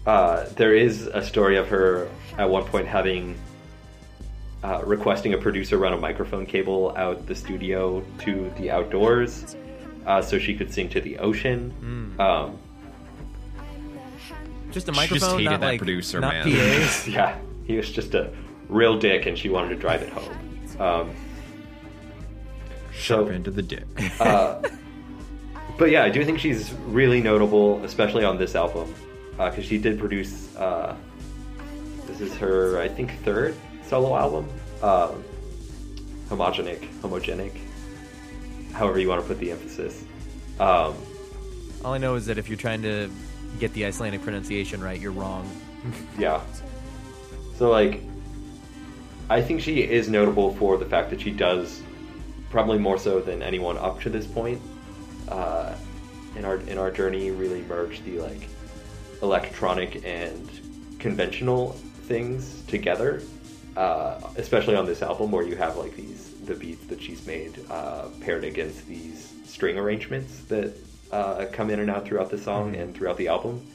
uh, 0.08 0.46
there 0.56 0.74
is 0.74 1.08
a 1.08 1.22
story 1.22 1.58
of 1.58 1.68
her 1.68 2.08
at 2.38 2.50
one 2.50 2.64
point 2.64 2.88
having 2.88 3.36
uh, 4.64 4.82
requesting 4.86 5.34
a 5.34 5.38
producer 5.38 5.78
run 5.78 5.92
a 5.92 5.98
microphone 5.98 6.46
cable 6.46 6.94
out 6.96 7.26
the 7.28 7.36
studio 7.36 8.02
to 8.20 8.50
the 8.58 8.72
outdoors 8.72 9.56
uh, 10.06 10.22
so 10.22 10.40
she 10.40 10.56
could 10.56 10.72
sing 10.72 10.90
to 10.90 11.02
the 11.02 11.18
ocean. 11.20 11.72
Hmm. 11.72 12.22
Um, 12.22 12.60
Just 14.72 14.90
a 14.90 14.94
She 14.94 15.16
just 15.16 15.32
hated 15.32 15.46
not 15.46 15.60
that 15.62 15.66
like 15.66 15.80
producer, 15.80 16.20
not 16.20 16.34
man. 16.34 16.44
PAs. 16.52 17.08
yeah, 17.08 17.38
he 17.66 17.78
was 17.78 17.90
just 17.92 18.14
a 18.14 18.32
real 18.70 18.98
dick 18.98 19.26
and 19.26 19.38
she 19.38 19.50
wanted 19.50 19.70
to 19.70 19.76
drive 19.76 20.02
it 20.02 20.10
home. 20.10 20.34
Um, 20.80 21.16
Sharp 22.92 23.28
so, 23.28 23.34
end 23.34 23.48
of 23.48 23.56
the 23.56 23.62
dick. 23.62 23.86
Uh, 24.20 24.62
but 25.78 25.90
yeah, 25.90 26.04
I 26.04 26.10
do 26.10 26.24
think 26.24 26.40
she's 26.40 26.72
really 26.88 27.22
notable, 27.22 27.84
especially 27.84 28.24
on 28.24 28.38
this 28.38 28.56
album. 28.56 28.94
because 29.38 29.66
she 29.66 29.78
did 29.78 30.00
produce. 30.00 30.56
Uh, 30.56 30.96
this 32.08 32.22
is 32.22 32.38
her, 32.38 32.80
I 32.80 32.88
think, 32.88 33.12
third 33.24 33.56
solo 33.88 34.16
album. 34.16 34.48
Um, 34.82 35.24
homogenic, 36.30 36.88
homogenic, 37.02 37.58
however 38.76 39.00
you 39.00 39.08
want 39.08 39.22
to 39.22 39.28
put 39.28 39.40
the 39.40 39.52
emphasis. 39.52 40.04
Um, 40.60 40.96
All 41.84 41.94
I 41.94 41.98
know 41.98 42.16
is 42.16 42.26
that 42.26 42.38
if 42.38 42.50
you're 42.50 42.58
trying 42.58 42.82
to 42.84 43.10
get 43.60 43.74
the 43.74 43.86
Icelandic 43.86 44.22
pronunciation 44.22 44.82
right, 44.82 45.00
you're 45.00 45.12
wrong. 45.12 45.50
yeah. 46.20 46.42
So 47.58 47.70
like, 47.70 48.02
I 49.30 49.42
think 49.42 49.62
she 49.62 49.82
is 49.82 50.10
notable 50.10 50.54
for 50.56 50.78
the 50.78 50.86
fact 50.86 51.10
that 51.10 51.22
she 51.22 51.32
does, 51.32 51.82
probably 52.50 52.78
more 52.78 52.98
so 52.98 53.22
than 53.22 53.42
anyone 53.42 53.78
up 53.78 54.02
to 54.02 54.10
this 54.10 54.28
point, 54.28 54.62
uh, 55.30 55.74
in 56.36 56.44
our 56.44 56.58
in 56.58 56.78
our 56.78 56.92
journey, 56.92 57.32
really 57.32 57.62
merge 57.62 58.04
the 58.04 58.20
like 58.20 58.50
electronic 59.22 60.06
and 60.06 60.50
conventional 61.00 61.72
things 62.04 62.62
together. 62.68 63.24
Uh, 63.78 64.22
especially 64.38 64.76
on 64.76 64.86
this 64.86 65.02
album, 65.02 65.32
where 65.32 65.46
you 65.46 65.56
have 65.56 65.76
like 65.76 65.96
these 65.96 66.35
the 66.46 66.56
beats 66.56 66.86
that 66.88 67.02
she's 67.02 67.26
made 67.26 67.60
uh, 67.70 68.08
paired 68.22 68.44
against 68.44 68.88
these 68.88 69.34
string 69.46 69.78
arrangements 69.78 70.40
that 70.46 70.74
uh, 71.12 71.46
come 71.52 71.70
in 71.70 71.80
and 71.80 71.90
out 71.90 72.06
throughout 72.06 72.30
the 72.30 72.38
song 72.38 72.76
and 72.76 72.96
throughout 72.96 73.18
the 73.18 73.28
album. 73.28 73.66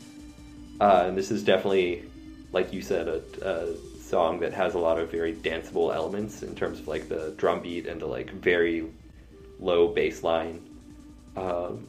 Uh, 0.80 1.04
and 1.06 1.16
this 1.16 1.30
is 1.30 1.42
definitely, 1.44 2.04
like 2.52 2.72
you 2.72 2.82
said, 2.82 3.06
a, 3.08 3.22
a 3.42 3.76
song 4.00 4.40
that 4.40 4.52
has 4.52 4.74
a 4.74 4.78
lot 4.78 4.98
of 4.98 5.10
very 5.10 5.34
danceable 5.34 5.94
elements 5.94 6.42
in 6.42 6.54
terms 6.54 6.80
of 6.80 6.88
like 6.88 7.08
the 7.08 7.32
drum 7.36 7.60
beat 7.62 7.86
and 7.86 8.00
the 8.00 8.06
like 8.06 8.30
very 8.30 8.90
low 9.58 9.88
bass 9.88 10.22
line. 10.22 10.60
Um, 11.36 11.86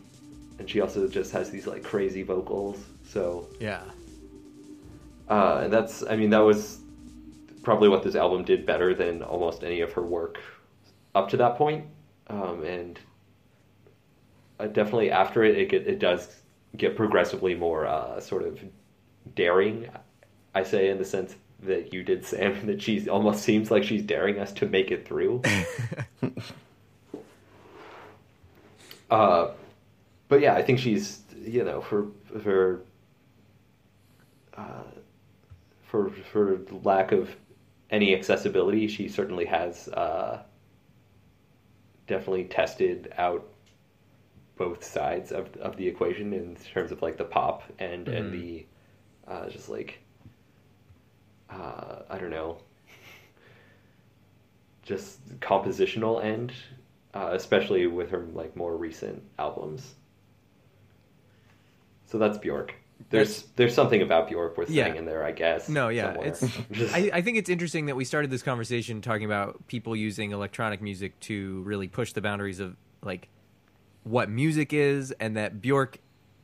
and 0.60 0.70
she 0.70 0.82
also 0.82 1.08
just 1.08 1.32
has 1.32 1.50
these 1.50 1.66
like 1.66 1.84
crazy 1.84 2.22
vocals. 2.24 2.78
So 3.08 3.48
Yeah. 3.60 3.82
uh, 5.30 5.62
and 5.64 5.74
that's, 5.74 6.04
I 6.08 6.16
mean, 6.16 6.30
that 6.32 6.40
was 6.40 6.80
probably 7.64 7.90
what 7.90 8.04
this 8.04 8.16
album 8.16 8.44
did 8.44 8.66
better 8.66 8.94
than 8.94 9.24
almost 9.24 9.64
any 9.64 9.82
of 9.82 9.94
her 9.94 10.02
work 10.02 10.40
up 11.16 11.30
to 11.30 11.38
that 11.38 11.58
point. 11.58 11.86
Um, 12.28 12.64
and 12.64 13.00
uh, 14.60 14.68
definitely 14.68 15.12
after 15.12 15.44
it, 15.44 15.58
it, 15.58 15.70
get, 15.70 15.88
it 15.88 16.00
does 16.00 16.42
get 16.78 16.96
progressively 16.96 17.56
more 17.56 17.86
uh, 17.86 18.20
sort 18.20 18.44
of 18.44 18.60
daring. 19.36 19.90
I 20.54 20.64
say 20.64 20.90
in 20.90 20.98
the 20.98 21.06
sense 21.06 21.36
that 21.64 21.94
you 21.94 22.04
did, 22.04 22.26
Sam, 22.26 22.66
that 22.68 22.82
she 22.82 23.08
almost 23.10 23.44
seems 23.44 23.72
like 23.72 23.84
she's 23.84 24.04
daring 24.04 24.40
us 24.40 24.52
to 24.54 24.66
make 24.68 24.92
it 24.92 25.06
through. 25.06 25.42
uh, 29.10 29.52
but 30.28 30.42
yeah, 30.42 30.54
I 30.56 30.62
think 30.62 30.80
she's, 30.80 31.22
you 31.44 31.64
know, 31.64 31.82
for 31.82 32.08
for 32.42 32.82
uh, 34.56 34.84
for 35.84 36.10
for 36.32 36.62
lack 36.84 37.12
of 37.12 37.36
any 37.90 38.16
accessibility, 38.16 38.88
she 38.88 39.10
certainly 39.10 39.46
has 39.46 39.90
uh, 39.90 40.42
definitely 42.12 42.44
tested 42.44 43.14
out 43.18 43.48
both 44.58 44.84
sides 44.84 45.32
of 45.32 45.56
of 45.58 45.78
the 45.78 45.88
equation 45.88 46.34
in 46.34 46.56
terms 46.56 46.92
of 46.92 47.02
like 47.02 47.18
the 47.18 47.24
pop 47.24 47.64
and 47.80 48.08
and 48.10 48.34
the 48.34 48.66
uh, 49.28 49.50
just 49.50 49.70
like 49.70 50.00
uh, 51.50 52.04
I 52.10 52.18
don't 52.18 52.30
know, 52.30 52.58
just 54.84 55.40
compositional 55.40 56.24
end, 56.24 56.52
uh, 57.14 57.30
especially 57.32 57.88
with 57.88 58.10
her 58.12 58.28
like 58.34 58.56
more 58.56 58.76
recent 58.76 59.24
albums. 59.40 59.96
So 62.06 62.18
that's 62.18 62.38
Bjork. 62.38 62.74
There's 63.10 63.44
there's 63.56 63.74
something 63.74 64.02
about 64.02 64.28
Bjork 64.30 64.58
worth 64.58 64.70
Yeah. 64.70 64.86
saying 64.86 64.98
in 64.98 65.06
there, 65.06 65.24
I 65.26 65.32
guess. 65.32 65.68
No, 65.70 65.90
yeah, 65.90 66.14
somewhere. 66.14 66.28
it's. 66.28 66.44
I, 66.94 67.10
I 67.14 67.22
think 67.22 67.38
it's 67.38 67.50
interesting 67.50 67.88
that 67.88 67.96
we 67.96 68.06
started 68.06 68.30
this 68.32 68.44
conversation 68.44 69.02
talking 69.02 69.26
about 69.26 69.68
people 69.68 69.96
using 69.96 70.32
electronic 70.32 70.82
music 70.82 71.20
to 71.22 71.62
really 71.64 71.88
push 71.88 72.14
the 72.14 72.22
boundaries 72.22 72.60
of 72.60 72.76
like 73.02 73.30
what 74.04 74.30
music 74.30 74.74
is, 74.74 75.12
and 75.20 75.36
that 75.38 75.62
Bjork 75.62 75.98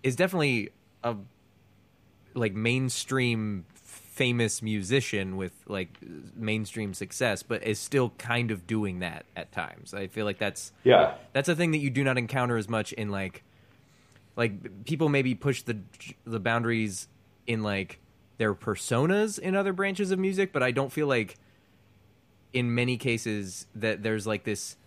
is 0.03 0.15
definitely 0.15 0.69
a 1.03 1.15
like 2.33 2.53
mainstream 2.53 3.65
famous 3.73 4.61
musician 4.63 5.37
with 5.37 5.53
like 5.67 5.97
mainstream 6.35 6.93
success, 6.93 7.43
but 7.43 7.63
is 7.63 7.77
still 7.79 8.09
kind 8.17 8.49
of 8.49 8.65
doing 8.65 8.99
that 8.99 9.25
at 9.35 9.51
times. 9.51 9.93
I 9.93 10.07
feel 10.07 10.25
like 10.25 10.39
that's 10.39 10.71
yeah, 10.83 11.15
that's 11.33 11.49
a 11.49 11.55
thing 11.55 11.71
that 11.71 11.77
you 11.79 11.89
do 11.89 12.03
not 12.03 12.17
encounter 12.17 12.57
as 12.57 12.67
much 12.67 12.93
in 12.93 13.09
like 13.09 13.43
like 14.37 14.85
people 14.85 15.09
maybe 15.09 15.35
push 15.35 15.63
the 15.63 15.77
the 16.23 16.39
boundaries 16.39 17.09
in 17.45 17.63
like 17.63 17.99
their 18.37 18.53
personas 18.53 19.37
in 19.37 19.55
other 19.55 19.73
branches 19.73 20.11
of 20.11 20.19
music 20.19 20.53
but 20.53 20.63
i 20.63 20.71
don't 20.71 20.93
feel 20.93 21.07
like 21.07 21.35
in 22.53 22.73
many 22.73 22.95
cases 22.95 23.67
that 23.75 24.03
there's 24.03 24.25
like 24.25 24.45
this 24.45 24.77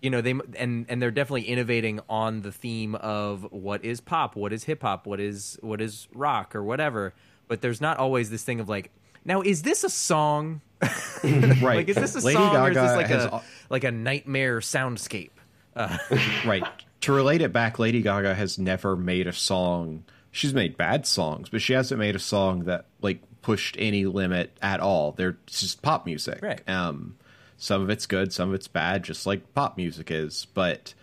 you 0.00 0.08
know 0.08 0.20
they 0.20 0.34
and 0.56 0.86
and 0.88 1.02
they're 1.02 1.10
definitely 1.10 1.42
innovating 1.42 2.00
on 2.08 2.40
the 2.42 2.52
theme 2.52 2.94
of 2.94 3.46
what 3.50 3.84
is 3.84 4.00
pop 4.00 4.36
what 4.36 4.52
is 4.52 4.64
hip 4.64 4.82
hop 4.82 5.06
what 5.06 5.20
is 5.20 5.58
what 5.60 5.80
is 5.80 6.08
rock 6.14 6.54
or 6.54 6.62
whatever 6.62 7.12
but 7.48 7.60
there's 7.60 7.80
not 7.80 7.98
always 7.98 8.30
this 8.30 8.44
thing 8.44 8.60
of 8.60 8.68
like 8.68 8.90
now 9.24 9.42
is 9.42 9.62
this 9.62 9.84
a 9.84 9.90
song 9.90 10.60
right. 11.24 11.62
like 11.62 11.88
is 11.88 11.96
this 11.96 12.14
a 12.14 12.20
Lady 12.20 12.38
song 12.38 12.56
or 12.56 12.70
is 12.70 12.76
Gaga 12.76 12.88
this 12.88 12.96
like 12.96 13.10
a 13.10 13.42
like 13.68 13.84
a 13.84 13.90
nightmare 13.90 14.60
soundscape 14.60 15.30
uh, 15.74 15.96
right. 16.44 16.64
To 17.02 17.12
relate 17.12 17.42
it 17.42 17.52
back, 17.52 17.78
Lady 17.78 18.02
Gaga 18.02 18.34
has 18.34 18.58
never 18.58 18.96
made 18.96 19.26
a 19.26 19.32
song. 19.32 20.04
She's 20.30 20.52
made 20.52 20.76
bad 20.76 21.06
songs, 21.06 21.48
but 21.48 21.62
she 21.62 21.72
hasn't 21.72 21.98
made 21.98 22.16
a 22.16 22.20
song 22.20 22.64
that 22.64 22.86
like 23.00 23.22
pushed 23.42 23.76
any 23.78 24.04
limit 24.04 24.56
at 24.60 24.80
all. 24.80 25.12
They're 25.12 25.38
just 25.46 25.80
pop 25.82 26.06
music. 26.06 26.40
Right. 26.42 26.68
Um, 26.68 27.16
some 27.56 27.82
of 27.82 27.90
it's 27.90 28.06
good, 28.06 28.32
some 28.32 28.48
of 28.50 28.54
it's 28.54 28.68
bad, 28.68 29.04
just 29.04 29.26
like 29.26 29.54
pop 29.54 29.76
music 29.76 30.10
is. 30.10 30.46
But 30.54 30.94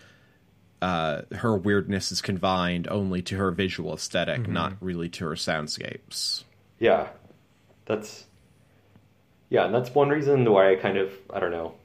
uh, 0.81 1.23
her 1.31 1.55
weirdness 1.57 2.11
is 2.11 2.21
confined 2.21 2.87
only 2.89 3.21
to 3.23 3.37
her 3.37 3.51
visual 3.51 3.93
esthetic 3.93 4.47
not 4.47 4.73
really 4.81 5.09
to 5.09 5.25
her 5.25 5.35
soundscapes. 5.35 6.43
yeah, 6.79 7.07
that's 7.85 8.25
yeah, 9.49 9.65
and 9.65 9.73
that's 9.73 9.93
one 9.93 10.09
reason 10.09 10.49
why 10.51 10.71
I 10.71 10.75
kind 10.75 10.97
of 10.97 11.11
I 11.33 11.39
don't 11.39 11.51
know. 11.51 11.75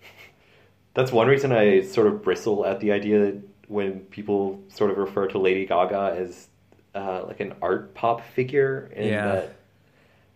That's 0.93 1.13
one 1.13 1.29
reason 1.29 1.53
I 1.53 1.83
sort 1.83 2.09
of 2.09 2.21
bristle 2.21 2.67
at 2.67 2.81
the 2.81 2.91
idea 2.91 3.21
that 3.21 3.43
when 3.71 4.01
people 4.01 4.61
sort 4.67 4.91
of 4.91 4.99
refer 4.99 5.29
to 5.29 5.39
Lady 5.39 5.65
Gaga 5.65 6.17
as 6.19 6.49
uh, 6.93 7.23
like 7.25 7.39
an 7.39 7.55
art 7.63 7.95
pop 7.95 8.21
figure, 8.35 8.91
and 8.97 9.07
Yeah. 9.07 9.27
that 9.27 9.53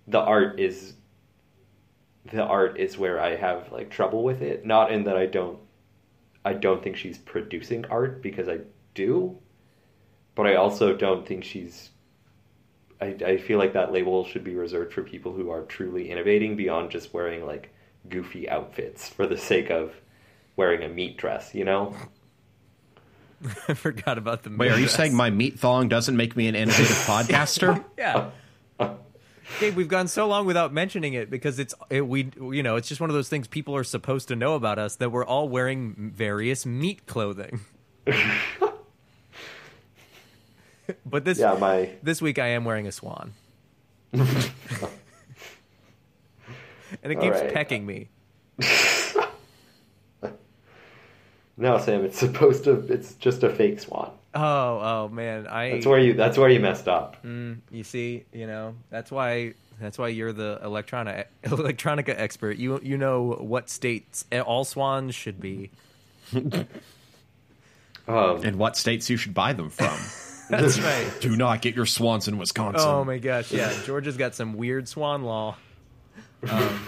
the 0.07 0.20
art 0.20 0.61
is 0.61 0.95
the 2.32 2.43
art 2.43 2.78
is 2.78 2.97
where 2.97 3.20
I 3.20 3.35
have 3.35 3.72
like 3.72 3.91
trouble 3.91 4.22
with 4.22 4.41
it. 4.41 4.64
Not 4.64 4.93
in 4.93 5.03
that 5.05 5.16
I 5.16 5.26
don't 5.26 5.59
I 6.45 6.53
don't 6.53 6.80
think 6.82 6.97
she's 6.97 7.18
producing 7.18 7.85
art 7.87 8.22
because 8.22 8.49
I 8.49 8.61
do, 8.95 9.37
but 10.37 10.47
I 10.47 10.55
also 10.55 10.95
don't 10.95 11.26
think 11.26 11.43
she's 11.43 11.91
I, 13.01 13.16
I 13.26 13.37
feel 13.39 13.59
like 13.59 13.72
that 13.72 13.91
label 13.93 14.24
should 14.24 14.45
be 14.45 14.55
reserved 14.55 14.93
for 14.93 15.03
people 15.03 15.32
who 15.32 15.51
are 15.51 15.62
truly 15.62 16.09
innovating 16.11 16.55
beyond 16.57 16.91
just 16.93 17.12
wearing 17.12 17.45
like 17.45 17.74
goofy 18.09 18.49
outfits 18.49 19.09
for 19.09 19.26
the 19.26 19.37
sake 19.37 19.70
of 19.70 19.93
wearing 20.55 20.85
a 20.85 20.89
meat 20.89 21.16
dress, 21.16 21.53
you 21.53 21.64
know? 21.64 21.97
i 23.68 23.74
forgot 23.74 24.18
about 24.18 24.43
the 24.43 24.51
Wait, 24.51 24.70
are 24.70 24.78
you 24.78 24.89
saying 24.89 25.14
my 25.14 25.30
meat 25.30 25.59
thong 25.59 25.89
doesn't 25.89 26.16
make 26.16 26.37
me 26.37 26.47
an 26.49 26.55
innovative 26.55 26.87
podcaster? 27.07 27.85
Yeah. 27.99 28.30
Gabe, 29.61 29.76
we've 29.76 29.89
gone 29.89 30.09
so 30.09 30.26
long 30.26 30.47
without 30.47 30.72
mentioning 30.72 31.12
it 31.14 31.30
because 31.30 31.59
it's 31.59 31.74
it, 31.91 32.07
we 32.09 32.30
you 32.41 32.62
know 32.62 32.76
it's 32.76 32.89
just 32.89 33.01
one 33.01 33.11
of 33.11 33.14
those 33.14 33.28
things 33.28 33.47
people 33.47 33.76
are 33.76 33.85
supposed 33.85 34.28
to 34.28 34.37
know 34.37 34.55
about 34.55 34.78
us 34.78 34.97
that 34.97 35.12
we're 35.12 35.24
all 35.24 35.49
wearing 35.49 36.12
various 36.14 36.64
meat 36.66 37.07
clothing. 37.07 37.61
but 41.07 41.24
this 41.24 41.39
Yeah, 41.39 41.55
my 41.55 41.91
this 42.03 42.20
week 42.22 42.39
I 42.39 42.49
am 42.49 42.64
wearing 42.64 42.87
a 42.87 42.93
swan, 42.93 43.32
and 44.12 44.26
it 47.03 47.16
All 47.16 47.22
keeps 47.22 47.41
right. 47.41 47.53
pecking 47.53 47.87
me. 47.87 48.09
No, 51.65 51.79
Sam. 51.79 52.05
It's 52.05 52.19
supposed 52.19 52.65
to. 52.65 52.73
It's 52.93 53.15
just 53.15 53.43
a 53.43 53.49
fake 53.49 53.81
swan. 53.81 54.12
Oh 54.35 54.43
oh 54.43 55.09
man, 55.11 55.47
I 55.47 55.71
That's 55.71 55.87
where 55.87 55.99
you. 55.99 56.12
That's 56.12 56.37
where 56.37 56.51
you 56.51 56.61
messed 56.61 56.89
up. 56.89 57.23
Mm, 57.25 57.61
you 57.71 57.85
see, 57.85 58.25
you 58.35 58.47
know 58.47 58.75
that's 58.91 59.11
why 59.11 59.55
that's 59.81 59.99
why 59.99 60.09
you're 60.09 60.35
the 60.35 60.61
electronic 60.62 61.29
electronica 61.45 62.15
expert. 62.17 62.59
You 62.59 62.81
you 62.83 62.99
know 62.99 63.39
what 63.41 63.71
states 63.71 64.27
all 64.45 64.65
swans 64.65 65.15
should 65.15 65.41
be. 65.41 65.71
Um, 68.07 68.45
and 68.45 68.57
what 68.57 68.77
states 68.77 69.09
you 69.09 69.17
should 69.17 69.33
buy 69.33 69.55
them 69.55 69.71
from. 69.71 69.97
That's 70.51 70.79
right. 70.79 71.11
Do 71.23 71.37
not 71.37 71.62
get 71.62 71.75
your 71.75 71.87
swans 71.87 72.29
in 72.29 72.37
Wisconsin. 72.37 72.87
Oh 72.87 73.03
my 73.03 73.17
gosh, 73.17 73.51
yeah. 73.51 73.73
Georgia's 73.87 74.19
got 74.19 74.35
some 74.35 74.59
weird 74.59 74.87
swan 74.87 75.23
law. 75.23 75.57
Um, 76.51 76.81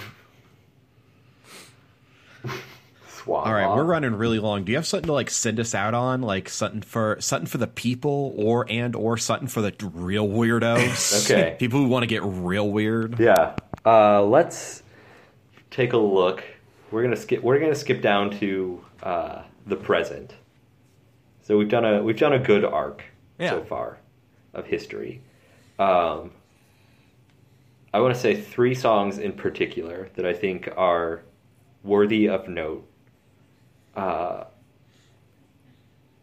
All 3.29 3.53
right, 3.53 3.67
we're 3.75 3.85
running 3.85 4.15
really 4.15 4.39
long. 4.39 4.65
Do 4.65 4.73
you 4.73 4.79
have 4.79 4.87
something 4.87 5.07
to 5.09 5.13
like 5.13 5.31
send 5.31 5.59
us 5.61 5.75
out 5.75 5.95
on, 5.95 6.23
like 6.23 6.49
something 6.49 6.83
for 6.83 7.17
something 7.21 7.47
for 7.47 7.59
the 7.59 7.67
people, 7.67 8.33
or 8.37 8.67
and 8.71 8.95
or 8.95 9.17
something 9.19 9.49
for 9.49 9.61
the 9.63 9.75
real 9.93 10.29
weirdos? 10.29 11.25
Okay. 11.31 11.57
people 11.59 11.81
who 11.81 11.89
want 11.89 12.03
to 12.05 12.07
get 12.07 12.23
real 12.23 12.71
weird. 12.71 13.19
Yeah. 13.19 13.57
Uh, 13.85 14.23
let's 14.23 14.83
take 15.71 15.93
a 15.93 15.99
look. 15.99 16.45
We're 16.91 17.03
gonna 17.03 17.17
skip. 17.17 17.43
We're 17.43 17.59
gonna 17.59 17.75
skip 17.75 18.01
down 18.01 18.31
to 18.39 18.85
uh, 19.03 19.43
the 19.67 19.77
present. 19.77 20.35
So 21.43 21.57
we've 21.59 21.69
done 21.69 21.85
a 21.85 22.03
we've 22.03 22.19
done 22.19 22.33
a 22.33 22.39
good 22.39 22.65
arc 22.65 23.03
Yeah. 23.39 23.51
so 23.51 23.65
far 23.65 23.99
of 24.55 24.67
history. 24.67 25.21
Um, 25.79 26.31
I 27.93 28.01
want 28.01 28.15
to 28.15 28.21
say 28.21 28.41
three 28.41 28.75
songs 28.75 29.19
in 29.19 29.33
particular 29.33 30.11
that 30.17 30.27
I 30.27 30.33
think 30.35 30.69
are 30.77 31.23
worthy 31.83 32.29
of 32.29 32.49
note. 32.49 32.87
Uh, 33.97 34.45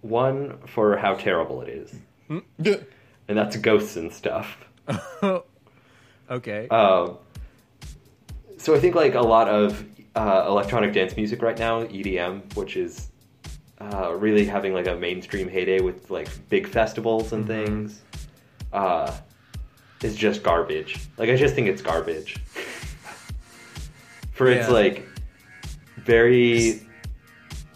one 0.01 0.57
for 0.67 0.95
how 0.97 1.15
terrible 1.15 1.61
it 1.61 1.69
is, 1.69 1.93
and 3.27 3.37
that's 3.37 3.57
ghosts 3.57 3.95
and 3.97 4.11
stuff. 4.13 4.57
Okay. 6.29 6.67
Um, 6.69 7.17
so 8.57 8.73
I 8.73 8.79
think 8.79 8.95
like 8.95 9.13
a 9.15 9.21
lot 9.21 9.47
of 9.49 9.85
uh, 10.15 10.45
electronic 10.47 10.93
dance 10.93 11.15
music 11.15 11.41
right 11.41 11.57
now, 11.57 11.83
EDM, 11.83 12.55
which 12.55 12.77
is 12.77 13.09
uh, 13.79 14.13
really 14.15 14.45
having 14.45 14.73
like 14.73 14.87
a 14.87 14.95
mainstream 14.95 15.47
heyday 15.49 15.81
with 15.81 16.09
like 16.09 16.29
big 16.49 16.67
festivals 16.67 17.33
and 17.33 17.45
things, 17.45 18.01
uh, 18.71 19.11
is 20.01 20.15
just 20.15 20.43
garbage. 20.43 20.99
Like 21.17 21.29
I 21.29 21.35
just 21.35 21.55
think 21.55 21.67
it's 21.67 21.81
garbage. 21.81 22.37
For 24.31 24.47
its 24.47 24.69
like 24.69 25.05
very 25.97 26.81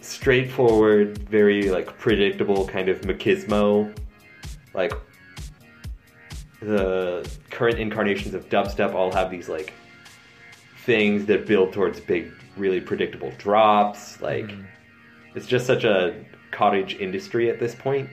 straightforward, 0.07 1.17
very 1.29 1.69
like 1.69 1.97
predictable 1.97 2.67
kind 2.67 2.89
of 2.89 3.01
machismo, 3.01 3.95
like 4.73 4.93
the 6.61 7.29
current 7.51 7.79
incarnations 7.79 8.33
of 8.33 8.47
dubstep 8.49 8.93
all 8.93 9.11
have 9.11 9.29
these 9.29 9.49
like 9.49 9.73
things 10.85 11.25
that 11.25 11.45
build 11.45 11.73
towards 11.73 11.99
big, 11.99 12.31
really 12.55 12.81
predictable 12.81 13.31
drops. 13.37 14.21
Like 14.21 14.45
mm-hmm. 14.45 14.63
it's 15.35 15.47
just 15.47 15.67
such 15.67 15.83
a 15.83 16.23
cottage 16.51 16.95
industry 16.95 17.49
at 17.49 17.59
this 17.59 17.75
point. 17.75 18.09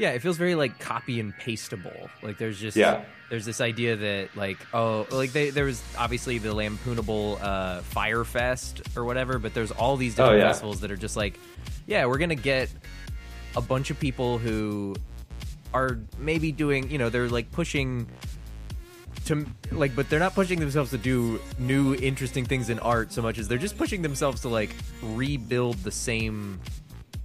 Yeah, 0.00 0.12
it 0.12 0.22
feels 0.22 0.38
very 0.38 0.54
like 0.54 0.78
copy 0.78 1.20
and 1.20 1.36
pastable. 1.36 2.08
Like 2.22 2.38
there's 2.38 2.58
just 2.58 2.74
Yeah. 2.74 3.04
there's 3.28 3.44
this 3.44 3.60
idea 3.60 3.96
that 3.96 4.34
like 4.34 4.56
oh 4.72 5.06
like 5.10 5.32
they 5.32 5.50
there 5.50 5.66
was 5.66 5.82
obviously 5.98 6.38
the 6.38 6.54
lampoonable 6.54 7.38
uh, 7.42 7.82
Fyre 7.82 8.24
Fest 8.24 8.80
or 8.96 9.04
whatever, 9.04 9.38
but 9.38 9.52
there's 9.52 9.70
all 9.72 9.98
these 9.98 10.14
different 10.14 10.36
Oh, 10.36 10.38
yeah. 10.38 10.48
festivals 10.48 10.80
that 10.80 10.90
are 10.90 10.96
just 10.96 11.16
like 11.16 11.38
yeah 11.86 12.06
we're 12.06 12.16
gonna 12.16 12.34
get 12.34 12.70
a 13.56 13.60
bunch 13.60 13.90
of 13.90 14.00
people 14.00 14.38
who 14.38 14.96
are 15.74 15.98
maybe 16.18 16.50
doing 16.50 16.90
you 16.90 16.96
know 16.96 17.10
they're 17.10 17.28
like 17.28 17.52
pushing 17.52 18.08
to 19.26 19.44
like 19.70 19.94
but 19.94 20.08
they're 20.08 20.18
not 20.18 20.34
pushing 20.34 20.58
themselves 20.58 20.90
to 20.92 20.98
do 20.98 21.38
new 21.58 21.94
interesting 21.96 22.46
things 22.46 22.70
in 22.70 22.78
art 22.78 23.12
so 23.12 23.20
much 23.20 23.38
as 23.38 23.48
they're 23.48 23.58
just 23.58 23.76
pushing 23.76 24.00
themselves 24.00 24.40
to 24.40 24.48
like 24.48 24.70
rebuild 25.02 25.76
the 25.84 25.90
same 25.90 26.58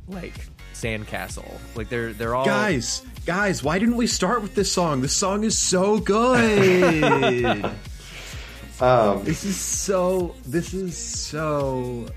like 0.09 0.33
sandcastle 0.81 1.59
like 1.75 1.89
they're 1.89 2.13
they're 2.13 2.35
all 2.35 2.45
Guys, 2.45 3.01
guys, 3.25 3.63
why 3.63 3.79
didn't 3.79 3.97
we 3.97 4.07
start 4.07 4.41
with 4.41 4.55
this 4.55 4.71
song? 4.71 5.01
This 5.01 5.15
song 5.15 5.43
is 5.43 5.57
so 5.57 5.99
good. 5.99 7.71
Um, 8.81 9.23
this 9.23 9.45
is 9.45 9.55
so. 9.55 10.35
This 10.45 10.73
is 10.73 10.97
so 10.97 12.07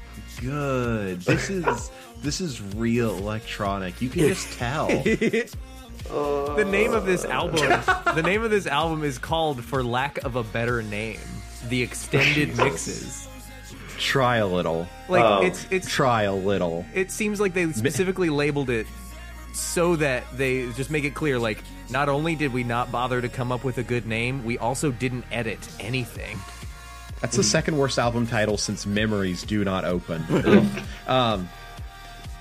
good. 0.41 1.21
This 1.21 1.51
is 1.51 1.91
this 2.21 2.41
is 2.41 2.61
real 2.75 3.17
electronic. 3.17 4.03
You 4.03 4.09
can 4.09 4.23
just 4.23 4.59
tell. 4.59 4.89
the 6.09 6.67
name 6.69 6.95
of 6.95 7.05
this 7.05 7.25
album 7.25 7.61
the 8.15 8.23
name 8.23 8.43
of 8.43 8.51
this 8.51 8.67
album 8.67 9.05
is 9.05 9.19
called 9.19 9.63
for 9.63 9.85
lack 9.85 10.17
of 10.25 10.37
a 10.37 10.43
better 10.43 10.83
name 10.83 11.21
the 11.69 11.83
extended 11.83 12.57
mixes 12.57 13.29
Try 13.99 14.37
a 14.37 14.47
little. 14.47 14.87
like 15.09 15.25
Oh. 15.25 15.43
it's 15.43 15.67
it's 15.71 15.89
Try 15.89 16.23
a 16.23 16.35
little. 16.35 16.85
it 16.95 17.11
seems 17.11 17.41
like 17.41 17.55
they 17.55 17.71
specifically 17.73 18.31
labeled 18.31 18.71
it 18.71 18.87
so 19.53 19.97
that 19.97 20.25
they 20.37 20.71
just 20.73 20.91
make 20.91 21.05
it 21.05 21.15
clear 21.15 21.39
like 21.39 21.59
not 21.91 22.09
only 22.09 22.37
did 22.37 22.53
we 22.53 22.63
not 22.63 22.93
bother 22.93 23.21
to 23.21 23.29
come 23.29 23.51
up 23.51 23.65
with 23.65 23.79
a 23.79 23.83
good 23.83 24.07
name 24.07 24.45
we 24.45 24.57
also 24.59 24.93
didn't 24.93 25.25
edit 25.33 25.59
anything 25.81 26.39
That's 27.21 27.37
the 27.37 27.43
second 27.43 27.77
worst 27.77 27.99
album 27.99 28.27
title 28.27 28.57
since 28.57 28.87
Memories 28.87 29.43
Do 29.43 29.65
Not 29.65 29.85
Open. 29.85 30.23
um, 31.09 31.49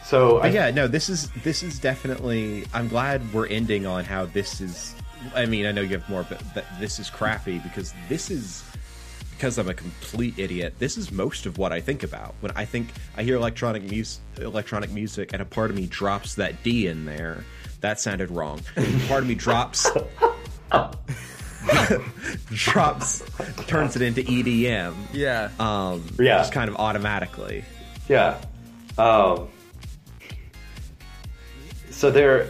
so 0.05 0.38
I, 0.38 0.41
but 0.43 0.53
yeah, 0.53 0.70
no, 0.72 0.88
this 0.88 1.10
is 1.10 1.30
this 1.43 1.64
is 1.64 1.80
definitely. 1.80 2.66
I'm 2.74 2.88
glad 2.88 3.34
we're 3.34 3.47
ending 3.47 3.86
on 3.88 4.05
how 4.05 4.26
this 4.28 4.62
is. 4.62 4.93
I 5.36 5.45
mean, 5.47 5.66
I 5.66 5.72
know 5.72 5.82
you 5.82 5.97
have 5.97 6.08
more, 6.08 6.26
but 6.30 6.39
that 6.53 6.66
this 6.80 6.99
is 6.99 7.10
crappy 7.10 7.58
because 7.60 7.93
this 8.08 8.30
is 8.30 8.64
because 9.38 9.58
I'm 9.60 9.70
a 9.70 9.74
complete 9.74 10.38
idiot. 10.40 10.74
This 10.80 10.98
is 10.98 11.12
most 11.12 11.46
of 11.46 11.58
what 11.60 11.72
I 11.72 11.80
think 11.80 12.02
about 12.04 12.34
when 12.42 12.52
I 12.56 12.66
think 12.66 12.90
I 13.16 13.24
hear 13.24 13.36
electronic 13.36 13.84
music. 13.84 14.22
Electronic 14.40 14.90
music, 14.92 15.32
and 15.34 15.42
a 15.42 15.46
part 15.46 15.70
of 15.70 15.76
me 15.76 15.86
drops 15.86 16.36
that 16.36 16.64
D 16.64 16.88
in 16.88 17.06
there. 17.06 17.44
That 17.82 18.00
sounded 18.00 18.32
wrong. 18.32 18.62
part 19.08 19.22
of 19.24 19.28
me 19.30 19.36
drops. 19.36 19.88
drops 22.50 23.24
turns 23.68 23.96
it 23.96 24.02
into 24.02 24.22
EDM 24.22 24.94
yeah 25.14 25.50
um 25.60 26.04
Yeah. 26.20 26.38
just 26.40 26.52
kind 26.54 26.70
of 26.70 26.76
automatically 26.78 27.64
Yeah. 28.08 28.38
Um, 28.98 29.48
so 31.92 32.10
there, 32.12 32.48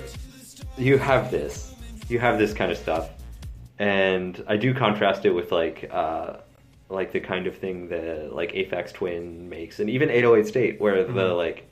you 0.78 0.98
have 0.98 1.30
this, 1.32 1.74
you 2.10 2.20
have 2.20 2.38
this 2.38 2.54
kind 2.54 2.72
of 2.72 2.78
stuff, 2.78 3.10
and 3.80 4.42
I 4.48 4.56
do 4.58 4.74
contrast 4.74 5.26
it 5.26 5.32
with 5.32 5.52
like, 5.52 5.90
uh, 5.92 6.38
like 6.90 7.12
the 7.12 7.20
kind 7.20 7.48
of 7.48 7.58
thing 7.58 7.90
that 7.90 8.34
like 8.34 8.54
Aphex 8.54 8.94
Twin 8.94 9.50
makes, 9.50 9.80
and 9.80 9.90
even 9.90 10.10
808 10.10 10.48
State, 10.48 10.82
where 10.82 11.04
the 11.04 11.34
like, 11.34 11.70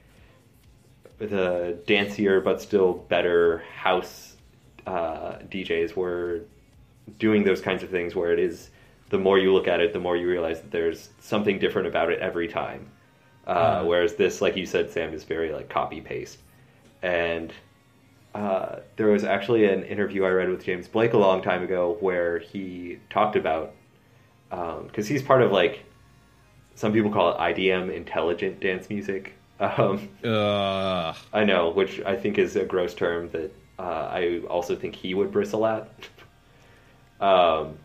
the 1.17 1.77
dancier 1.87 2.43
but 2.43 2.61
still 2.61 2.93
better 2.93 3.59
house 3.73 4.35
uh, 4.85 5.39
DJs 5.49 5.95
were 5.95 6.41
doing 7.19 7.43
those 7.43 7.61
kinds 7.61 7.83
of 7.83 7.89
things, 7.89 8.15
where 8.15 8.33
it 8.33 8.39
is 8.39 8.69
the 9.09 9.17
more 9.17 9.37
you 9.37 9.53
look 9.53 9.67
at 9.67 9.79
it, 9.79 9.93
the 9.93 9.99
more 9.99 10.17
you 10.17 10.27
realize 10.27 10.61
that 10.61 10.71
there's 10.71 11.09
something 11.19 11.59
different 11.59 11.87
about 11.87 12.11
it 12.11 12.19
every 12.19 12.47
time. 12.47 12.89
Uh, 13.45 13.83
Whereas 13.83 14.15
this, 14.15 14.41
like 14.41 14.55
you 14.55 14.65
said, 14.65 14.89
Sam, 14.89 15.13
is 15.13 15.23
very 15.23 15.53
like 15.53 15.69
copy 15.69 16.01
paste. 16.01 16.39
And 17.03 17.53
uh, 18.33 18.77
there 18.95 19.07
was 19.07 19.23
actually 19.23 19.65
an 19.65 19.83
interview 19.83 20.25
I 20.25 20.29
read 20.29 20.49
with 20.49 20.65
James 20.65 20.87
Blake 20.87 21.13
a 21.13 21.17
long 21.17 21.41
time 21.41 21.63
ago 21.63 21.97
where 21.99 22.39
he 22.39 22.99
talked 23.09 23.35
about 23.35 23.73
because 24.95 25.09
he's 25.09 25.21
part 25.21 25.41
of 25.41 25.51
like 25.51 25.83
some 26.75 26.93
people 26.93 27.11
call 27.11 27.31
it 27.31 27.37
IDM, 27.37 27.93
intelligent 27.93 28.59
dance 28.59 28.89
music. 28.89 29.33
Um, 29.57 30.09
Ugh. 30.21 31.15
I 31.31 31.45
know, 31.45 31.69
which 31.69 32.01
I 32.01 32.17
think 32.17 32.37
is 32.37 32.57
a 32.57 32.65
gross 32.65 32.93
term 32.93 33.29
that 33.29 33.55
uh, 33.79 34.09
I 34.11 34.41
also 34.49 34.75
think 34.75 34.95
he 34.95 35.13
would 35.13 35.31
bristle 35.31 35.65
at. 35.65 35.89
um, 37.21 37.77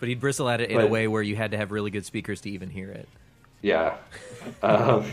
but 0.00 0.08
he'd 0.08 0.18
bristle 0.18 0.48
at 0.48 0.60
it 0.60 0.72
in 0.72 0.80
a 0.80 0.88
way 0.88 1.06
where 1.06 1.22
you 1.22 1.36
had 1.36 1.52
to 1.52 1.56
have 1.56 1.70
really 1.70 1.92
good 1.92 2.04
speakers 2.04 2.40
to 2.40 2.50
even 2.50 2.68
hear 2.68 2.90
it 2.90 3.08
Yeah. 3.62 3.98
um, 4.64 5.04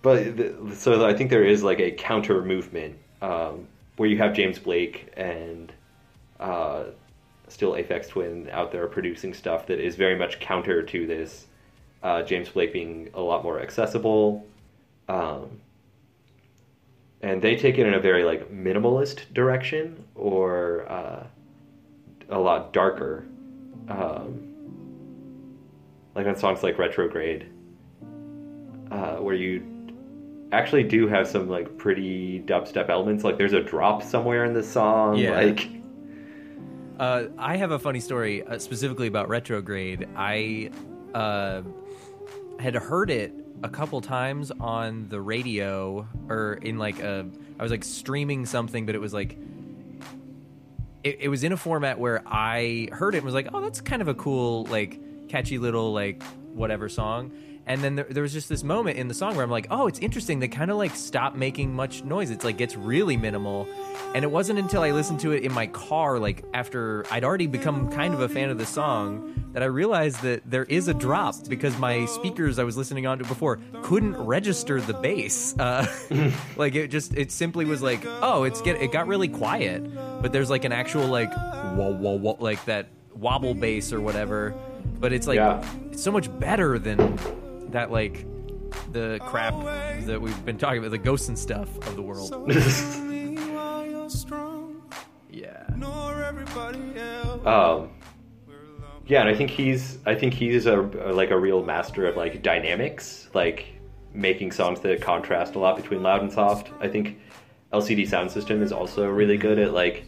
but 0.00 0.36
th 0.36 0.52
so 0.74 1.04
I 1.04 1.12
think 1.12 1.30
there 1.30 1.44
is 1.44 1.64
like 1.64 1.80
a 1.80 1.90
counter 1.90 2.44
movement 2.44 2.98
um, 3.20 3.66
where 3.96 4.08
you 4.08 4.18
have 4.18 4.32
James 4.32 4.60
Blake 4.60 5.12
and 5.16 5.72
uh, 6.38 6.84
still 7.50 7.72
Aphex 7.72 8.08
Twin 8.08 8.48
out 8.50 8.72
there 8.72 8.86
producing 8.86 9.34
stuff 9.34 9.66
that 9.66 9.80
is 9.80 9.96
very 9.96 10.16
much 10.16 10.40
counter 10.40 10.82
to 10.82 11.06
this. 11.06 11.46
Uh, 12.02 12.22
James 12.22 12.48
Blake 12.48 12.72
being 12.72 13.10
a 13.12 13.20
lot 13.20 13.42
more 13.42 13.60
accessible, 13.60 14.46
um, 15.08 15.60
and 17.20 17.42
they 17.42 17.56
take 17.56 17.76
it 17.76 17.86
in 17.86 17.92
a 17.92 18.00
very 18.00 18.24
like 18.24 18.50
minimalist 18.50 19.32
direction 19.34 20.02
or 20.14 20.90
uh, 20.90 21.26
a 22.30 22.38
lot 22.38 22.72
darker. 22.72 23.26
Um, 23.88 24.46
like 26.14 26.26
on 26.26 26.36
songs 26.36 26.62
like 26.62 26.78
Retrograde, 26.78 27.46
uh, 28.90 29.16
where 29.16 29.34
you 29.34 29.62
actually 30.52 30.84
do 30.84 31.06
have 31.06 31.28
some 31.28 31.48
like 31.48 31.76
pretty 31.76 32.40
dubstep 32.40 32.88
elements. 32.88 33.24
Like 33.24 33.36
there's 33.36 33.52
a 33.52 33.62
drop 33.62 34.02
somewhere 34.02 34.44
in 34.44 34.54
the 34.54 34.62
song. 34.62 35.16
Yeah. 35.16 35.32
Like 35.32 35.68
Uh, 37.00 37.28
I 37.38 37.56
have 37.56 37.70
a 37.70 37.78
funny 37.78 37.98
story 37.98 38.46
uh, 38.46 38.58
specifically 38.58 39.06
about 39.06 39.30
retrograde. 39.30 40.06
I 40.14 40.70
uh, 41.14 41.62
had 42.58 42.74
heard 42.74 43.08
it 43.08 43.32
a 43.62 43.70
couple 43.70 44.02
times 44.02 44.52
on 44.60 45.08
the 45.08 45.18
radio 45.18 46.06
or 46.28 46.58
in 46.60 46.76
like 46.76 47.00
a. 47.00 47.26
I 47.58 47.62
was 47.62 47.72
like 47.72 47.84
streaming 47.84 48.44
something, 48.44 48.84
but 48.84 48.94
it 48.94 49.00
was 49.00 49.14
like. 49.14 49.38
It, 51.02 51.16
it 51.20 51.28
was 51.28 51.42
in 51.42 51.52
a 51.52 51.56
format 51.56 51.98
where 51.98 52.22
I 52.26 52.88
heard 52.92 53.14
it 53.14 53.18
and 53.18 53.24
was 53.24 53.32
like, 53.32 53.48
oh, 53.54 53.62
that's 53.62 53.80
kind 53.80 54.02
of 54.02 54.08
a 54.08 54.14
cool, 54.14 54.64
like, 54.64 55.00
catchy 55.30 55.56
little, 55.56 55.94
like, 55.94 56.22
whatever 56.52 56.90
song. 56.90 57.32
And 57.70 57.82
then 57.84 57.94
there, 57.94 58.06
there 58.10 58.22
was 58.24 58.32
just 58.32 58.48
this 58.48 58.64
moment 58.64 58.98
in 58.98 59.06
the 59.06 59.14
song 59.14 59.36
where 59.36 59.44
I'm 59.44 59.50
like, 59.50 59.68
oh, 59.70 59.86
it's 59.86 60.00
interesting. 60.00 60.40
They 60.40 60.48
kind 60.48 60.72
of 60.72 60.76
like 60.76 60.96
stop 60.96 61.36
making 61.36 61.72
much 61.72 62.02
noise. 62.02 62.30
It's 62.32 62.44
like 62.44 62.56
gets 62.58 62.74
really 62.76 63.16
minimal. 63.16 63.68
And 64.12 64.24
it 64.24 64.30
wasn't 64.30 64.58
until 64.58 64.82
I 64.82 64.90
listened 64.90 65.20
to 65.20 65.30
it 65.30 65.44
in 65.44 65.52
my 65.52 65.68
car, 65.68 66.18
like 66.18 66.42
after 66.52 67.04
I'd 67.12 67.22
already 67.22 67.46
become 67.46 67.88
kind 67.92 68.12
of 68.12 68.22
a 68.22 68.28
fan 68.28 68.50
of 68.50 68.58
the 68.58 68.66
song, 68.66 69.34
that 69.52 69.62
I 69.62 69.66
realized 69.66 70.20
that 70.22 70.42
there 70.50 70.64
is 70.64 70.88
a 70.88 70.94
drop 70.94 71.36
because 71.48 71.78
my 71.78 72.06
speakers 72.06 72.58
I 72.58 72.64
was 72.64 72.76
listening 72.76 73.06
on 73.06 73.18
to 73.18 73.24
before 73.24 73.60
couldn't 73.82 74.16
register 74.16 74.80
the 74.80 74.94
bass. 74.94 75.56
Uh, 75.56 75.86
like 76.56 76.74
it 76.74 76.88
just, 76.88 77.16
it 77.16 77.30
simply 77.30 77.66
was 77.66 77.82
like, 77.82 78.04
oh, 78.04 78.42
it's 78.42 78.60
get, 78.62 78.82
it 78.82 78.90
got 78.90 79.06
really 79.06 79.28
quiet, 79.28 79.80
but 80.20 80.32
there's 80.32 80.50
like 80.50 80.64
an 80.64 80.72
actual 80.72 81.06
like 81.06 81.32
whoa 81.32 81.94
whoa 81.94 82.18
whoa 82.18 82.36
like 82.40 82.64
that 82.64 82.88
wobble 83.14 83.54
bass 83.54 83.92
or 83.92 84.00
whatever. 84.00 84.54
But 84.98 85.12
it's 85.12 85.28
like 85.28 85.36
Yeah. 85.36 85.64
it's 85.92 86.02
so 86.02 86.10
much 86.10 86.26
better 86.40 86.76
than 86.76 86.98
that 87.72 87.90
like 87.90 88.26
the 88.92 89.18
crap 89.22 89.54
that 90.06 90.20
we've 90.20 90.44
been 90.44 90.58
talking 90.58 90.78
about, 90.78 90.90
the 90.90 90.98
ghosts 90.98 91.28
and 91.28 91.38
stuff 91.38 91.68
of 91.86 91.96
the 91.96 92.02
world. 92.02 92.32
Yeah. 95.32 95.64
Um, 97.46 97.90
yeah, 99.06 99.20
and 99.20 99.28
I 99.28 99.34
think 99.34 99.50
he's 99.50 99.98
I 100.06 100.14
think 100.14 100.34
he's 100.34 100.66
a 100.66 100.76
like 100.76 101.30
a 101.30 101.38
real 101.38 101.64
master 101.64 102.06
of 102.06 102.16
like 102.16 102.42
dynamics, 102.42 103.28
like 103.34 103.66
making 104.12 104.52
songs 104.52 104.80
that 104.80 105.00
contrast 105.00 105.54
a 105.54 105.58
lot 105.58 105.76
between 105.76 106.02
loud 106.02 106.22
and 106.22 106.32
soft. 106.32 106.70
I 106.80 106.88
think 106.88 107.18
LCD 107.72 108.08
Soundsystem 108.08 108.60
is 108.62 108.72
also 108.72 109.08
really 109.08 109.36
good 109.36 109.58
at 109.58 109.72
like 109.72 110.04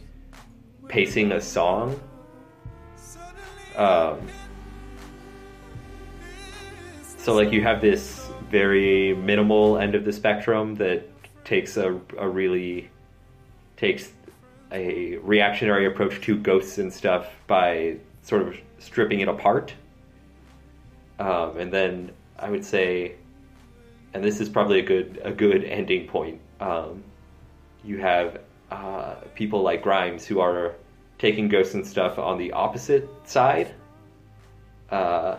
pacing 0.87 1.31
a 1.31 1.41
song. 1.41 1.99
Um, 3.75 4.19
so 7.23 7.33
like 7.33 7.53
you 7.53 7.61
have 7.61 7.79
this 7.79 8.29
very 8.51 9.15
minimal 9.15 9.77
end 9.77 9.95
of 9.95 10.03
the 10.03 10.11
spectrum 10.11 10.75
that 10.75 11.07
takes 11.45 11.77
a, 11.77 11.97
a 12.17 12.27
really 12.27 12.89
takes 13.77 14.11
a 14.73 15.15
reactionary 15.17 15.85
approach 15.85 16.19
to 16.19 16.37
ghosts 16.37 16.79
and 16.79 16.91
stuff 16.91 17.27
by 17.47 17.95
sort 18.23 18.41
of 18.41 18.57
stripping 18.79 19.21
it 19.21 19.29
apart. 19.29 19.73
Um, 21.17 21.57
and 21.57 21.71
then 21.71 22.11
I 22.37 22.49
would 22.49 22.65
say, 22.65 23.15
and 24.13 24.21
this 24.21 24.41
is 24.41 24.49
probably 24.49 24.79
a 24.79 24.83
good 24.83 25.21
a 25.23 25.31
good 25.31 25.63
ending 25.63 26.07
point. 26.07 26.41
Um, 26.59 27.05
you 27.85 27.99
have 27.99 28.41
uh, 28.69 29.15
people 29.33 29.61
like 29.61 29.81
Grimes 29.81 30.25
who 30.25 30.41
are 30.41 30.75
taking 31.19 31.47
ghosts 31.47 31.73
and 31.73 31.87
stuff 31.87 32.19
on 32.19 32.37
the 32.37 32.51
opposite 32.51 33.07
side, 33.23 33.73
uh, 34.89 35.37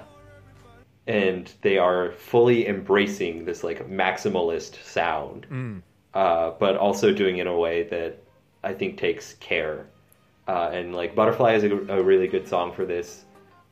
and 1.07 1.53
they 1.61 1.79
are 1.79 2.13
fully 2.13 2.67
embracing 2.67 3.45
this 3.45 3.63
like 3.63 3.89
maximalist 3.89 4.83
sound, 4.85 5.47
uh, 6.15 6.53
but 6.59 6.77
also 6.77 7.13
doing 7.13 7.39
it 7.39 7.43
in 7.43 7.47
a 7.47 7.57
way 7.57 7.83
that 7.85 8.19
I 8.63 8.73
think 8.73 8.99
takes 8.99 9.35
care. 9.35 9.87
Uh, 10.49 10.71
and 10.73 10.95
like 10.95 11.15
Butterfly 11.15 11.55
is 11.55 11.65
a, 11.65 11.73
a 11.93 12.03
really 12.03 12.27
good 12.27 12.47
song 12.49 12.73
for 12.73 12.85
this 12.85 13.25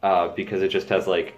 uh, 0.03 0.29
because 0.29 0.63
it 0.63 0.69
just 0.69 0.89
has 0.89 1.07
like 1.07 1.35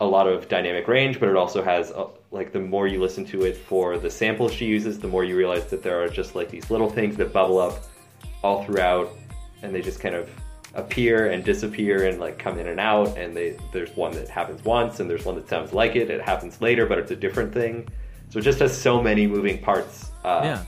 a 0.00 0.06
lot 0.06 0.26
of 0.26 0.48
dynamic 0.48 0.86
range, 0.88 1.18
but 1.20 1.28
it 1.28 1.36
also 1.36 1.62
has 1.62 1.90
uh, 1.92 2.06
like 2.30 2.52
the 2.52 2.60
more 2.60 2.86
you 2.86 3.00
listen 3.00 3.24
to 3.24 3.44
it 3.44 3.56
for 3.56 3.96
the 3.98 4.10
samples 4.10 4.52
she 4.52 4.66
uses, 4.66 4.98
the 4.98 5.08
more 5.08 5.24
you 5.24 5.36
realize 5.36 5.66
that 5.66 5.82
there 5.82 6.02
are 6.02 6.08
just 6.08 6.34
like 6.34 6.50
these 6.50 6.70
little 6.70 6.90
things 6.90 7.16
that 7.16 7.32
bubble 7.32 7.58
up 7.58 7.84
all 8.42 8.64
throughout, 8.64 9.10
and 9.62 9.74
they 9.74 9.80
just 9.80 10.00
kind 10.00 10.14
of 10.14 10.28
appear 10.74 11.30
and 11.30 11.44
disappear 11.44 12.06
and 12.08 12.18
like 12.18 12.38
come 12.38 12.58
in 12.58 12.68
and 12.68 12.80
out. 12.80 13.16
And 13.16 13.36
they 13.36 13.56
there's 13.72 13.94
one 13.96 14.12
that 14.12 14.28
happens 14.28 14.64
once, 14.64 15.00
and 15.00 15.08
there's 15.08 15.24
one 15.24 15.34
that 15.36 15.48
sounds 15.48 15.72
like 15.72 15.96
it. 15.96 16.10
It 16.10 16.20
happens 16.22 16.60
later, 16.60 16.86
but 16.86 16.98
it's 16.98 17.10
a 17.10 17.16
different 17.16 17.52
thing. 17.52 17.88
So 18.30 18.38
it 18.38 18.42
just 18.42 18.58
has 18.58 18.76
so 18.76 19.00
many 19.02 19.26
moving 19.26 19.60
parts. 19.60 20.10
Uh, 20.24 20.40
Yeah. 20.44 20.62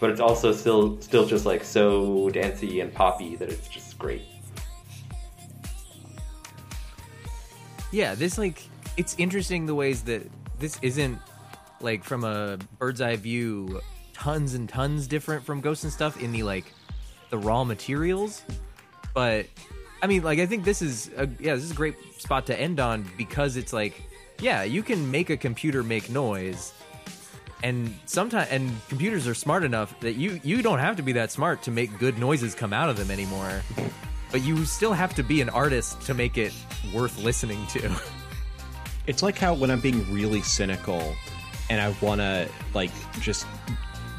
but 0.00 0.10
it's 0.10 0.20
also 0.20 0.52
still 0.52 1.00
still 1.00 1.26
just 1.26 1.46
like 1.46 1.62
so 1.64 2.28
dancey 2.30 2.80
and 2.80 2.92
poppy 2.92 3.36
that 3.36 3.48
it's 3.48 3.68
just 3.68 3.98
great. 3.98 4.22
Yeah, 7.92 8.14
this 8.14 8.38
like 8.38 8.62
it's 8.96 9.14
interesting 9.18 9.66
the 9.66 9.74
ways 9.74 10.02
that 10.04 10.22
this 10.58 10.78
isn't 10.82 11.18
like 11.80 12.04
from 12.04 12.24
a 12.24 12.58
bird's 12.78 13.00
eye 13.00 13.16
view 13.16 13.80
tons 14.12 14.54
and 14.54 14.68
tons 14.68 15.06
different 15.06 15.44
from 15.44 15.60
Ghosts 15.60 15.84
and 15.84 15.92
stuff 15.92 16.20
in 16.20 16.30
the 16.32 16.42
like 16.42 16.66
the 17.30 17.38
raw 17.38 17.64
materials. 17.64 18.42
But 19.14 19.46
I 20.02 20.06
mean 20.06 20.22
like 20.22 20.38
I 20.38 20.46
think 20.46 20.64
this 20.64 20.82
is 20.82 21.10
a 21.16 21.28
yeah, 21.38 21.54
this 21.54 21.64
is 21.64 21.70
a 21.70 21.74
great 21.74 21.96
spot 22.18 22.46
to 22.46 22.58
end 22.58 22.80
on 22.80 23.08
because 23.16 23.56
it's 23.56 23.72
like 23.72 24.02
yeah, 24.40 24.62
you 24.62 24.82
can 24.82 25.10
make 25.10 25.30
a 25.30 25.36
computer 25.36 25.82
make 25.82 26.08
noise 26.10 26.72
and 27.62 27.94
sometimes 28.06 28.48
and 28.50 28.72
computers 28.88 29.26
are 29.28 29.34
smart 29.34 29.64
enough 29.64 29.98
that 30.00 30.14
you 30.14 30.40
you 30.42 30.62
don't 30.62 30.78
have 30.78 30.96
to 30.96 31.02
be 31.02 31.12
that 31.12 31.30
smart 31.30 31.62
to 31.62 31.70
make 31.70 31.98
good 31.98 32.18
noises 32.18 32.54
come 32.54 32.72
out 32.72 32.88
of 32.88 32.96
them 32.96 33.10
anymore. 33.10 33.62
But 34.30 34.42
you 34.42 34.64
still 34.64 34.92
have 34.92 35.14
to 35.16 35.22
be 35.22 35.40
an 35.40 35.48
artist 35.48 36.00
to 36.02 36.14
make 36.14 36.38
it 36.38 36.52
worth 36.94 37.18
listening 37.18 37.66
to. 37.68 37.90
It's 39.06 39.22
like 39.24 39.38
how 39.38 39.54
when 39.54 39.70
I'm 39.70 39.80
being 39.80 40.08
really 40.12 40.42
cynical 40.42 41.16
and 41.68 41.80
I 41.80 41.92
want 42.00 42.20
to 42.20 42.48
like 42.74 42.92
just 43.20 43.46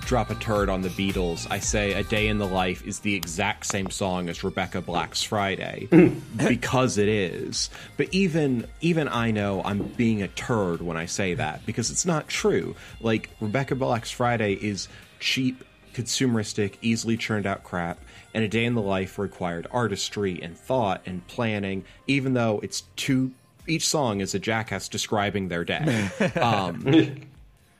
drop 0.01 0.29
a 0.29 0.35
turd 0.35 0.69
on 0.69 0.81
the 0.81 0.89
Beatles, 0.89 1.47
I 1.49 1.59
say 1.59 1.93
"A 1.93 2.03
Day 2.03 2.27
in 2.27 2.37
the 2.37 2.47
Life" 2.47 2.85
is 2.85 2.99
the 2.99 3.15
exact 3.15 3.65
same 3.65 3.89
song 3.89 4.29
as 4.29 4.43
Rebecca 4.43 4.81
Black's 4.81 5.23
"Friday" 5.23 5.87
because 6.35 6.97
it 6.97 7.07
is. 7.07 7.69
But 7.97 8.13
even 8.13 8.67
even 8.81 9.07
I 9.07 9.31
know 9.31 9.61
I'm 9.63 9.83
being 9.83 10.21
a 10.21 10.27
turd 10.27 10.81
when 10.81 10.97
I 10.97 11.05
say 11.05 11.33
that 11.35 11.65
because 11.65 11.91
it's 11.91 12.05
not 12.05 12.27
true. 12.27 12.75
Like 12.99 13.29
Rebecca 13.39 13.75
Black's 13.75 14.11
"Friday" 14.11 14.53
is 14.53 14.87
cheap, 15.19 15.63
consumeristic, 15.93 16.75
easily 16.81 17.17
churned 17.17 17.45
out 17.45 17.63
crap. 17.63 17.99
And 18.33 18.43
a 18.43 18.47
day 18.47 18.63
in 18.63 18.75
the 18.75 18.81
life 18.81 19.19
required 19.19 19.67
artistry 19.71 20.41
and 20.41 20.57
thought 20.57 21.01
and 21.05 21.25
planning, 21.27 21.83
even 22.07 22.33
though 22.33 22.59
it's 22.63 22.83
two 22.95 23.31
each 23.67 23.87
song 23.87 24.21
is 24.21 24.33
a 24.33 24.39
jackass 24.39 24.89
describing 24.89 25.47
their 25.47 25.63
day. 25.63 26.09
Um, 26.41 27.21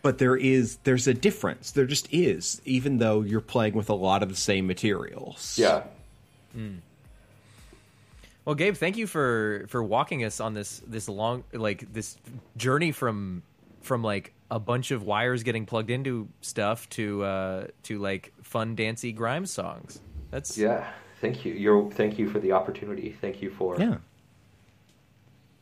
but 0.02 0.18
there 0.18 0.36
is 0.36 0.78
there's 0.84 1.08
a 1.08 1.14
difference. 1.14 1.72
There 1.72 1.86
just 1.86 2.12
is, 2.14 2.62
even 2.66 2.98
though 2.98 3.22
you're 3.22 3.42
playing 3.42 3.74
with 3.74 3.90
a 3.90 3.94
lot 3.96 4.24
of 4.24 4.30
the 4.30 4.36
same 4.36 4.68
materials. 4.68 5.58
Yeah. 5.60 5.84
Well, 8.46 8.56
Gabe, 8.56 8.76
thank 8.76 8.98
you 8.98 9.08
for 9.08 9.66
for 9.68 9.84
walking 9.84 10.24
us 10.24 10.40
on 10.40 10.54
this 10.54 10.82
this 10.88 11.08
long 11.08 11.44
like 11.54 11.92
this 11.94 12.18
journey 12.58 12.92
from 12.92 13.44
from 13.82 14.04
like 14.04 14.34
a 14.50 14.60
bunch 14.60 14.92
of 14.92 15.04
wires 15.04 15.44
getting 15.44 15.66
plugged 15.66 15.90
into 15.92 16.28
stuff 16.42 16.90
to 16.90 17.24
uh 17.24 17.68
to 17.84 18.00
like 18.00 18.34
fun 18.42 18.76
dancey 18.76 19.12
grime 19.12 19.46
songs. 19.46 20.02
That's 20.32 20.58
Yeah. 20.58 20.88
Thank 21.22 21.46
you. 21.46 21.54
You're 21.54 21.90
thank 21.92 22.18
you 22.18 22.28
for 22.30 22.40
the 22.40 22.52
opportunity. 22.54 23.16
Thank 23.22 23.42
you 23.44 23.52
for 23.52 23.80
Yeah. 23.80 23.98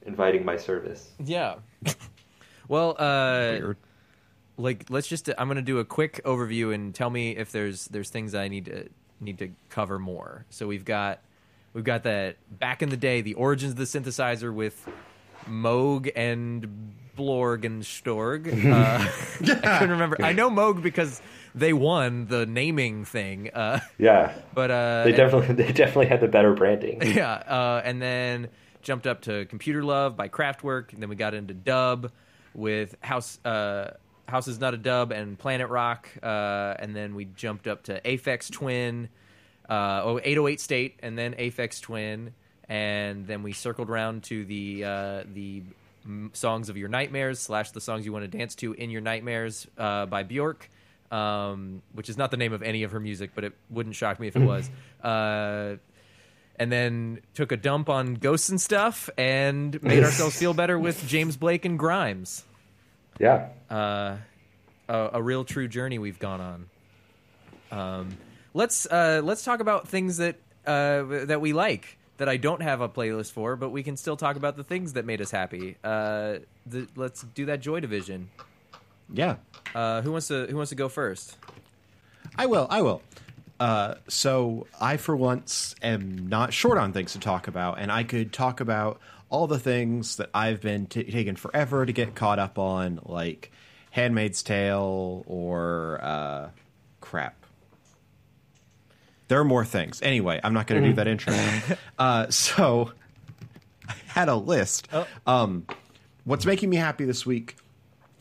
inviting 0.03 0.45
my 0.45 0.55
service. 0.55 1.11
yeah. 1.23 1.55
well, 2.69 2.95
uh 2.97 3.57
Weird. 3.59 3.77
Like 4.60 4.86
let's 4.89 5.07
just 5.07 5.30
I'm 5.38 5.47
going 5.47 5.55
to 5.55 5.62
do 5.62 5.80
a 5.80 5.86
quick 5.86 6.22
overview 6.26 6.74
and 6.74 6.93
tell 6.93 7.10
me 7.10 7.36
if 7.36 7.51
there's 7.51 7.86
there's 7.88 8.10
things 8.10 8.36
I 8.36 8.47
need 8.49 8.66
to 8.66 8.89
need 9.20 9.39
to 9.39 9.49
cover 9.70 9.97
more. 9.97 10.45
So 10.49 10.68
we've 10.68 10.86
got 10.86 11.22
we've 11.74 11.84
got 11.84 12.03
that 12.03 12.38
back 12.60 12.82
in 12.82 12.89
the 12.89 12.97
day 12.97 13.22
the 13.22 13.34
origins 13.36 13.72
of 13.72 13.78
the 13.78 13.86
synthesizer 13.86 14.53
with 14.53 14.88
Moog 15.47 16.12
and 16.16 16.93
Blorg 17.18 17.66
and 17.66 17.84
Storg. 17.84 18.47
Uh, 18.70 19.07
I 19.64 19.78
couldn't 19.80 19.91
remember. 19.91 20.18
I 20.22 20.34
know 20.34 20.49
Moog 20.49 20.82
because 20.84 21.22
they 21.55 21.74
won 21.74 22.28
the 22.28 22.45
naming 22.45 23.05
thing. 23.05 23.49
Uh, 23.53 23.80
Yeah. 23.97 24.34
but 24.53 24.72
uh, 24.72 25.03
They 25.05 25.12
definitely 25.14 25.55
they 25.64 25.72
definitely 25.72 26.07
had 26.07 26.22
the 26.22 26.28
better 26.28 26.53
branding. 26.53 27.01
yeah, 27.01 27.32
uh, 27.34 27.82
and 27.84 28.01
then 28.01 28.49
jumped 28.82 29.07
up 29.07 29.22
to 29.22 29.45
Computer 29.45 29.84
Love 29.84 30.16
by 30.16 30.30
Kraftwerk, 30.30 30.93
and 30.93 31.01
then 31.01 31.10
we 31.10 31.16
got 31.16 31.34
into 31.34 31.53
Dub 31.53 32.12
with 32.53 32.95
House 33.01 33.39
uh, 33.45 33.91
House 34.30 34.47
is 34.47 34.59
not 34.59 34.73
a 34.73 34.77
dub 34.77 35.11
and 35.11 35.38
Planet 35.38 35.69
Rock, 35.69 36.09
uh, 36.21 36.75
and 36.80 36.95
then 36.95 37.15
we 37.15 37.25
jumped 37.25 37.67
up 37.67 37.84
to 37.84 37.99
Aphex 38.01 38.51
Twin, 38.51 39.09
uh, 39.69 40.01
oh 40.03 40.19
808 40.19 40.59
State, 40.59 40.99
and 41.01 41.17
then 41.17 41.34
Aphex 41.34 41.82
Twin, 41.82 42.34
and 42.67 43.27
then 43.27 43.43
we 43.43 43.53
circled 43.53 43.89
around 43.89 44.23
to 44.25 44.45
the 44.45 44.84
uh, 44.84 45.23
the 45.34 45.63
songs 46.34 46.69
of 46.69 46.77
your 46.77 46.89
nightmares 46.89 47.39
slash 47.39 47.71
the 47.71 47.82
songs 47.82 48.05
you 48.05 48.13
want 48.13 48.30
to 48.30 48.38
dance 48.38 48.55
to 48.55 48.73
in 48.73 48.89
your 48.89 49.01
nightmares 49.01 49.67
uh, 49.77 50.05
by 50.05 50.23
Bjork. 50.23 50.69
Um, 51.11 51.82
which 51.93 52.07
is 52.07 52.17
not 52.17 52.30
the 52.30 52.38
name 52.38 52.53
of 52.53 52.61
any 52.61 52.84
of 52.84 52.91
her 52.91 52.99
music, 52.99 53.32
but 53.34 53.43
it 53.43 53.53
wouldn't 53.71 53.95
shock 53.95 54.19
me 54.19 54.27
if 54.27 54.36
it 54.36 54.43
was. 54.43 54.69
Uh, 55.03 55.77
and 56.59 56.69
then 56.69 57.21
took 57.34 57.53
a 57.53 57.57
dump 57.57 57.88
on 57.89 58.15
ghosts 58.15 58.49
and 58.49 58.59
stuff 58.59 59.09
and 59.17 59.82
made 59.82 60.03
ourselves 60.03 60.38
feel 60.38 60.53
better 60.53 60.77
with 60.77 61.07
James 61.07 61.38
Blake 61.38 61.63
and 61.63 61.80
Grimes. 61.80 62.43
Yeah. 63.20 63.49
Uh, 63.70 64.17
a, 64.88 65.09
a 65.13 65.22
real 65.22 65.43
true 65.43 65.67
journey 65.67 65.99
we've 65.99 66.20
gone 66.20 66.41
on. 66.41 66.70
Um, 67.72 68.17
let's 68.53 68.86
uh, 68.88 69.22
let's 69.24 69.43
talk 69.43 69.59
about 69.59 69.88
things 69.88 70.17
that 70.17 70.38
uh, 70.65 71.26
that 71.26 71.41
we 71.41 71.53
like. 71.53 71.97
that 72.17 72.28
I 72.28 72.38
don't 72.38 72.61
have 72.61 72.82
a 72.82 72.89
playlist 72.89 73.32
for, 73.32 73.55
but 73.55 73.70
we 73.70 73.84
can 73.84 73.95
still 73.97 74.17
talk 74.17 74.36
about 74.36 74.57
the 74.57 74.63
things 74.63 74.93
that 74.93 75.05
made 75.05 75.22
us 75.22 75.32
happy. 75.32 75.76
Uh, 75.84 76.39
the, 76.65 76.88
let's 76.95 77.22
do 77.22 77.45
that 77.45 77.59
Joy 77.61 77.80
Division. 77.80 78.30
Yeah, 79.11 79.38
Uh, 79.74 80.01
who 80.01 80.11
wants 80.11 80.28
to 80.28 80.45
Who 80.47 80.55
wants 80.55 80.70
to 80.70 80.76
go 80.76 80.88
first? 80.89 81.36
I 82.38 82.45
will. 82.45 82.67
I 82.70 82.82
will. 82.82 83.01
Uh, 83.60 83.95
so 84.07 84.68
I, 84.80 84.97
for 84.97 85.16
once, 85.16 85.76
am 85.82 86.30
not 86.30 86.53
short 86.53 86.78
on 86.78 86.93
things 86.93 87.14
to 87.14 87.20
talk 87.20 87.47
about, 87.47 87.80
and 87.80 87.91
I 87.91 88.03
could 88.03 88.32
talk 88.32 88.62
about 88.62 88.99
all 89.30 89.47
the 89.47 89.60
things 89.60 90.16
that 90.16 90.30
I've 90.34 90.62
been 90.62 90.86
t- 90.88 91.03
taking 91.03 91.36
forever 91.36 91.86
to 91.86 91.91
get 91.91 92.16
caught 92.16 92.39
up 92.39 92.57
on, 92.57 92.99
like 93.03 93.51
*Handmaid's 93.91 94.43
Tale* 94.43 95.24
or 95.28 95.99
uh, 96.01 96.49
crap. 97.01 97.36
There 99.28 99.39
are 99.39 99.45
more 99.45 99.66
things. 99.66 100.01
Anyway, 100.01 100.39
I'm 100.43 100.53
not 100.53 100.66
going 100.66 100.82
to 100.82 100.88
do 100.89 100.95
that 100.95 101.07
intro. 101.07 101.34
Uh, 101.99 102.30
so 102.30 102.93
I 103.89 103.93
had 104.07 104.30
a 104.30 104.36
list. 104.36 104.88
Um, 105.28 105.68
what's 106.24 106.45
making 106.45 106.70
me 106.70 106.78
happy 106.78 107.03
this 107.03 107.26
week? 107.26 107.57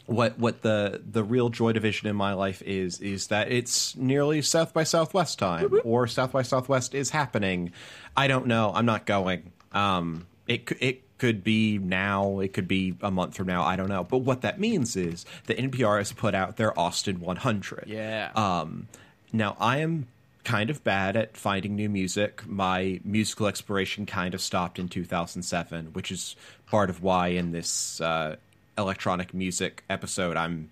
What 0.09 0.39
what 0.39 0.63
the 0.63 1.03
the 1.05 1.23
real 1.23 1.51
joy 1.51 1.73
division 1.73 2.09
in 2.09 2.17
my 2.17 2.33
life 2.33 2.63
is 2.63 2.99
is 3.01 3.27
that 3.27 3.53
it's 3.53 3.95
nearly 3.95 4.41
South 4.41 4.73
by 4.73 4.83
Southwest 4.83 5.39
time 5.39 5.71
or 5.85 6.07
South 6.07 6.33
by 6.33 6.41
Southwest 6.41 6.95
is 6.95 7.11
happening. 7.11 7.73
I 8.17 8.27
don't 8.27 8.47
know. 8.47 8.73
I'm 8.75 8.87
not 8.87 9.05
going. 9.05 9.53
Um, 9.73 10.27
it 10.47 10.73
it 10.81 11.19
could 11.19 11.45
be 11.45 11.77
now. 11.77 12.39
It 12.39 12.55
could 12.55 12.67
be 12.67 12.95
a 13.03 13.11
month 13.11 13.37
from 13.37 13.49
now. 13.49 13.63
I 13.63 13.77
don't 13.77 13.91
know. 13.91 14.03
But 14.03 14.19
what 14.19 14.41
that 14.41 14.59
means 14.59 14.97
is 14.97 15.27
that 15.47 15.59
NPR 15.59 15.99
has 15.99 16.11
put 16.13 16.35
out 16.35 16.57
their 16.57 16.79
Austin 16.79 17.21
100. 17.21 17.85
Yeah. 17.87 18.31
Um, 18.35 18.89
now 19.31 19.59
I 19.61 19.79
am 19.79 20.07
kind 20.43 20.71
of 20.71 20.83
bad 20.83 21.17
at 21.17 21.37
finding 21.37 21.77
new 21.77 21.91
music. 21.91 22.47
My 22.47 22.99
musical 23.05 23.47
exploration 23.47 24.07
kind 24.07 24.33
of 24.33 24.41
stopped 24.41 24.79
in 24.79 24.89
2007, 24.89 25.93
which 25.93 26.11
is 26.11 26.35
part 26.65 26.89
of 26.89 27.03
why 27.03 27.29
in 27.29 27.53
this 27.53 28.01
uh, 28.01 28.37
electronic 28.79 29.35
music 29.35 29.85
episode 29.91 30.37
I'm 30.37 30.71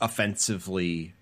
offensively 0.00 1.14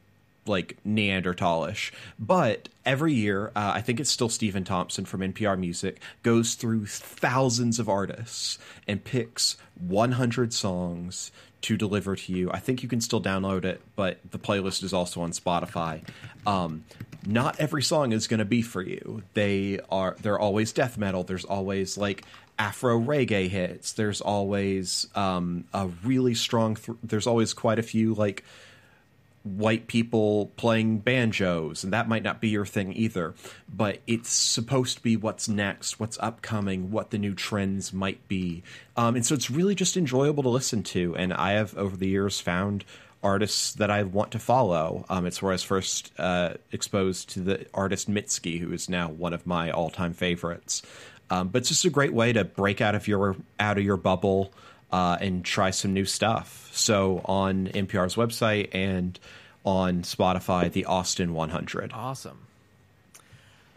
like 0.47 0.77
Neanderthalish. 0.85 1.93
But 2.19 2.69
every 2.85 3.15
year, 3.15 3.53
uh, 3.55 3.73
I 3.75 3.81
think 3.81 4.01
it's 4.01 4.11
still 4.11 4.29
Stephen 4.29 4.65
Thompson 4.65 5.05
from 5.05 5.21
NPR 5.21 5.59
Music 5.59 6.01
goes 6.23 6.55
through 6.55 6.87
thousands 6.87 7.79
of 7.79 7.89
artists 7.89 8.59
and 8.89 9.05
picks 9.05 9.57
100 9.79 10.53
songs 10.53 11.31
to 11.63 11.77
deliver 11.77 12.17
to 12.17 12.33
you. 12.33 12.51
I 12.51 12.59
think 12.59 12.83
you 12.83 12.89
can 12.89 13.01
still 13.01 13.23
download 13.23 13.65
it, 13.65 13.81
but 13.95 14.19
the 14.31 14.39
playlist 14.39 14.83
is 14.83 14.93
also 14.93 15.21
on 15.21 15.31
Spotify. 15.31 16.03
Um, 16.45 16.85
not 17.25 17.61
every 17.61 17.85
song 17.85 18.11
is 18.11 18.27
going 18.27 18.39
to 18.39 18.45
be 18.45 18.63
for 18.63 18.83
you. 18.83 19.23
They 19.35 19.79
are 19.91 20.17
they're 20.21 20.41
always 20.41 20.73
death 20.73 20.99
metal. 20.99 21.23
There's 21.23 21.45
always 21.45 21.97
like 21.97 22.25
Afro 22.59 23.01
reggae 23.01 23.49
hits. 23.49 23.93
There's 23.93 24.21
always 24.21 25.09
um, 25.15 25.65
a 25.73 25.89
really 26.05 26.35
strong. 26.35 26.77
Th- 26.77 26.99
there's 27.03 27.27
always 27.27 27.55
quite 27.55 27.79
a 27.79 27.83
few 27.83 28.15
like 28.15 28.45
white 29.45 29.89
people 29.89 30.53
playing 30.57 30.99
banjos, 30.99 31.83
and 31.83 31.93
that 31.93 32.09
might 32.09 32.23
not 32.23 32.41
be 32.41 32.49
your 32.49 32.67
thing 32.67 32.93
either. 32.93 33.35
But 33.69 33.99
it's 34.07 34.31
supposed 34.31 34.99
to 34.99 35.03
be 35.03 35.17
what's 35.17 35.49
next, 35.49 35.99
what's 35.99 36.19
upcoming, 36.21 36.91
what 36.91 37.11
the 37.11 37.19
new 37.19 37.35
trends 37.35 37.93
might 37.93 38.27
be. 38.29 38.63
Um, 38.97 39.17
and 39.17 39.27
so 39.27 39.35
it's 39.35 39.51
really 39.51 39.75
just 39.75 39.97
enjoyable 39.97 40.43
to 40.45 40.49
listen 40.49 40.83
to. 40.85 41.17
And 41.17 41.33
I 41.33 41.53
have, 41.53 41.77
over 41.77 41.97
the 41.97 42.09
years, 42.09 42.41
found 42.41 42.85
artists 43.23 43.75
that 43.75 43.91
I 43.91 44.03
want 44.03 44.33
to 44.33 44.39
follow. 44.39 45.05
Um, 45.09 45.27
it's 45.27 45.41
where 45.41 45.53
I 45.53 45.55
was 45.55 45.63
first 45.63 46.13
uh, 46.19 46.55
exposed 46.73 47.31
to 47.31 47.41
the 47.41 47.67
artist 47.73 48.11
Mitski, 48.11 48.59
who 48.59 48.73
is 48.73 48.89
now 48.89 49.09
one 49.09 49.33
of 49.33 49.47
my 49.47 49.71
all 49.71 49.91
time 49.91 50.13
favorites. 50.13 50.83
Um, 51.33 51.49
but 51.49 51.61
it's 51.61 51.71
just 51.71 51.87
a 51.87 51.91
great 51.91 52.13
way 52.13 52.35
to 52.35 52.45
break 52.45 52.83
out 52.83 52.95
of 52.95 53.09
your 53.09 53.37
out 53.59 53.79
of 53.79 53.85
your 53.85 53.97
bubble 53.97 54.53
uh, 54.91 55.17
and 55.19 55.43
try 55.43 55.71
some 55.71 55.95
new 55.95 56.05
stuff. 56.05 56.69
So 56.75 57.23
on 57.25 57.69
NPR's 57.69 58.17
website 58.17 58.69
and 58.73 59.19
on 59.65 60.03
Spotify, 60.03 60.71
the 60.71 60.85
Austin 60.85 61.33
100. 61.33 61.93
Awesome. 61.95 62.39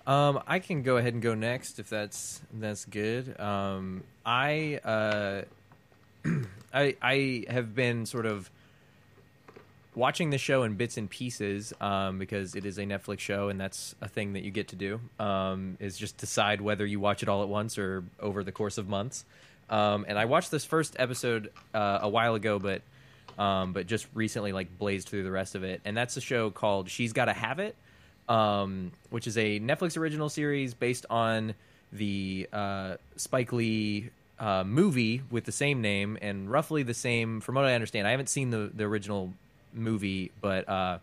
Um, 0.06 0.44
I 0.46 0.60
can 0.60 0.84
go 0.84 0.98
ahead 0.98 1.14
and 1.14 1.22
go 1.22 1.34
next 1.34 1.80
if 1.80 1.90
that's 1.90 2.42
that's 2.54 2.84
good. 2.84 3.40
Um, 3.40 4.04
I 4.26 4.82
uh, 4.84 5.42
I 6.74 6.98
I 7.02 7.46
have 7.50 7.74
been 7.74 8.06
sort 8.06 8.26
of 8.26 8.50
watching 9.96 10.30
the 10.30 10.38
show 10.38 10.64
in 10.64 10.76
bits 10.76 10.98
and 10.98 11.10
pieces 11.10 11.74
um, 11.80 12.20
because 12.20 12.56
it 12.56 12.66
is 12.66 12.78
a 12.78 12.84
Netflix 12.84 13.20
show 13.20 13.50
and 13.50 13.60
that's 13.60 13.96
a 14.02 14.08
thing 14.08 14.34
that 14.34 14.44
you 14.44 14.52
get 14.52 14.70
to 14.70 14.76
do 14.76 15.00
um, 15.20 15.78
is 15.80 15.98
just 15.98 16.18
decide 16.18 16.62
whether 16.62 16.86
you 16.86 17.00
watch 17.00 17.24
it 17.24 17.30
all 17.30 17.44
at 17.44 17.50
once 17.50 17.78
or 17.78 18.04
over 18.20 18.44
the 18.44 18.52
course 18.52 18.78
of 18.78 18.88
months. 18.88 19.26
Um, 19.70 20.06
and 20.08 20.20
I 20.20 20.26
watched 20.26 20.52
this 20.52 20.66
first 20.66 20.96
episode 21.00 21.52
uh, 21.74 22.00
a 22.02 22.10
while 22.10 22.36
ago, 22.36 22.60
but 22.60 22.82
um, 23.38 23.74
but 23.74 23.88
just 23.88 24.08
recently 24.14 24.54
like 24.54 24.78
blazed 24.78 25.10
through 25.10 25.24
the 25.24 25.32
rest 25.32 25.56
of 25.56 25.64
it. 25.64 25.82
And 25.84 25.96
that's 25.98 26.16
a 26.18 26.22
show 26.22 26.52
called 26.52 26.90
She's 26.90 27.12
Gotta 27.14 27.34
Have 27.34 27.60
It, 27.60 27.76
um, 28.30 28.92
which 29.10 29.28
is 29.28 29.38
a 29.38 29.60
Netflix 29.60 29.98
original 29.98 30.30
series 30.30 30.74
based 30.74 31.06
on 31.10 31.54
the 31.92 32.48
uh, 32.54 32.96
Spike 33.18 33.52
Lee 33.52 34.10
uh, 34.40 34.64
movie 34.64 35.22
with 35.32 35.46
the 35.46 35.52
same 35.52 35.82
name 35.82 36.18
and 36.22 36.50
roughly 36.50 36.84
the 36.84 36.94
same. 36.94 37.42
From 37.42 37.56
what 37.56 37.66
I 37.66 37.74
understand, 37.74 38.08
I 38.08 38.12
haven't 38.12 38.30
seen 38.30 38.52
the 38.52 38.72
the 38.74 38.84
original 38.84 39.34
movie, 39.76 40.32
but 40.42 40.68
uh, 40.68 41.00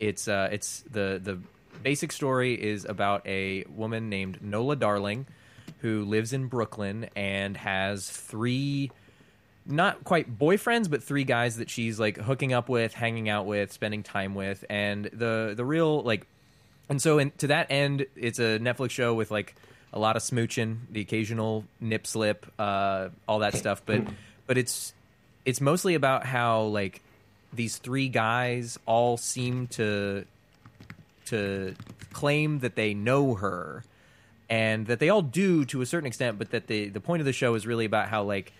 it's 0.00 0.28
uh, 0.28 0.48
it's 0.50 0.82
the 0.90 1.20
the 1.22 1.38
basic 1.82 2.12
story 2.12 2.54
is 2.54 2.84
about 2.84 3.26
a 3.26 3.64
woman 3.68 4.08
named 4.08 4.42
Nola 4.42 4.76
Darling 4.76 5.26
who 5.80 6.04
lives 6.04 6.32
in 6.32 6.46
Brooklyn 6.46 7.08
and 7.14 7.56
has 7.56 8.08
three 8.08 8.90
not 9.66 10.04
quite 10.04 10.38
boyfriends, 10.38 10.88
but 10.88 11.02
three 11.02 11.24
guys 11.24 11.56
that 11.56 11.68
she's 11.68 11.98
like 11.98 12.16
hooking 12.16 12.52
up 12.52 12.68
with, 12.68 12.94
hanging 12.94 13.28
out 13.28 13.46
with, 13.46 13.72
spending 13.72 14.02
time 14.02 14.34
with, 14.34 14.64
and 14.70 15.06
the 15.06 15.54
the 15.56 15.64
real 15.64 16.02
like, 16.02 16.26
and 16.88 17.02
so 17.02 17.18
in, 17.18 17.32
to 17.38 17.48
that 17.48 17.70
end, 17.70 18.06
it's 18.14 18.38
a 18.38 18.58
Netflix 18.60 18.90
show 18.90 19.14
with 19.14 19.30
like 19.30 19.54
a 19.92 19.98
lot 19.98 20.16
of 20.16 20.22
smooching, 20.22 20.78
the 20.90 21.00
occasional 21.00 21.64
nip 21.80 22.06
slip, 22.06 22.46
uh, 22.58 23.08
all 23.26 23.40
that 23.40 23.54
stuff, 23.54 23.82
but 23.84 24.02
but 24.46 24.56
it's 24.56 24.94
it's 25.44 25.60
mostly 25.60 25.94
about 25.94 26.24
how 26.24 26.62
like 26.62 27.02
these 27.56 27.78
three 27.78 28.08
guys 28.08 28.78
all 28.86 29.16
seem 29.16 29.66
to 29.68 30.24
to 31.26 31.74
claim 32.12 32.60
that 32.60 32.76
they 32.76 32.94
know 32.94 33.34
her 33.34 33.82
and 34.48 34.86
that 34.86 35.00
they 35.00 35.08
all 35.08 35.22
do 35.22 35.64
to 35.64 35.80
a 35.80 35.86
certain 35.86 36.06
extent 36.06 36.38
but 36.38 36.50
that 36.50 36.66
the 36.66 36.88
the 36.88 37.00
point 37.00 37.20
of 37.20 37.26
the 37.26 37.32
show 37.32 37.54
is 37.54 37.66
really 37.66 37.84
about 37.84 38.08
how 38.08 38.22
like 38.22 38.52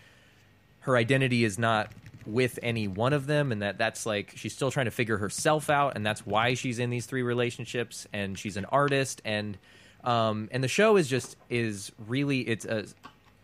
her 0.81 0.97
identity 0.97 1.43
is 1.43 1.57
not 1.57 1.91
with 2.25 2.59
any 2.61 2.87
one 2.87 3.13
of 3.13 3.25
them 3.25 3.51
and 3.51 3.61
that 3.61 3.77
that's 3.77 4.05
like 4.05 4.33
she's 4.35 4.53
still 4.53 4.69
trying 4.69 4.85
to 4.85 4.91
figure 4.91 5.17
herself 5.17 5.69
out 5.69 5.95
and 5.95 6.05
that's 6.05 6.25
why 6.25 6.53
she's 6.53 6.77
in 6.77 6.89
these 6.89 7.05
three 7.05 7.21
relationships 7.21 8.05
and 8.11 8.37
she's 8.37 8.57
an 8.57 8.65
artist 8.65 9.21
and 9.23 9.57
um 10.03 10.49
and 10.51 10.61
the 10.63 10.67
show 10.67 10.97
is 10.97 11.07
just 11.07 11.37
is 11.49 11.91
really 12.07 12.41
it's 12.41 12.65
a 12.65 12.85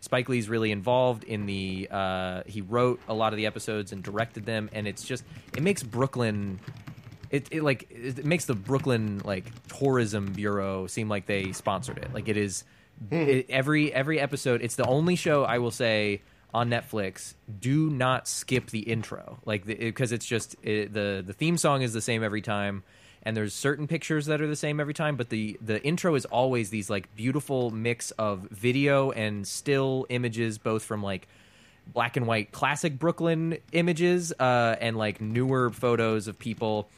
Spike 0.04 0.28
Lee's 0.28 0.48
really 0.48 0.70
involved 0.70 1.24
in 1.24 1.46
the 1.46 1.88
uh 1.90 2.42
he 2.46 2.60
wrote 2.60 3.00
a 3.08 3.14
lot 3.14 3.32
of 3.32 3.38
the 3.38 3.46
episodes 3.46 3.90
and 3.90 4.02
directed 4.02 4.44
them 4.44 4.68
and 4.72 4.86
it's 4.86 5.02
just 5.02 5.24
it 5.56 5.62
makes 5.62 5.82
Brooklyn 5.82 6.60
it, 7.34 7.48
it 7.50 7.62
like 7.64 7.88
it 7.90 8.24
makes 8.24 8.44
the 8.44 8.54
Brooklyn 8.54 9.20
like 9.24 9.44
tourism 9.66 10.32
bureau 10.32 10.86
seem 10.86 11.08
like 11.08 11.26
they 11.26 11.50
sponsored 11.52 11.98
it. 11.98 12.14
Like 12.14 12.28
it 12.28 12.36
is 12.36 12.62
it, 13.10 13.46
every 13.48 13.92
every 13.92 14.20
episode. 14.20 14.62
It's 14.62 14.76
the 14.76 14.86
only 14.86 15.16
show 15.16 15.42
I 15.42 15.58
will 15.58 15.72
say 15.72 16.22
on 16.52 16.70
Netflix. 16.70 17.34
Do 17.60 17.90
not 17.90 18.28
skip 18.28 18.70
the 18.70 18.80
intro, 18.80 19.40
like 19.44 19.66
because 19.66 20.12
it's 20.12 20.26
just 20.26 20.60
the 20.62 21.24
the 21.26 21.32
theme 21.32 21.56
song 21.56 21.82
is 21.82 21.92
the 21.92 22.00
same 22.00 22.22
every 22.22 22.42
time, 22.42 22.84
and 23.24 23.36
there's 23.36 23.54
certain 23.54 23.86
pictures 23.86 24.26
that 24.26 24.40
are 24.40 24.46
the 24.46 24.56
same 24.56 24.80
every 24.80 24.94
time. 24.94 25.16
But 25.16 25.30
the 25.30 25.58
the 25.60 25.82
intro 25.82 26.14
is 26.14 26.24
always 26.26 26.70
these 26.70 26.90
like 26.90 27.14
beautiful 27.16 27.70
mix 27.70 28.10
of 28.12 28.40
video 28.50 29.10
and 29.10 29.46
still 29.46 30.06
images, 30.08 30.58
both 30.58 30.84
from 30.84 31.02
like 31.02 31.26
black 31.92 32.16
and 32.16 32.26
white 32.26 32.52
classic 32.52 32.98
Brooklyn 32.98 33.58
images 33.72 34.32
uh, 34.38 34.76
and 34.80 34.96
like 34.96 35.20
newer 35.20 35.70
photos 35.70 36.28
of 36.28 36.38
people. 36.38 36.88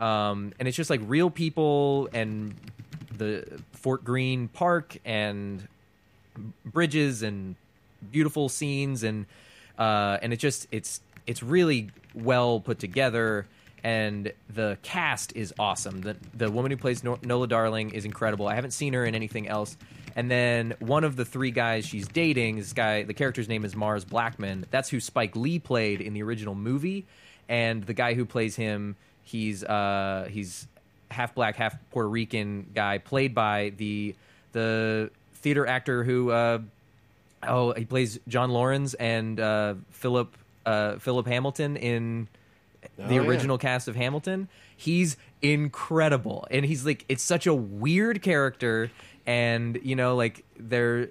Um, 0.00 0.52
and 0.58 0.68
it's 0.68 0.76
just 0.76 0.90
like 0.90 1.00
real 1.04 1.30
people 1.30 2.08
and 2.12 2.54
the 3.16 3.60
Fort 3.72 4.04
Greene 4.04 4.48
Park 4.48 4.96
and 5.04 5.66
bridges 6.64 7.22
and 7.22 7.56
beautiful 8.12 8.48
scenes 8.48 9.02
and 9.02 9.26
uh, 9.78 10.18
and 10.22 10.32
it 10.32 10.38
just 10.38 10.66
it's 10.70 11.00
it's 11.26 11.42
really 11.42 11.90
well 12.14 12.60
put 12.60 12.78
together 12.78 13.46
and 13.84 14.32
the 14.52 14.78
cast 14.82 15.34
is 15.36 15.54
awesome. 15.58 16.00
The 16.00 16.16
the 16.34 16.50
woman 16.50 16.70
who 16.70 16.76
plays 16.76 17.02
Nola 17.04 17.46
Darling 17.46 17.90
is 17.90 18.04
incredible. 18.04 18.48
I 18.48 18.54
haven't 18.54 18.72
seen 18.72 18.92
her 18.94 19.04
in 19.04 19.14
anything 19.14 19.48
else. 19.48 19.76
And 20.16 20.30
then 20.30 20.74
one 20.80 21.04
of 21.04 21.14
the 21.14 21.24
three 21.24 21.52
guys 21.52 21.86
she's 21.86 22.08
dating, 22.08 22.56
this 22.56 22.72
guy, 22.72 23.04
the 23.04 23.14
character's 23.14 23.48
name 23.48 23.64
is 23.64 23.76
Mars 23.76 24.04
Blackman. 24.04 24.66
That's 24.70 24.88
who 24.88 24.98
Spike 24.98 25.36
Lee 25.36 25.60
played 25.60 26.00
in 26.00 26.12
the 26.12 26.22
original 26.24 26.56
movie. 26.56 27.06
And 27.48 27.84
the 27.84 27.94
guy 27.94 28.14
who 28.14 28.24
plays 28.24 28.56
him, 28.56 28.96
he's 29.22 29.62
uh, 29.62 30.28
he's 30.30 30.66
half 31.10 31.34
black, 31.34 31.56
half 31.56 31.76
Puerto 31.90 32.08
Rican 32.08 32.70
guy, 32.74 32.98
played 32.98 33.34
by 33.34 33.72
the 33.76 34.14
the 34.52 35.10
theater 35.34 35.66
actor 35.66 36.04
who 36.04 36.30
uh, 36.30 36.58
oh 37.46 37.72
he 37.72 37.84
plays 37.84 38.18
John 38.28 38.50
Laurens 38.50 38.94
and 38.94 39.38
uh, 39.38 39.74
Philip 39.90 40.36
uh, 40.66 40.96
Philip 40.98 41.26
Hamilton 41.26 41.76
in 41.76 42.28
the 42.96 43.04
Oh, 43.04 43.10
yeah. 43.10 43.20
original 43.20 43.58
cast 43.58 43.88
of 43.88 43.96
Hamilton. 43.96 44.48
He's 44.76 45.16
incredible, 45.42 46.46
and 46.50 46.64
he's 46.64 46.84
like 46.86 47.04
it's 47.08 47.22
such 47.22 47.46
a 47.46 47.54
weird 47.54 48.22
character, 48.22 48.90
and 49.26 49.78
you 49.82 49.96
know 49.96 50.16
like 50.16 50.44
they're. 50.58 51.08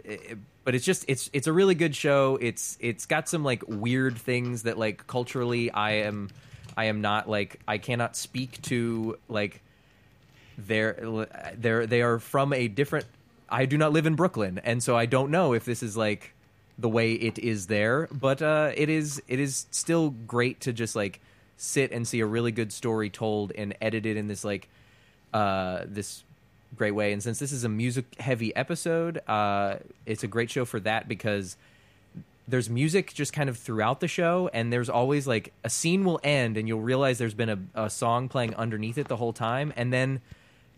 But 0.63 0.75
it's 0.75 0.83
just 0.85 1.05
it's 1.07 1.29
it's 1.31 1.47
a 1.47 1.53
really 1.53 1.75
good 1.75 1.95
show. 1.95 2.37
It's 2.41 2.77
it's 2.81 3.05
got 3.05 3.29
some 3.29 3.43
like 3.43 3.63
weird 3.67 4.17
things 4.17 4.63
that 4.63 4.77
like 4.77 5.07
culturally 5.07 5.71
I 5.71 5.91
am 5.91 6.29
I 6.75 6.85
am 6.85 6.99
not 7.01 7.29
like 7.29 7.59
I 7.67 7.77
cannot 7.77 8.15
speak 8.17 8.61
to 8.63 9.17
like 9.29 9.61
they're 10.57 11.27
they're 11.57 11.85
they 11.87 12.01
are 12.01 12.19
from 12.19 12.51
a 12.51 12.67
different 12.67 13.05
I 13.49 13.65
do 13.65 13.77
not 13.77 13.93
live 13.93 14.05
in 14.05 14.15
Brooklyn 14.15 14.59
and 14.63 14.81
so 14.83 14.97
I 14.97 15.05
don't 15.05 15.31
know 15.31 15.53
if 15.53 15.63
this 15.65 15.81
is 15.83 15.95
like 15.95 16.33
the 16.79 16.89
way 16.89 17.13
it 17.13 17.39
is 17.39 17.67
there 17.67 18.07
but 18.11 18.41
uh 18.41 18.71
it 18.75 18.89
is 18.89 19.21
it 19.27 19.39
is 19.39 19.67
still 19.71 20.09
great 20.09 20.59
to 20.61 20.73
just 20.73 20.95
like 20.95 21.21
sit 21.57 21.91
and 21.91 22.07
see 22.07 22.19
a 22.19 22.25
really 22.25 22.51
good 22.51 22.71
story 22.71 23.09
told 23.09 23.51
and 23.51 23.75
edited 23.81 24.15
in 24.15 24.27
this 24.27 24.43
like 24.43 24.69
uh 25.33 25.81
this 25.85 26.23
great 26.75 26.91
way. 26.91 27.13
And 27.13 27.23
since 27.23 27.39
this 27.39 27.51
is 27.51 27.63
a 27.63 27.69
music 27.69 28.05
heavy 28.19 28.55
episode 28.55 29.21
uh 29.27 29.77
it's 30.05 30.23
a 30.23 30.27
great 30.27 30.49
show 30.49 30.65
for 30.65 30.79
that 30.81 31.07
because 31.07 31.57
there's 32.47 32.69
music 32.69 33.13
just 33.13 33.33
kind 33.33 33.49
of 33.49 33.57
throughout 33.57 33.99
the 33.99 34.07
show 34.07 34.49
and 34.53 34.71
there's 34.71 34.89
always 34.89 35.27
like 35.27 35.51
a 35.63 35.69
scene 35.69 36.05
will 36.05 36.19
end 36.23 36.57
and 36.57 36.67
you'll 36.67 36.79
realize 36.79 37.17
there's 37.17 37.33
been 37.33 37.49
a, 37.49 37.59
a 37.85 37.89
song 37.89 38.29
playing 38.29 38.55
underneath 38.55 38.97
it 38.97 39.07
the 39.09 39.17
whole 39.17 39.33
time. 39.33 39.73
And 39.75 39.91
then 39.91 40.21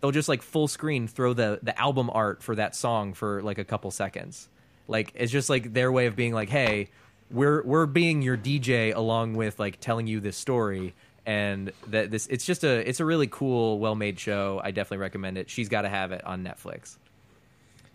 they'll 0.01 0.11
just 0.11 0.29
like 0.29 0.41
full 0.41 0.67
screen 0.67 1.07
throw 1.07 1.33
the 1.33 1.59
the 1.61 1.79
album 1.79 2.09
art 2.11 2.41
for 2.41 2.55
that 2.55 2.75
song 2.75 3.13
for 3.13 3.41
like 3.43 3.59
a 3.59 3.63
couple 3.63 3.91
seconds. 3.91 4.49
Like 4.87 5.11
it's 5.15 5.31
just 5.31 5.49
like 5.49 5.73
their 5.73 5.91
way 5.91 6.07
of 6.07 6.15
being 6.15 6.33
like 6.33 6.49
hey 6.49 6.89
we're 7.31 7.61
we're 7.63 7.85
being 7.85 8.21
your 8.21 8.37
dj 8.37 8.95
along 8.95 9.33
with 9.35 9.59
like 9.59 9.79
telling 9.79 10.07
you 10.07 10.19
this 10.19 10.37
story. 10.37 10.93
And 11.25 11.71
that 11.87 12.09
this 12.09 12.25
it's 12.27 12.45
just 12.45 12.63
a 12.63 12.87
it's 12.89 12.99
a 12.99 13.05
really 13.05 13.27
cool 13.27 13.77
well 13.77 13.93
made 13.95 14.19
show. 14.19 14.59
I 14.63 14.71
definitely 14.71 14.97
recommend 14.97 15.37
it. 15.37 15.49
She's 15.49 15.69
got 15.69 15.83
to 15.83 15.89
have 15.89 16.11
it 16.11 16.23
on 16.25 16.43
netflix. 16.43 16.97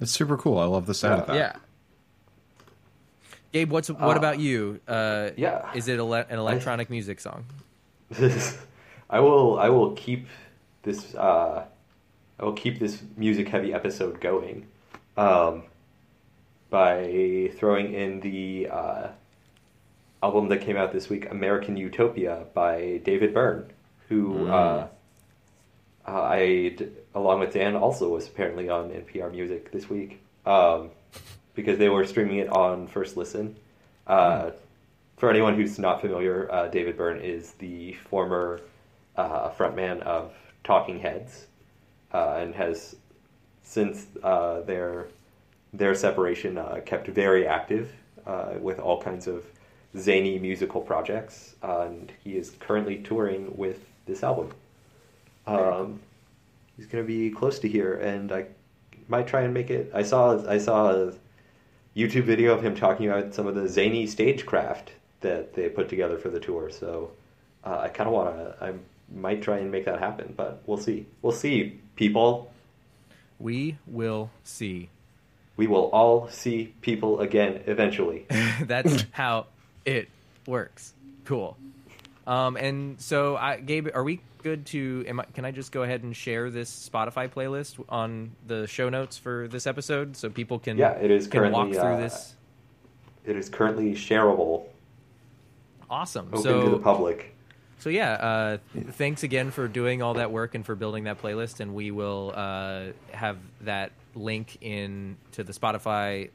It's 0.01 0.13
super 0.13 0.37
cool. 0.37 0.59
I 0.59 0.67
love 0.67 0.87
the 0.87 0.95
sound 0.95 1.23
of 1.23 1.27
that. 1.29 1.35
yeah. 1.37 1.57
Gabe 3.53 3.71
what's 3.71 3.89
what 3.91 4.17
Uh, 4.17 4.19
about 4.19 4.39
you? 4.39 4.81
Uh 4.87 5.31
yeah. 5.37 5.73
is 5.75 5.89
it 5.89 5.99
ele- 5.99 6.15
an 6.15 6.39
electronic 6.39 6.91
music 6.91 7.21
song? 7.21 7.45
I 9.11 9.21
will 9.21 9.59
I 9.59 9.69
will 9.69 9.93
keep 9.93 10.27
this 10.83 11.15
uh, 11.15 11.65
I 12.39 12.45
will 12.45 12.53
keep 12.53 12.79
this 12.79 13.03
music 13.17 13.49
heavy 13.49 13.73
episode 13.73 14.21
going 14.21 14.67
um, 15.17 15.63
by 16.71 17.51
throwing 17.57 17.95
in 17.95 18.21
the 18.21 18.69
uh, 18.71 19.09
album 20.25 20.49
that 20.49 20.63
came 20.63 20.75
out 20.79 20.91
this 20.91 21.11
week, 21.11 21.31
American 21.31 21.77
Utopia 21.77 22.47
by 22.55 22.99
David 23.05 23.35
Byrne, 23.35 23.71
who 24.09 24.49
uh, 24.49 24.89
uh, 26.07 26.11
I 26.11 26.79
along 27.15 27.41
with 27.41 27.53
Dan 27.53 27.77
also 27.77 28.09
was 28.09 28.27
apparently 28.27 28.71
on 28.71 28.89
NPR 28.89 29.31
Music 29.31 29.71
this 29.71 29.91
week 29.91 30.23
um, 30.47 30.91
because 31.55 31.77
they 31.77 31.91
were 31.91 32.07
streaming 32.07 32.39
it 32.39 32.49
on 32.49 32.87
First 32.87 33.19
Listen. 33.19 33.55
Uh, 34.07 34.53
for 35.19 35.29
anyone 35.29 35.57
who's 35.57 35.79
not 35.79 36.01
familiar, 36.01 36.51
uh, 36.51 36.69
David 36.69 36.97
Byrne 36.97 37.21
is 37.21 37.53
the 37.53 37.93
former 37.93 38.63
uh, 39.17 39.51
frontman 39.51 40.01
of 40.03 40.33
Talking 40.65 41.01
Heads, 41.01 41.47
uh, 42.15 42.39
and 42.39 42.55
has 42.55 42.97
since 43.63 44.07
uh, 44.23 44.63
their 44.63 45.09
their 45.75 45.95
separation 45.95 46.57
uh, 46.57 46.81
kept 46.87 47.09
very 47.09 47.47
active 47.47 47.93
uh, 48.27 48.55
with 48.59 48.79
all 48.79 49.03
kinds 49.03 49.27
of 49.27 49.45
zany 49.97 50.39
musical 50.39 50.81
projects, 50.81 51.55
and 51.63 52.13
he 52.23 52.37
is 52.37 52.53
currently 52.61 52.99
touring 52.99 53.57
with 53.57 53.81
this 54.07 54.23
album. 54.23 54.53
Um, 55.47 56.01
he's 56.77 56.87
going 56.87 57.05
to 57.05 57.07
be 57.07 57.31
close 57.31 57.59
to 57.61 57.69
here, 57.69 57.95
and 57.95 58.33
I 58.33 58.47
might 59.09 59.27
try 59.27 59.43
and 59.43 59.55
make 59.55 59.71
it. 59.71 59.91
I 59.95 60.03
saw 60.03 60.47
I 60.49 60.59
saw 60.59 60.91
a 60.91 61.13
YouTube 61.97 62.25
video 62.25 62.55
of 62.55 62.63
him 62.63 62.75
talking 62.75 63.09
about 63.09 63.35
some 63.35 63.47
of 63.47 63.55
the 63.55 63.69
zany 63.69 64.07
stagecraft 64.07 64.93
that 65.21 65.55
they 65.55 65.69
put 65.69 65.89
together 65.89 66.19
for 66.19 66.29
the 66.29 66.41
tour. 66.41 66.71
So 66.71 67.13
uh, 67.65 67.79
I 67.81 67.89
kind 67.89 68.09
of 68.09 68.15
want 68.15 68.37
to. 68.37 68.65
I 68.65 68.73
might 69.15 69.43
try 69.43 69.59
and 69.59 69.71
make 69.71 69.85
that 69.85 70.01
happen, 70.01 70.35
but 70.37 70.63
we'll 70.67 70.79
see. 70.79 71.07
We'll 71.23 71.33
see, 71.33 71.81
people. 71.97 72.53
we 73.39 73.77
will 73.87 74.31
see 74.43 74.89
We 75.57 75.67
will 75.67 75.89
all 75.91 76.29
see 76.29 76.75
people 76.81 77.21
again 77.21 77.63
eventually. 77.67 78.27
That's 78.63 79.05
how 79.13 79.47
it 79.85 80.09
works. 80.47 80.93
Cool. 81.25 81.57
Um, 82.27 82.57
and 82.57 83.01
so, 83.01 83.37
I, 83.37 83.61
Gabe, 83.61 83.89
are 83.95 84.03
we 84.05 84.21
good 84.43 84.67
to? 84.67 85.05
Am 85.07 85.21
I, 85.21 85.25
can 85.25 85.45
I 85.45 85.51
just 85.51 85.73
go 85.73 85.83
ahead 85.83 86.03
and 86.03 86.17
share 86.17 86.51
this 86.51 86.89
Spotify 86.91 87.29
playlist 87.29 87.83
on 87.89 88.33
the 88.47 88.67
show 88.67 88.89
notes 88.89 89.19
for 89.19 89.49
this 89.49 89.67
episode 89.67 90.17
so 90.17 90.31
people 90.31 90.59
can 90.59 90.77
Yeah, 90.79 90.93
it 90.93 91.11
is 91.11 91.27
can 91.27 91.53
walk 91.53 91.71
through 91.71 91.81
uh, 91.81 91.97
this? 91.99 92.35
it 93.25 93.37
is 93.37 93.49
currently 93.49 93.93
shareable, 93.95 94.67
Awesome. 95.89 96.29
open 96.29 96.43
so 96.43 96.65
to 96.65 96.71
the 96.71 96.79
public. 96.79 97.35
So 97.79 97.91
yeah, 97.91 98.13
uh, 98.13 98.59
thanks 98.93 99.23
again 99.23 99.51
for 99.51 99.69
doing 99.69 100.01
all 100.01 100.15
that 100.15 100.31
work 100.31 100.55
and 100.55 100.65
for 100.65 100.75
building 100.75 101.05
that 101.05 101.21
playlist. 101.21 101.61
And 101.61 101.75
we 101.75 101.91
will 101.91 102.33
uh, 102.35 102.85
have 103.13 103.37
that 103.63 103.93
link 104.15 104.57
in 104.63 105.17
to 105.33 105.45
the 105.45 105.53
Spotify 105.53 106.31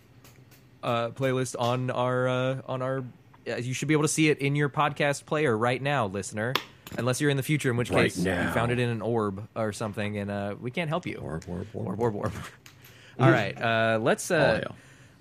uh, 0.83 1.09
playlist 1.09 1.55
on 1.57 1.89
our 1.89 2.27
uh, 2.27 2.61
on 2.67 2.81
our. 2.83 3.03
Uh, 3.49 3.55
you 3.57 3.73
should 3.73 3.87
be 3.87 3.93
able 3.93 4.03
to 4.03 4.07
see 4.09 4.29
it 4.29 4.39
in 4.39 4.55
your 4.55 4.69
podcast 4.69 5.25
player 5.25 5.57
right 5.57 5.81
now, 5.81 6.07
listener. 6.07 6.53
Unless 6.97 7.21
you're 7.21 7.29
in 7.29 7.37
the 7.37 7.43
future, 7.43 7.69
in 7.69 7.77
which 7.77 7.91
Right 7.91 8.05
case 8.11 8.17
you 8.17 8.33
found 8.51 8.71
it 8.71 8.79
in 8.79 8.89
an 8.89 9.01
orb 9.01 9.47
or 9.55 9.71
something, 9.71 10.17
and 10.17 10.31
uh, 10.31 10.55
we 10.59 10.71
can't 10.71 10.89
help 10.89 11.05
you. 11.05 11.17
Orb, 11.17 11.43
orb, 11.47 11.67
orb. 11.73 11.87
orb, 11.87 11.99
orb, 12.01 12.15
orb. 12.15 12.33
all 13.19 13.29
right, 13.29 13.55
uh, 13.61 13.99
let's 14.01 14.31
uh, 14.31 14.61
Oh, 14.63 14.67
yeah. 14.71 14.75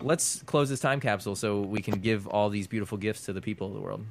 let's 0.07 0.43
close 0.45 0.71
this 0.71 0.81
time 0.81 0.99
capsule 1.01 1.37
so 1.37 1.61
we 1.61 1.81
can 1.83 2.01
give 2.01 2.27
all 2.27 2.49
these 2.49 2.67
beautiful 2.67 2.97
gifts 2.97 3.27
to 3.27 3.35
the 3.35 3.43
people 3.43 3.67
of 3.69 3.75
the 3.75 3.81
world. 3.81 4.05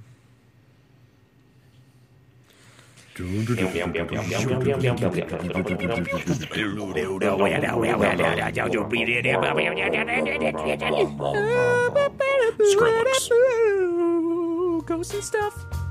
Ghosts 14.86 15.13
and 15.15 15.24
stuff. 15.24 15.87